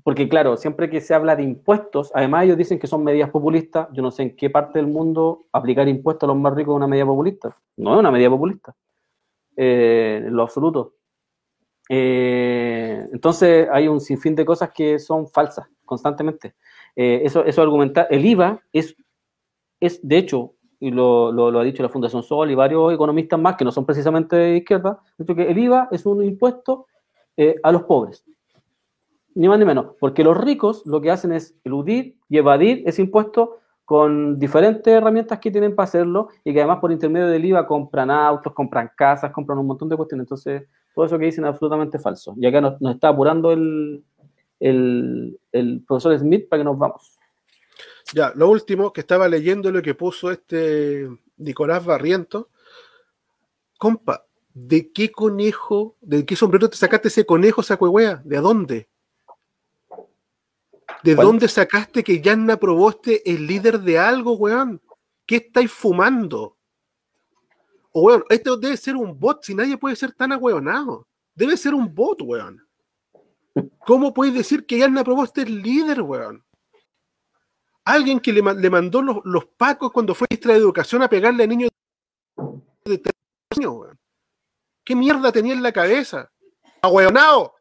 [0.03, 3.87] porque claro, siempre que se habla de impuestos, además ellos dicen que son medidas populistas,
[3.93, 6.77] yo no sé en qué parte del mundo aplicar impuestos a los más ricos es
[6.77, 7.55] una medida populista.
[7.77, 8.75] No es una medida populista,
[9.55, 10.95] eh, en lo absoluto.
[11.89, 16.55] Eh, entonces hay un sinfín de cosas que son falsas constantemente.
[16.95, 18.95] Eh, eso, eso argumentar, el IVA es,
[19.79, 23.55] es de hecho, y lo, lo, ha dicho la Fundación Sol y varios economistas más
[23.55, 26.87] que no son precisamente de izquierda, que el IVA es un impuesto
[27.63, 28.23] a los pobres
[29.35, 33.01] ni más ni menos, porque los ricos lo que hacen es eludir y evadir ese
[33.01, 37.67] impuesto con diferentes herramientas que tienen para hacerlo y que además por intermedio del IVA
[37.67, 40.23] compran autos, compran casas, compran un montón de cuestiones.
[40.23, 40.63] Entonces,
[40.95, 42.33] todo eso que dicen es absolutamente falso.
[42.37, 44.03] Y acá nos, está apurando el,
[44.59, 47.19] el, profesor Smith para que nos vamos.
[48.13, 52.49] Ya, lo último, que estaba leyendo lo que puso este Nicolás Barriento.
[53.77, 58.87] Compa, ¿de qué conejo, de qué sombrero te sacaste ese conejo, de ¿De dónde?
[61.03, 64.81] ¿De dónde sacaste que Yanna Proboste es líder de algo, weón?
[65.25, 66.57] ¿Qué estáis fumando?
[67.91, 71.07] O, weón, esto debe ser un bot, si nadie puede ser tan ahueonado.
[71.33, 72.65] Debe ser un bot, weón.
[73.85, 76.43] ¿Cómo puedes decir que Yanna Proboste es líder, weón?
[77.83, 81.71] Alguien que le, mandó los, pacos cuando fue ministra de Educación a pegarle a niños
[82.85, 83.15] de 3
[83.57, 83.99] años, weón.
[84.83, 86.31] ¿Qué mierda tenía en la cabeza?
[86.81, 87.55] ¡Ahueonado!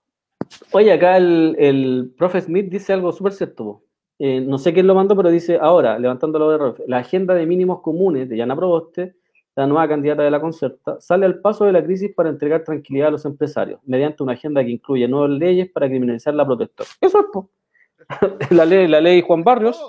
[0.73, 3.83] Oye, acá el, el profe Smith dice algo súper cierto.
[4.19, 7.47] Eh, no sé quién lo mandó, pero dice ahora, levantándolo de error, la agenda de
[7.47, 9.17] mínimos comunes de Yana Proboste,
[9.57, 13.09] la nueva candidata de la Concerta, sale al paso de la crisis para entregar tranquilidad
[13.09, 16.89] a los empresarios, mediante una agenda que incluye nuevas leyes para criminalizar la protectora.
[17.01, 19.83] Eso es, la ley, la ley Juan Barrios,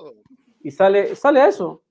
[0.62, 1.82] y sale, sale a eso.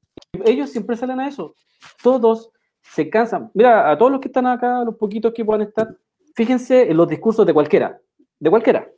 [0.45, 1.55] Ellos siempre salen a eso.
[2.03, 3.51] Todos se cansan.
[3.53, 5.95] Mira, a todos los que están acá, los poquitos que puedan estar,
[6.35, 8.01] fíjense en los discursos de cualquiera
[8.41, 8.89] de cualquiera.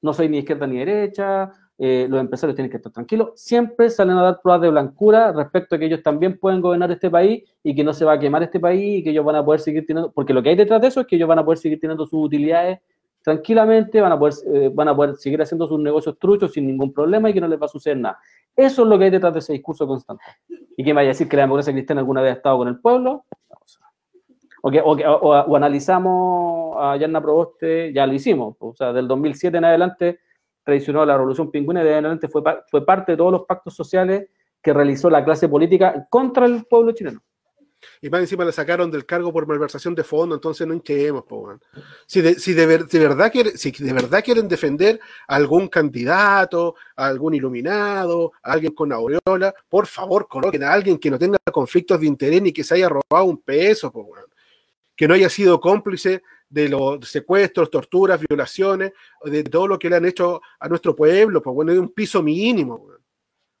[0.00, 3.32] No soy ni izquierda ni derecha, eh, los empresarios tienen que estar tranquilos.
[3.34, 7.10] Siempre salen a dar pruebas de blancura respecto a que ellos también pueden gobernar este
[7.10, 9.44] país y que no se va a quemar este país y que ellos van a
[9.44, 11.44] poder seguir teniendo, porque lo que hay detrás de eso es que ellos van a
[11.44, 12.78] poder seguir teniendo sus utilidades
[13.22, 16.92] tranquilamente, van a poder, eh, van a poder seguir haciendo sus negocios truchos sin ningún
[16.92, 18.18] problema y que no les va a suceder nada.
[18.54, 20.22] Eso es lo que hay detrás de ese discurso constante.
[20.76, 22.78] ¿Y quién vaya a decir que la democracia cristiana alguna vez ha estado con el
[22.78, 23.24] pueblo?
[24.68, 30.20] O, analizamos a Yanna Proboste, ya lo hicimos, o sea, del 2007 en adelante
[30.64, 34.28] traicionó la revolución pingüina y de adelante fue, fue parte de todos los pactos sociales
[34.60, 37.22] que realizó la clase política contra el pueblo chileno.
[38.00, 41.24] Y más encima le sacaron del cargo por malversación de fondo, entonces no hinchemos,
[42.06, 42.88] si, de, si, de, verdad
[43.54, 44.98] si de verdad quieren defender
[45.28, 51.10] a algún candidato, algún iluminado, a alguien con aureola, por favor coloquen a alguien que
[51.10, 54.08] no tenga conflictos de interés ni que se haya robado un peso, po,
[54.96, 58.92] que no haya sido cómplice de los secuestros, torturas, violaciones,
[59.24, 62.22] de todo lo que le han hecho a nuestro pueblo, pues bueno, de un piso
[62.22, 62.88] mínimo.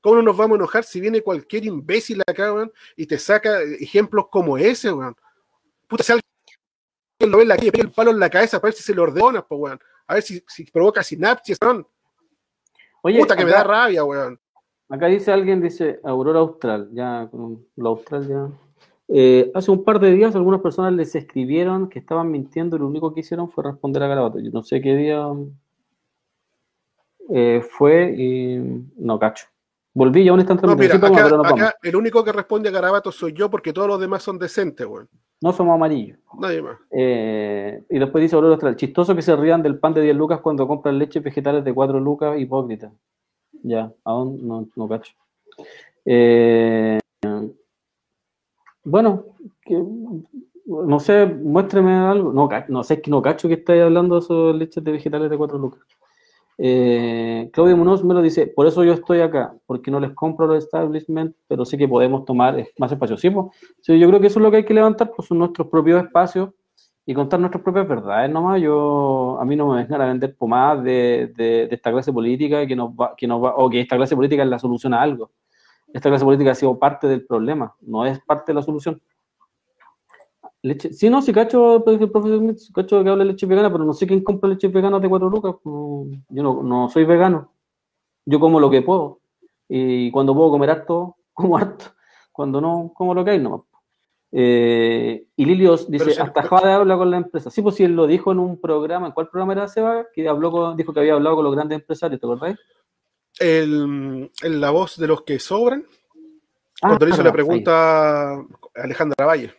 [0.00, 3.60] ¿Cómo no nos vamos a enojar si viene cualquier imbécil acá, weón, y te saca
[3.62, 5.16] ejemplos como ese, weón?
[5.88, 6.22] Puta, si alguien
[7.20, 8.94] lo ve en la calle, pega el palo en la cabeza para ver si se
[8.94, 9.80] lo ordena, pues, weón.
[10.06, 11.86] A ver si, si provoca sinapsis, weón.
[13.02, 14.40] Oye, Puta, que me da rabia, weón.
[14.88, 18.48] Acá dice alguien, dice Aurora Austral, ya, con la Austral ya.
[19.08, 22.88] Eh, hace un par de días algunas personas les escribieron que estaban mintiendo y lo
[22.88, 24.40] único que hicieron fue responder a Garabato.
[24.40, 25.26] Yo no sé qué día
[27.30, 28.58] eh, fue y
[28.96, 29.46] no cacho.
[29.94, 31.52] Volví ya un instante, No, mira, acá, pero vamos.
[31.52, 34.86] acá el único que responde a Garabato soy yo porque todos los demás son decentes,
[34.86, 35.08] weón.
[35.40, 36.18] No somos amarillos.
[36.38, 36.78] Nadie más.
[36.90, 40.40] Eh, y después dice Aurora Austral, chistoso que se rían del pan de 10 lucas
[40.40, 42.92] cuando compran leche vegetales de 4 lucas, hipócrita.
[43.62, 45.12] Ya, aún no, no cacho.
[46.04, 46.98] Eh,
[48.86, 49.24] bueno,
[50.66, 52.32] no sé, muéstreme algo.
[52.32, 55.28] No, no sé, es que no cacho que estáis hablando de esos leches de vegetales
[55.28, 55.82] de 4 lucas.
[56.58, 60.46] Eh, Claudio Munoz me lo dice, por eso yo estoy acá, porque no les compro
[60.46, 63.16] los establishment, pero sé que podemos tomar eh, más espacio.
[63.16, 63.46] Sí, pues,
[63.82, 66.02] sí, yo creo que eso es lo que hay que levantar, pues son nuestros propios
[66.04, 66.50] espacios
[67.04, 68.60] y contar nuestras propias verdades nomás.
[68.62, 72.66] Yo, a mí no me vengan a vender pomadas de, de, de esta clase política
[72.66, 75.02] que nos va, que nos va, o que esta clase política es la solución a
[75.02, 75.32] algo.
[75.92, 79.00] Esta clase política ha sido parte del problema, no es parte de la solución.
[80.62, 83.70] Leche, sí, no, sí cacho, pues, el profesor Smith, cacho que habla de leche vegana,
[83.70, 85.54] pero no sé quién compra leche vegana de 4 lucas.
[85.64, 87.52] no, yo no, no soy vegano.
[88.24, 89.20] Yo como lo que puedo.
[89.68, 91.86] Y cuando puedo comer harto, como harto.
[92.32, 93.66] Cuando no, como lo que hay, no.
[94.32, 97.50] Eh, y Lilios dice, si- hasta Jade habla con la empresa.
[97.50, 100.06] Sí, pues si él lo dijo en un programa, ¿en cuál programa era Seba?
[100.12, 102.56] Que habló con, dijo que había hablado con los grandes empresarios, ¿te acordáis?
[103.38, 105.86] El, el- la voz de los que sobran,
[106.82, 108.44] Ah, cuando le hizo la pregunta a
[108.74, 109.54] Alejandra Valle.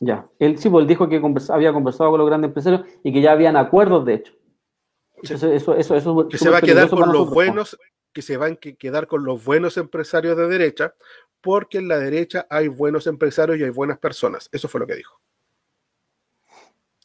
[0.00, 3.12] Ya, él sí, pues él dijo que conversa- había conversado con los grandes empresarios y
[3.12, 4.32] que ya habían acuerdos, de hecho.
[5.16, 7.78] Entonces, eso, eso, eso es que se va a quedar con los nosotros, buenos,
[8.12, 10.94] que se van a quedar con los buenos empresarios de derecha,
[11.40, 14.48] porque en la derecha hay buenos empresarios y hay buenas personas.
[14.50, 15.20] Eso fue lo que dijo.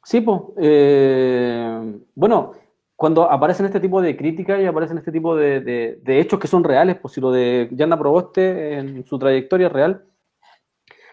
[0.03, 0.41] Sí, pues.
[0.57, 2.53] eh, bueno,
[2.97, 6.63] cuando aparecen este tipo de críticas y aparecen este tipo de, de- hechos que son
[6.63, 10.03] reales, pues si lo de Yanna Proboste en su trayectoria real,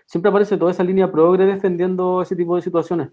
[0.07, 3.11] siempre aparece toda esa línea progre defendiendo ese tipo de situaciones.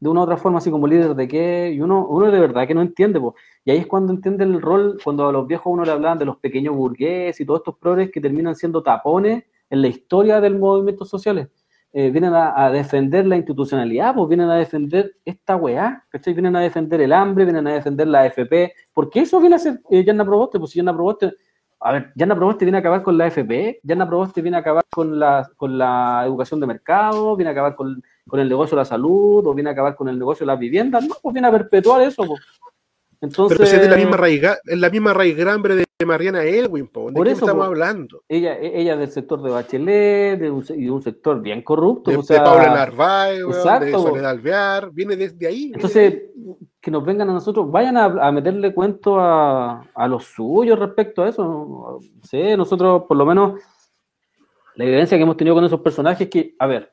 [0.00, 2.66] De una u otra forma, así como líder de qué, y uno, uno de verdad
[2.66, 3.34] que no entiende, pues.
[3.62, 6.24] Y ahí es cuando entiende el rol, cuando a los viejos uno le hablaban de
[6.24, 10.58] los pequeños burgueses y todos estos progres que terminan siendo tapones en la historia del
[10.58, 11.48] movimiento sociales
[11.96, 16.34] eh, vienen a, defender la institucionalidad, pues vienen a defender esta weá, ¿cachai?
[16.34, 19.80] Vienen a defender el hambre, vienen a defender la AFP, porque eso viene a hacer
[19.90, 21.32] eh, Yanna Proboste, pues si Yanna Proboste,
[21.78, 24.82] a ver, Yanna Proboste viene a acabar con la AFP, Yanna Proboste viene a acabar
[24.90, 28.80] con la, con la educación de mercado, viene a acabar con, con el negocio de
[28.80, 31.46] la salud, o viene a acabar con el negocio de las viviendas, no, pues viene
[31.46, 32.40] a perpetuar eso, pues.
[33.24, 36.42] Entonces, Pero si es de la misma raíz, es la misma raíz grambre de Mariana
[36.44, 38.22] Elwin, ¿de Por qué eso, estamos hablando?
[38.28, 42.10] ella, ella es del sector de Bachelet, de un, y de un sector bien corrupto,
[42.10, 44.08] De, o de sea, Paula Narváez, de exacto, po.
[44.08, 45.56] Soledad Alvear, viene desde ahí.
[45.56, 45.76] viene de.
[45.76, 46.22] Entonces,
[46.80, 51.22] que nos vengan a nosotros, vayan a, a meterle cuento a, a los suyos respecto
[51.22, 52.00] a eso.
[52.22, 53.60] Sé, nosotros, por lo menos,
[54.74, 56.92] la evidencia que hemos tenido con esos personajes es que, a ver,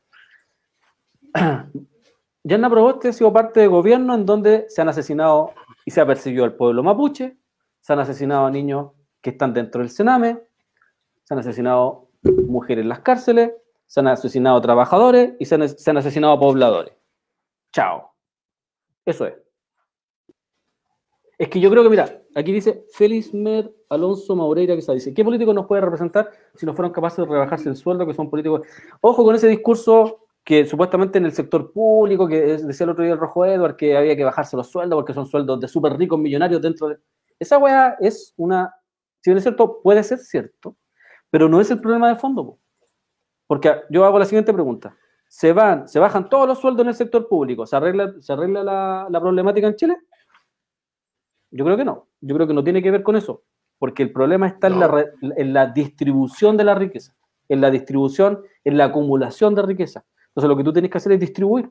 [2.44, 5.52] Yanna Proboste ha sido parte de gobierno en donde se han asesinado
[5.86, 7.38] y se ha perseguido al pueblo mapuche,
[7.80, 8.92] se han asesinado a niños
[9.22, 10.42] que están dentro del Sename,
[11.24, 13.52] se han asesinado mujeres en las cárceles,
[13.88, 16.94] se han asesinado trabajadores y se han, se han asesinado pobladores.
[17.74, 18.14] Chao.
[19.06, 19.34] Eso es.
[21.38, 25.24] Es que yo creo que, mira, aquí dice Félix Mer Alonso Maureira, que dice, ¿qué
[25.24, 28.62] político nos puede representar si no fueron capaces de rebajarse el sueldo, que son políticos?
[29.02, 33.14] Ojo con ese discurso que supuestamente en el sector público, que decía el otro día
[33.14, 36.20] el Rojo Edward, que había que bajarse los sueldos porque son sueldos de súper ricos
[36.20, 36.98] millonarios dentro de...
[37.40, 38.74] Esa weá es una...
[39.22, 40.76] Si bien es cierto, puede ser cierto,
[41.30, 42.46] pero no es el problema de fondo.
[42.46, 42.60] po.
[43.46, 44.96] Porque yo hago la siguiente pregunta.
[45.28, 47.66] ¿Se, van, ¿Se bajan todos los sueldos en el sector público?
[47.66, 49.98] ¿Se arregla, se arregla la, la problemática en Chile?
[51.52, 52.08] Yo creo que no.
[52.20, 53.44] Yo creo que no tiene que ver con eso.
[53.78, 57.16] Porque el problema está en, la, en la distribución de la riqueza.
[57.48, 60.06] En la distribución, en la acumulación de riqueza.
[60.32, 61.70] Entonces lo que tú tienes que hacer es distribuir.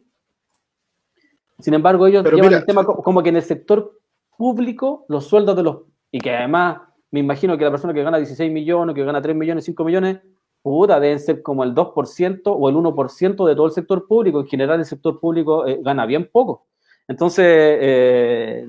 [1.59, 3.99] Sin embargo, ellos Pero llevan mira, el tema co- como que en el sector
[4.37, 5.79] público los sueldos de los...
[6.11, 6.79] Y que además
[7.11, 10.21] me imagino que la persona que gana 16 millones, que gana 3 millones, 5 millones,
[10.63, 14.41] puta, deben ser como el 2% o el 1% de todo el sector público.
[14.41, 16.67] En general el sector público eh, gana bien poco.
[17.09, 18.65] Entonces, eh,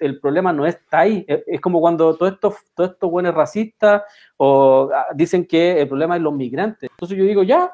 [0.00, 1.26] el, problema no está ahí.
[1.28, 4.02] Es, como cuando todos estos, todos estos buenos racistas
[4.38, 6.88] o ah, dicen que el problema es los migrantes.
[6.90, 7.70] Entonces yo digo, ya,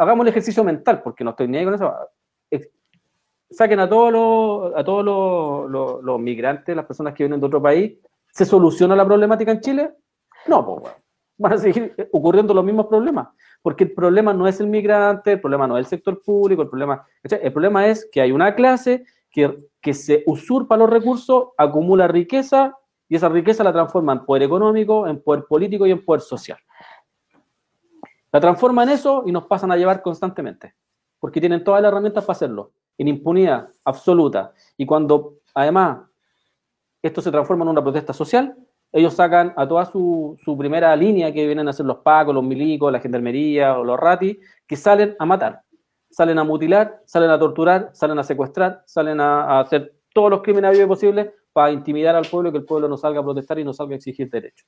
[0.00, 1.92] hagamos el ejercicio mental, porque no estoy ni ahí con eso.
[3.50, 7.98] Saquen a todos los, a todos los, migrantes, las personas que vienen de otro país.
[8.32, 9.90] ¿Se soluciona la problemática en Chile?
[10.46, 10.94] No, pues,
[11.36, 13.28] van a seguir ocurriendo los mismos problemas,
[13.60, 16.68] porque el problema no es el migrante, el problema no es el sector público, el
[16.68, 22.08] problema, el problema es que hay una clase que, que se usurpa los recursos, acumula
[22.08, 22.74] riqueza
[23.08, 26.58] y esa riqueza la transforma en poder económico, en poder político y en poder social.
[28.32, 30.74] La transforma en eso y nos pasan a llevar constantemente,
[31.18, 34.52] porque tienen todas las herramientas para hacerlo, en impunidad absoluta.
[34.76, 35.98] Y cuando además
[37.02, 38.56] esto se transforma en una protesta social,
[38.92, 42.92] ellos sacan a toda su, primera línea que vienen a ser los pacos, los milicos,
[42.92, 45.62] la gendarmería o los ratis, que salen a matar,
[46.10, 50.86] salen a mutilar, salen a torturar, salen a secuestrar, salen a, hacer todos los crímenes
[50.86, 53.72] posibles para intimidar al pueblo y que el pueblo no salga a protestar y no
[53.72, 54.66] salga a exigir derechos.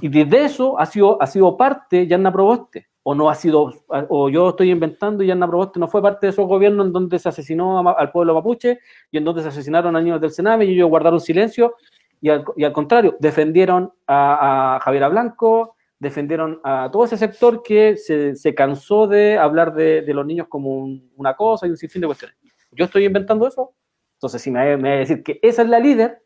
[0.00, 4.28] Y desde eso ha sido, ha sido parte Yanna Proboste, o no ha sido, o
[4.28, 7.28] yo estoy inventando y Yanna Proboste no fue parte de esos gobiernos en donde se
[7.28, 10.90] asesinó al pueblo mapuche y en donde se asesinaron a niños del Sename y ellos
[10.90, 11.74] guardaron silencio
[12.20, 17.62] y al, y al contrario, defendieron a, a, Javiera Blanco, defendieron a todo ese sector
[17.62, 20.86] que se, se cansó de hablar de, de, los niños como
[21.16, 22.36] una cosa y un sinfín de cuestiones.
[22.72, 23.72] Yo estoy inventando eso,
[24.16, 26.22] entonces si me, me va a decir que esa es la líder,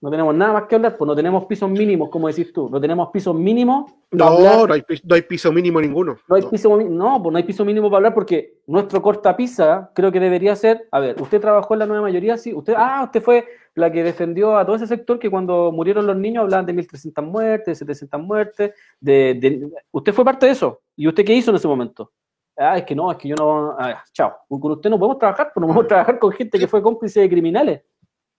[0.00, 2.80] no tenemos nada más que hablar, pues no tenemos pisos mínimos, como decís tú, no
[2.80, 3.92] tenemos pisos mínimos.
[4.10, 4.30] No,
[4.66, 6.16] no hay, no hay, piso mínimo ninguno.
[6.26, 9.90] No hay, Piso, no, pues no hay piso mínimo para hablar porque nuestro corta pisa
[9.94, 13.02] creo que debería ser, a ver, usted trabajó en la nueva mayoría, sí, usted, ah,
[13.04, 16.66] usted fue la que defendió a todo ese sector que cuando murieron los niños hablaban
[16.66, 20.80] de 1.300 muertes, de 700 muertes, de, de, usted fue parte de eso.
[20.96, 22.10] ¿Y usted qué hizo en ese momento?
[22.56, 25.50] Ah, es que no, es que yo no, ah, chao, con usted no podemos trabajar,
[25.54, 27.82] pues no podemos trabajar con gente que fue cómplice de criminales.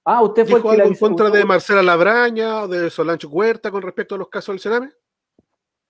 [0.03, 3.69] Ah, usted fue el que algo en contra de Marcela Labraña o de Solancho Huerta
[3.69, 4.89] con respecto a los casos del Sename?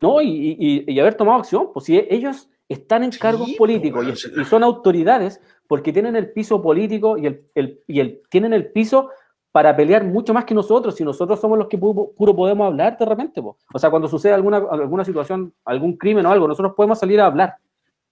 [0.01, 4.05] No, y, y, y, haber tomado acción, pues si ellos están en cargos sí, políticos
[4.05, 8.53] y, y, son autoridades porque tienen el piso político y, el, el, y el, tienen
[8.53, 9.09] el piso
[9.51, 12.97] para pelear mucho más que nosotros, si nosotros somos los que puro, puro podemos hablar
[12.97, 13.41] de repente.
[13.41, 13.57] Po.
[13.73, 17.27] O sea, cuando sucede alguna, alguna situación, algún crimen o algo, nosotros podemos salir a
[17.27, 17.55] hablar,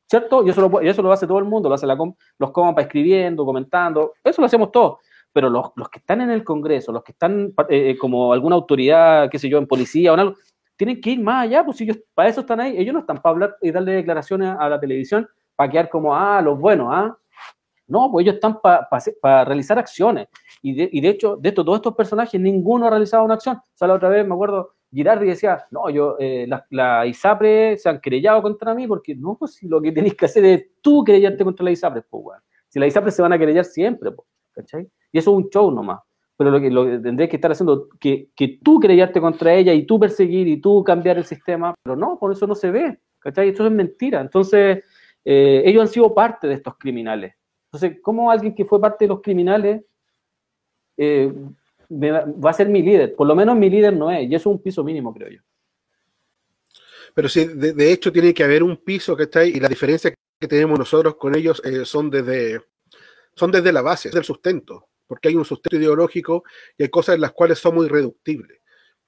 [0.05, 0.45] ¿cierto?
[0.45, 1.97] Y eso lo, y eso lo hace todo el mundo, lo hace la,
[2.37, 4.99] los compas escribiendo, comentando, eso lo hacemos todos
[5.33, 9.29] pero los, los, que están en el Congreso, los que están eh, como alguna autoridad,
[9.29, 10.35] qué sé yo, en policía o algo,
[10.75, 13.33] tienen que ir más allá, pues ellos para eso están ahí, ellos no están para
[13.33, 17.17] hablar y darle declaraciones a la televisión para quedar como, ah, los buenos, ah.
[17.85, 20.27] No, pues ellos están para pa, realizar acciones.
[20.61, 23.57] Y de, y de, hecho, de estos, todos estos personajes, ninguno ha realizado una acción.
[23.57, 27.77] O sea, la otra vez me acuerdo, Girardi decía, no, yo, eh, la, la, ISAPRE
[27.77, 30.67] se han querellado contra mí porque no, pues si lo que tenéis que hacer es
[30.81, 32.41] tú querellarte contra la ISAPRE, pues, bueno.
[32.69, 34.27] Si la ISAPRE se van a querellar siempre, pues,
[34.59, 34.87] ¿cachai?
[35.11, 35.99] Y eso es un show nomás.
[36.37, 39.99] Pero lo que, lo que estar haciendo, que, que tú creyarte contra ella y tú
[39.99, 43.49] perseguir y tú cambiar el sistema, pero no, por eso no se ve, ¿cachai?
[43.49, 44.21] Eso es mentira.
[44.21, 44.83] Entonces,
[45.25, 47.33] eh, ellos han sido parte de estos criminales.
[47.65, 49.83] Entonces, ¿cómo alguien que fue parte de los criminales
[50.95, 51.31] eh,
[51.91, 53.15] va, a ser mi líder?
[53.15, 55.41] Por lo menos mi líder no es, y eso es un piso mínimo, creo yo.
[57.13, 59.49] Pero sí, de, de hecho tiene que haber un piso, ¿cachai?
[59.49, 62.61] Y la diferencia que tenemos nosotros con ellos eh, son desde
[63.39, 66.43] son desde la base, del sustento porque hay un sustento ideológico
[66.77, 68.59] y hay cosas en las cuales somos irreductibles.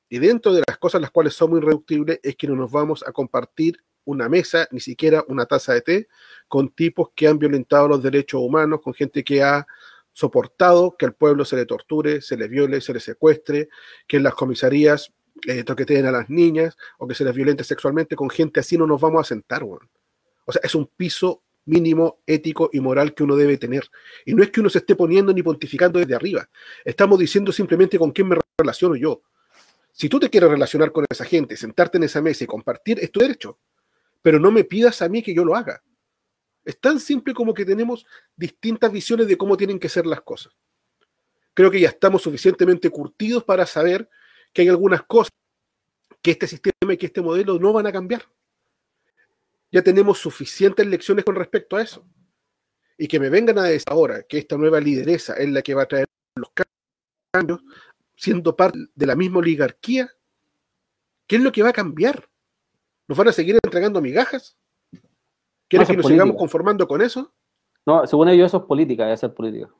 [0.09, 3.03] Y dentro de las cosas en las cuales somos irreductibles es que no nos vamos
[3.07, 6.07] a compartir una mesa, ni siquiera una taza de té,
[6.47, 9.67] con tipos que han violentado los derechos humanos, con gente que ha
[10.11, 13.69] soportado que al pueblo se le torture, se le viole, se le secuestre,
[14.07, 15.13] que en las comisarías
[15.47, 18.87] eh, toqueteen a las niñas o que se les violente sexualmente, con gente así no
[18.87, 19.63] nos vamos a sentar.
[19.63, 23.89] O sea, es un piso mínimo ético y moral que uno debe tener.
[24.25, 26.47] Y no es que uno se esté poniendo ni pontificando desde arriba.
[26.83, 29.23] Estamos diciendo simplemente con quién me relaciono yo.
[29.93, 33.09] Si tú te quieres relacionar con esa gente, sentarte en esa mesa y compartir, es
[33.09, 33.59] tu derecho.
[34.21, 35.81] Pero no me pidas a mí que yo lo haga.
[36.65, 40.53] Es tan simple como que tenemos distintas visiones de cómo tienen que ser las cosas.
[41.53, 44.09] Creo que ya estamos suficientemente curtidos para saber
[44.53, 45.31] que hay algunas cosas
[46.21, 48.23] que este sistema y que este modelo no van a cambiar
[49.71, 52.05] ya tenemos suficientes lecciones con respecto a eso.
[52.97, 55.83] Y que me vengan a decir ahora que esta nueva lideresa es la que va
[55.83, 56.51] a traer los
[57.33, 57.61] cambios,
[58.15, 60.11] siendo parte de la misma oligarquía,
[61.25, 62.29] ¿qué es lo que va a cambiar?
[63.07, 64.57] ¿Nos van a seguir entregando migajas?
[65.67, 66.07] ¿Quieren no, que nos política.
[66.07, 67.33] sigamos conformando con eso?
[67.85, 69.73] No, según ellos eso es política, es hacer política.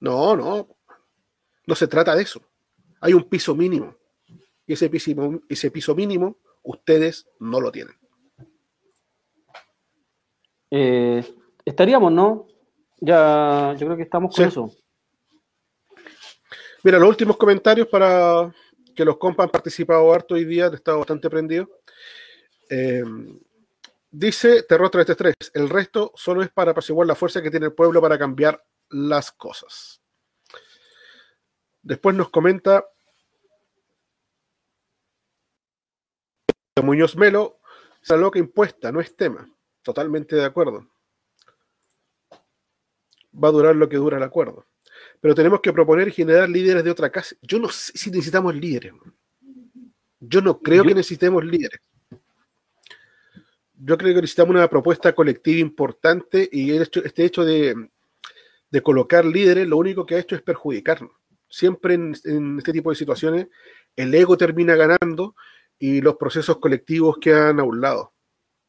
[0.00, 0.68] No, no.
[1.66, 2.42] No se trata de eso.
[3.00, 3.94] Hay un piso mínimo.
[4.66, 7.97] Y ese piso, ese piso mínimo ustedes no lo tienen.
[10.70, 11.24] Eh,
[11.64, 12.46] estaríamos, ¿no?
[13.00, 14.48] Ya, yo creo que estamos con sí.
[14.48, 14.70] eso.
[16.82, 18.52] Mira, los últimos comentarios para
[18.94, 21.68] que los compas han participado harto hoy día, he estado bastante prendido.
[22.68, 23.04] Eh,
[24.10, 28.00] dice Terror 333, el resto solo es para apaciguar la fuerza que tiene el pueblo
[28.00, 30.00] para cambiar las cosas.
[31.82, 32.84] Después nos comenta
[36.82, 37.60] Muñoz Melo,
[38.02, 39.48] esa loca impuesta, no es tema.
[39.88, 40.86] Totalmente de acuerdo.
[43.32, 44.66] Va a durar lo que dura el acuerdo.
[45.18, 47.34] Pero tenemos que proponer y generar líderes de otra casa.
[47.40, 48.92] Yo no sé si necesitamos líderes.
[50.20, 51.80] Yo no creo que necesitemos líderes.
[53.78, 57.74] Yo creo que necesitamos una propuesta colectiva importante y este hecho de,
[58.82, 61.12] colocar líderes lo único que ha hecho es perjudicarnos.
[61.48, 63.46] Siempre en, este tipo de situaciones
[63.96, 65.34] el ego termina ganando
[65.78, 68.12] y los procesos colectivos quedan a un lado.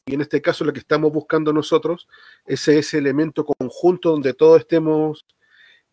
[0.09, 2.07] Y en este caso lo que estamos buscando nosotros
[2.43, 5.23] es ese elemento conjunto donde todos estemos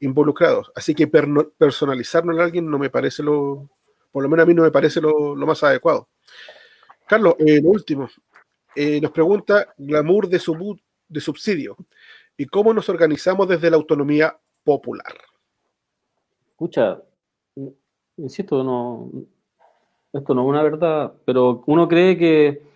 [0.00, 0.72] involucrados.
[0.74, 3.68] Así que personalizarlo en alguien no me parece lo,
[4.10, 6.08] por lo menos a mí no me parece lo, más adecuado.
[7.06, 8.08] Carlos, eh, lo último,
[8.74, 10.40] eh, nos pregunta Glamour de,
[11.08, 11.76] de subsidio.
[12.38, 15.14] ¿Y cómo nos organizamos desde la autonomía popular?
[16.52, 17.02] Escucha,
[18.16, 19.10] insisto, no,
[20.10, 22.75] esto no es una verdad, pero uno cree que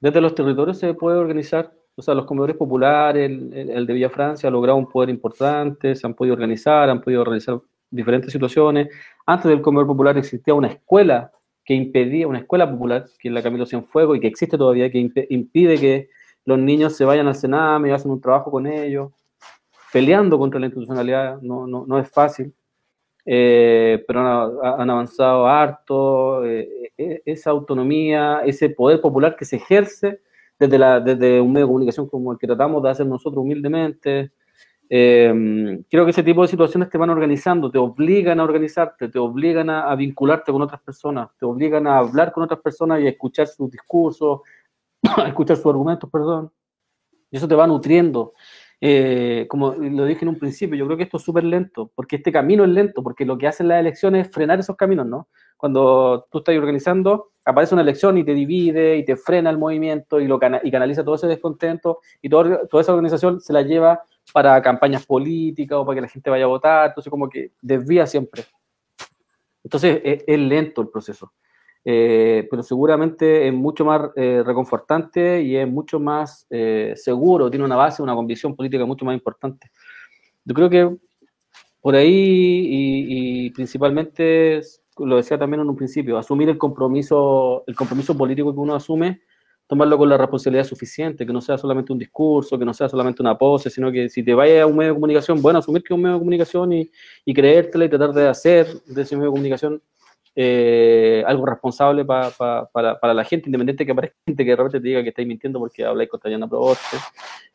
[0.00, 4.48] desde los territorios se puede organizar o sea, los comedores populares, el, de Villa Francia
[4.48, 8.88] ha logrado un poder importante, se han podido organizar, han podido realizar diferentes situaciones.
[9.26, 11.30] Antes del comedor popular existía una escuela
[11.62, 15.26] que impedía, una escuela popular, que es la Camilo Cienfuegos y que existe todavía, que
[15.28, 16.08] impide que
[16.46, 19.12] los niños se vayan al Sename y hacen un trabajo con ellos,
[19.92, 22.54] peleando contra la institucionalidad, no, no, no es fácil.
[23.24, 24.20] Eh, pero
[24.62, 30.20] han, avanzado harto, eh, e, esa autonomía, ese poder popular que se ejerce
[30.58, 34.32] desde, la, desde un medio de comunicación como el que tratamos de hacer nosotros humildemente.
[34.92, 39.18] Eh, creo que ese tipo de situaciones te van organizando, te obligan a organizarte, te
[39.20, 43.10] obligan a, vincularte con otras personas, te obligan a hablar con otras personas y a
[43.10, 44.40] escuchar sus discursos,
[45.26, 46.50] escuchar sus argumentos, perdón.
[47.30, 48.32] Y eso te va nutriendo.
[48.82, 52.16] Eh, como lo dije en un principio, yo creo que esto es súper lento, porque
[52.16, 55.28] este camino es lento, porque lo que hacen las elecciones es frenar esos caminos, ¿no?
[55.58, 60.18] Cuando tú estás organizando, aparece una elección y te divide y te frena el movimiento
[60.18, 64.02] y, lo canaliza todo ese descontento y toda esa organización se la lleva
[64.32, 68.06] para campañas políticas o para que la gente vaya a votar, entonces como que desvía
[68.06, 68.44] siempre.
[69.62, 71.32] Entonces es lento el proceso.
[71.84, 77.64] Eh, pero seguramente es mucho más eh, reconfortante y es mucho más eh, seguro, tiene
[77.64, 79.70] una base, una convicción política mucho más importante.
[80.44, 80.96] Yo creo que
[81.80, 84.60] por ahí y, y, principalmente,
[84.98, 89.22] lo decía también en un principio, asumir el compromiso, el compromiso político que uno asume,
[89.66, 93.22] tomarlo con la responsabilidad suficiente, que no sea solamente un discurso, que no sea solamente
[93.22, 95.94] una pose, sino que si te vayas a un medio de comunicación, bueno, asumir que
[95.94, 96.90] es un medio de comunicación y,
[97.24, 99.80] y creértela y tratar de hacer de ese medio de comunicación
[100.34, 102.30] eh, algo responsable para,
[102.72, 105.58] para, la gente, independiente que aparezca gente que de repente te diga que estáis mintiendo
[105.58, 106.96] porque habláis contra Yana Proboste.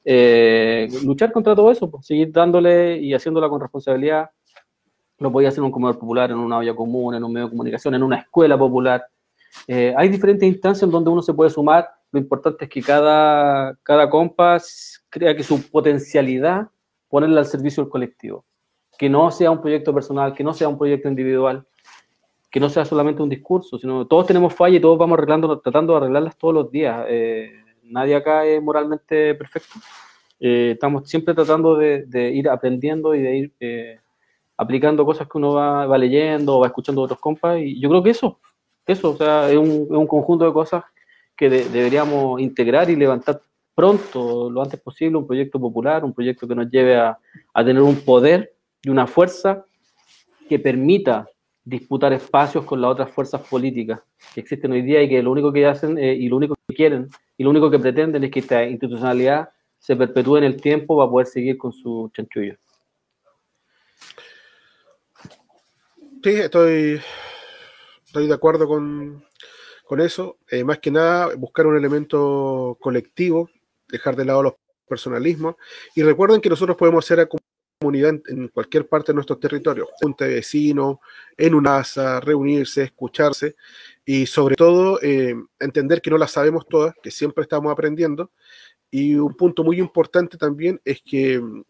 [0.04, 4.30] Eh, luchar contra todo eso, pues, seguir dándole y haciéndola con responsabilidad.
[5.18, 7.52] Lo podía hacer en un comedor popular, en una olla común, en un medio de
[7.52, 9.06] comunicación, en una escuela popular.
[9.68, 11.90] Eh, hay diferentes instancias en donde uno se puede sumar.
[12.12, 16.68] Lo importante es que cada, cada compas crea que su potencialidad
[17.08, 18.46] ponerla al servicio del colectivo.
[18.98, 21.66] Que no sea un proyecto personal, que no sea un proyecto individual,
[22.56, 25.92] que no sea solamente un discurso, sino todos tenemos fallas y todos vamos arreglando, tratando
[25.92, 27.06] de arreglarlas todos los días.
[27.10, 27.52] Eh,
[27.84, 29.78] nadie acá es moralmente perfecto.
[30.40, 34.00] Eh, estamos siempre tratando de, ir aprendiendo y de ir eh,
[34.56, 37.60] aplicando cosas que uno va, leyendo o va escuchando de otros compas.
[37.60, 38.40] Y yo creo que eso,
[38.88, 40.86] eso, o sea, es un, conjunto de cosas
[41.36, 43.42] que deberíamos integrar y levantar
[43.76, 47.20] pronto, lo antes posible, un proyecto popular, un proyecto que nos lleve a,
[47.54, 49.66] a tener un poder y una fuerza
[50.48, 51.28] que permita
[51.66, 54.00] disputar espacios con las otras fuerzas políticas
[54.34, 56.76] que existen hoy día y que lo único que hacen eh, y lo único que
[56.76, 60.96] quieren y lo único que pretenden es que esta institucionalidad se perpetúe en el tiempo
[60.96, 62.56] para poder seguir con su chanchullo.
[66.24, 67.00] Sí, estoy,
[68.06, 69.24] estoy de acuerdo con,
[69.86, 70.38] con eso.
[70.50, 73.50] Eh, más que nada, buscar un elemento colectivo,
[73.88, 74.54] dejar de lado los
[74.88, 75.56] personalismos.
[75.96, 77.20] Y recuerden que nosotros podemos ser
[77.86, 80.98] comunidad en, cualquier parte de nuestro territorio, junta de vecinos,
[81.38, 83.56] en una asa, reunirse, escucharse
[84.04, 88.32] y sobre todo eh, entender que no las sabemos todas, que siempre estamos aprendiendo.
[88.90, 91.64] Y un punto muy importante también es que mm,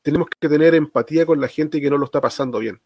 [0.00, 2.80] tenemos que tener empatía con la gente que no lo está pasando bien.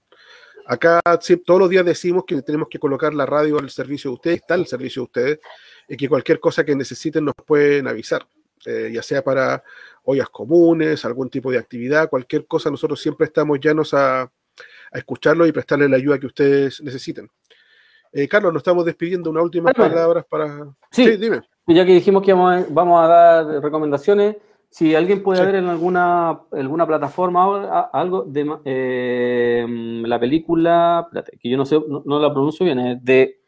[0.66, 1.00] Acá
[1.44, 4.54] todos los días decimos que tenemos que colocar la radio al servicio de ustedes, está
[4.54, 5.38] al servicio de ustedes,
[5.88, 8.26] y que cualquier cosa que necesiten nos pueden avisar,
[8.64, 9.62] eh, ya sea para
[10.06, 15.46] ollas comunes, algún tipo de actividad, cualquier cosa, nosotros siempre estamos llanos a, a escucharlo
[15.46, 17.30] y prestarle la ayuda que ustedes necesiten.
[18.12, 19.28] Eh, Carlos, nos estamos despidiendo.
[19.28, 20.74] Unas últimas palabras para.
[20.90, 21.42] Sí, dime.
[21.66, 24.36] Ya que dijimos que vamos a, dar recomendaciones,
[24.70, 29.66] si alguien puede ver en alguna, alguna plataforma algo de eh,
[30.06, 31.08] la película,
[31.40, 33.40] que yo no sé, no, la pronuncio bien, es de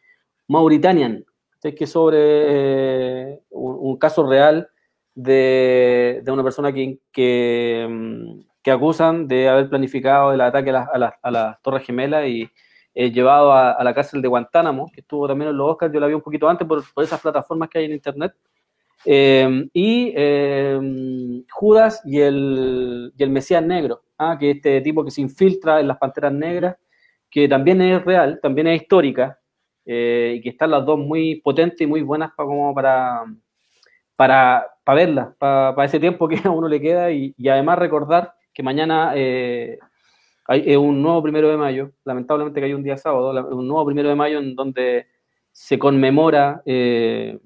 [0.49, 1.25] Mauritanian,
[1.61, 4.69] que sobre eh, un, caso real
[5.23, 11.13] de, una persona que, que, mm, que, acusan de haber planificado el ataque a las
[11.21, 12.49] a la, Torres Gemelas y
[12.93, 16.07] eh, llevado a, la cárcel de Guantánamo, que estuvo también en los Oscars, yo la
[16.07, 18.33] vi un poquito antes por, por esas plataformas que hay en Internet.
[19.05, 20.13] Eh, y
[21.49, 24.37] Judas y el, y el Mesías Negro, ¿ah?
[24.37, 26.75] que este tipo que se infiltra en las Panteras Negras,
[27.29, 29.39] que también es real, también es histórica,
[29.85, 33.23] eh, y que están las dos muy potentes y muy buenas para como para,
[34.19, 38.61] para, para verlas, para, ese tiempo que a uno le queda, y, además recordar que
[38.61, 39.79] mañana eh,
[40.45, 44.09] hay un nuevo primero de mayo, lamentablemente que hay un día sábado, un nuevo primero
[44.09, 45.07] de mayo en donde
[45.53, 47.39] se conmemora eh,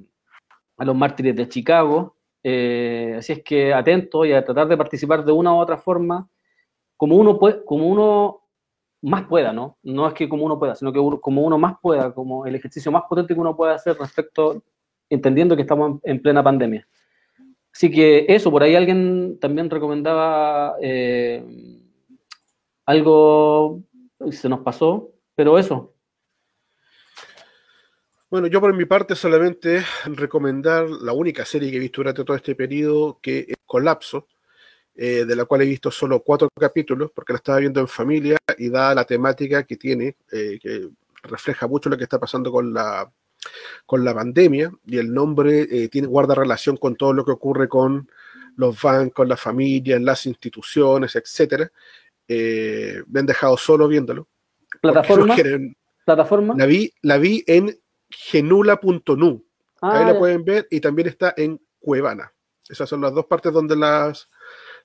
[0.78, 5.32] a los mártires de Chicago, así es que atento y a tratar de participar de
[5.32, 6.28] una u otra forma,
[6.98, 8.42] como uno, puede, como uno
[9.04, 9.78] más pueda, ¿no?
[9.84, 12.92] No es que como uno pueda, sino que como uno más pueda, como el ejercicio
[12.92, 14.64] más potente que uno puede hacer respecto,
[15.14, 16.88] entendiendo que estamos en, plena pandemia.
[17.74, 21.44] Así que eso, por ahí alguien también recomendaba eh,
[22.86, 23.82] algo,
[24.32, 25.94] se nos pasó, pero eso.
[28.30, 32.36] Bueno, yo por mi parte solamente recomendar la única serie que he visto durante todo
[32.36, 34.28] este periodo, que es Colapso,
[34.96, 38.38] eh, de la cual he visto solo cuatro capítulos, porque la estaba viendo en familia
[38.58, 40.90] y dada la temática que tiene, eh, que
[41.24, 43.12] refleja mucho lo que está pasando con la,
[43.86, 47.68] con la pandemia, y el nombre eh, tiene, guarda relación con todo lo que ocurre
[47.68, 48.10] con
[48.56, 51.72] los bancos, la familia, las instituciones, etcétera.
[52.28, 54.28] me han dejado solo viéndolo.
[54.82, 55.36] ¿Plataforma?
[56.06, 56.54] ¿Plataforma?
[56.58, 57.78] La vi, la vi en
[58.10, 59.46] genula.nu.
[59.82, 62.32] Ahí la ah, pueden ver y también está en Cuevana.
[62.68, 64.30] Esas son las dos partes donde las,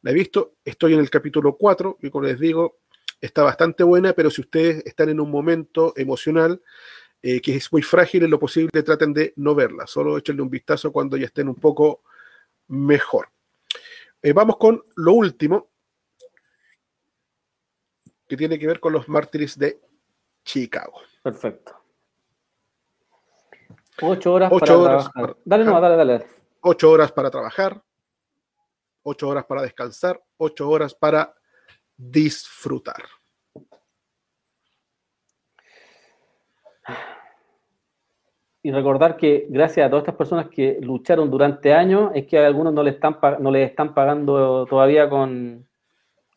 [0.02, 2.78] la he visto, estoy en el capítulo 4 y como les digo,
[3.20, 6.60] está bastante buena, pero si ustedes están en un momento emocional
[7.20, 10.50] eh, que es muy frágil, en lo posible traten de no verla, solo échenle un
[10.50, 12.02] vistazo cuando ya estén un poco
[12.68, 13.28] mejor.
[14.22, 15.68] Eh, vamos con lo último,
[18.28, 19.80] que tiene que ver con los mártires de
[20.44, 21.00] Chicago.
[21.22, 21.74] Perfecto.
[24.00, 25.36] Ocho horas para trabajar.
[25.44, 26.26] dale, no, dale, dale.
[26.60, 27.82] Ocho horas para trabajar,
[29.02, 31.34] ocho horas para descansar, ocho horas para
[31.96, 33.02] disfrutar.
[38.62, 42.46] Y recordar que gracias a todas estas personas que lucharon durante años, es que a
[42.46, 45.66] algunos no le están, no les están pagando todavía con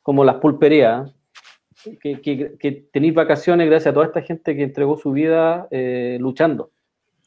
[0.01, 1.13] como las pulperías.
[1.99, 6.71] Que, que, tenéis vacaciones gracias a toda esta gente que entregó su vida eh, luchando.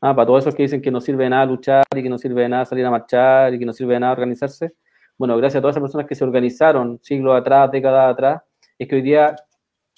[0.01, 2.19] Ah, para todos esos que dicen que no sirve de nada luchar y que no
[2.19, 4.75] sirve de nada salir a marchar y que no sirve de nada organizarse,
[5.17, 8.43] bueno, gracias a todas esas personas que se organizaron siglos atrás, décadas atrás,
[8.79, 9.35] es que hoy día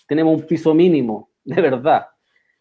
[0.06, 2.06] tenemos un piso mínimo, de verdad.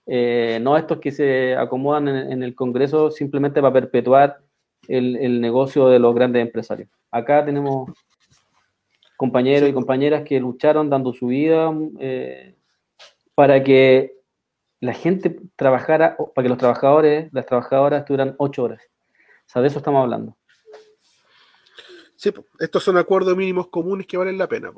[0.08, 4.40] Eh, no estos que se acomodan en, el Congreso simplemente para perpetuar
[4.88, 6.90] el, negocio de los grandes empresarios.
[7.12, 7.90] Acá tenemos
[9.18, 12.56] compañeros y compañeras que lucharon dando su vida eh,
[13.34, 14.16] para que
[14.80, 18.82] la gente trabajara, para que los trabajadores, las trabajadoras estuvieran ocho horas.
[19.48, 20.38] O sea, de eso estamos hablando.
[22.16, 24.72] Sí, estos son acuerdos mínimos comunes que valen la pena,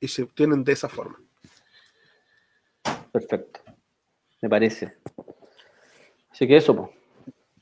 [0.00, 1.18] y se obtienen de esa forma.
[3.12, 3.60] Perfecto,
[4.42, 4.92] me parece.
[6.30, 6.90] Así que eso,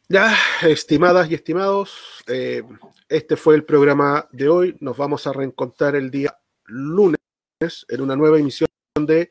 [0.09, 2.65] Ya, estimadas y estimados, eh,
[3.09, 4.77] este fue el programa de hoy.
[4.81, 7.21] Nos vamos a reencontrar el día lunes
[7.89, 9.31] en una nueva emisión de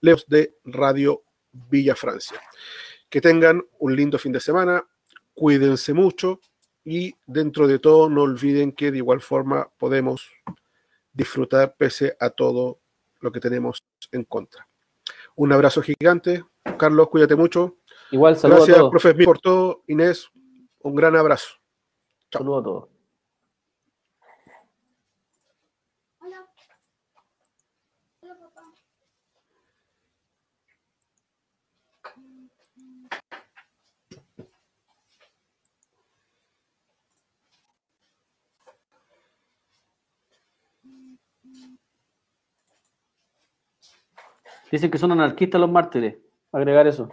[0.00, 2.38] Leos de Radio Villa Francia.
[3.08, 4.84] Que tengan un lindo fin de semana,
[5.32, 6.40] cuídense mucho
[6.84, 10.30] y dentro de todo no olviden que de igual forma podemos
[11.12, 12.80] disfrutar pese a todo
[13.20, 14.68] lo que tenemos en contra.
[15.36, 16.44] Un abrazo gigante.
[16.76, 17.78] Carlos, cuídate mucho.
[18.10, 18.90] Igual, saludos Gracias, a todos.
[18.90, 19.82] profe, por todo.
[19.86, 20.28] Inés,
[20.80, 21.48] un gran abrazo.
[22.30, 22.88] Saludos a todos.
[44.70, 46.16] Dicen que son anarquistas los mártires.
[46.52, 47.08] Agregar eso.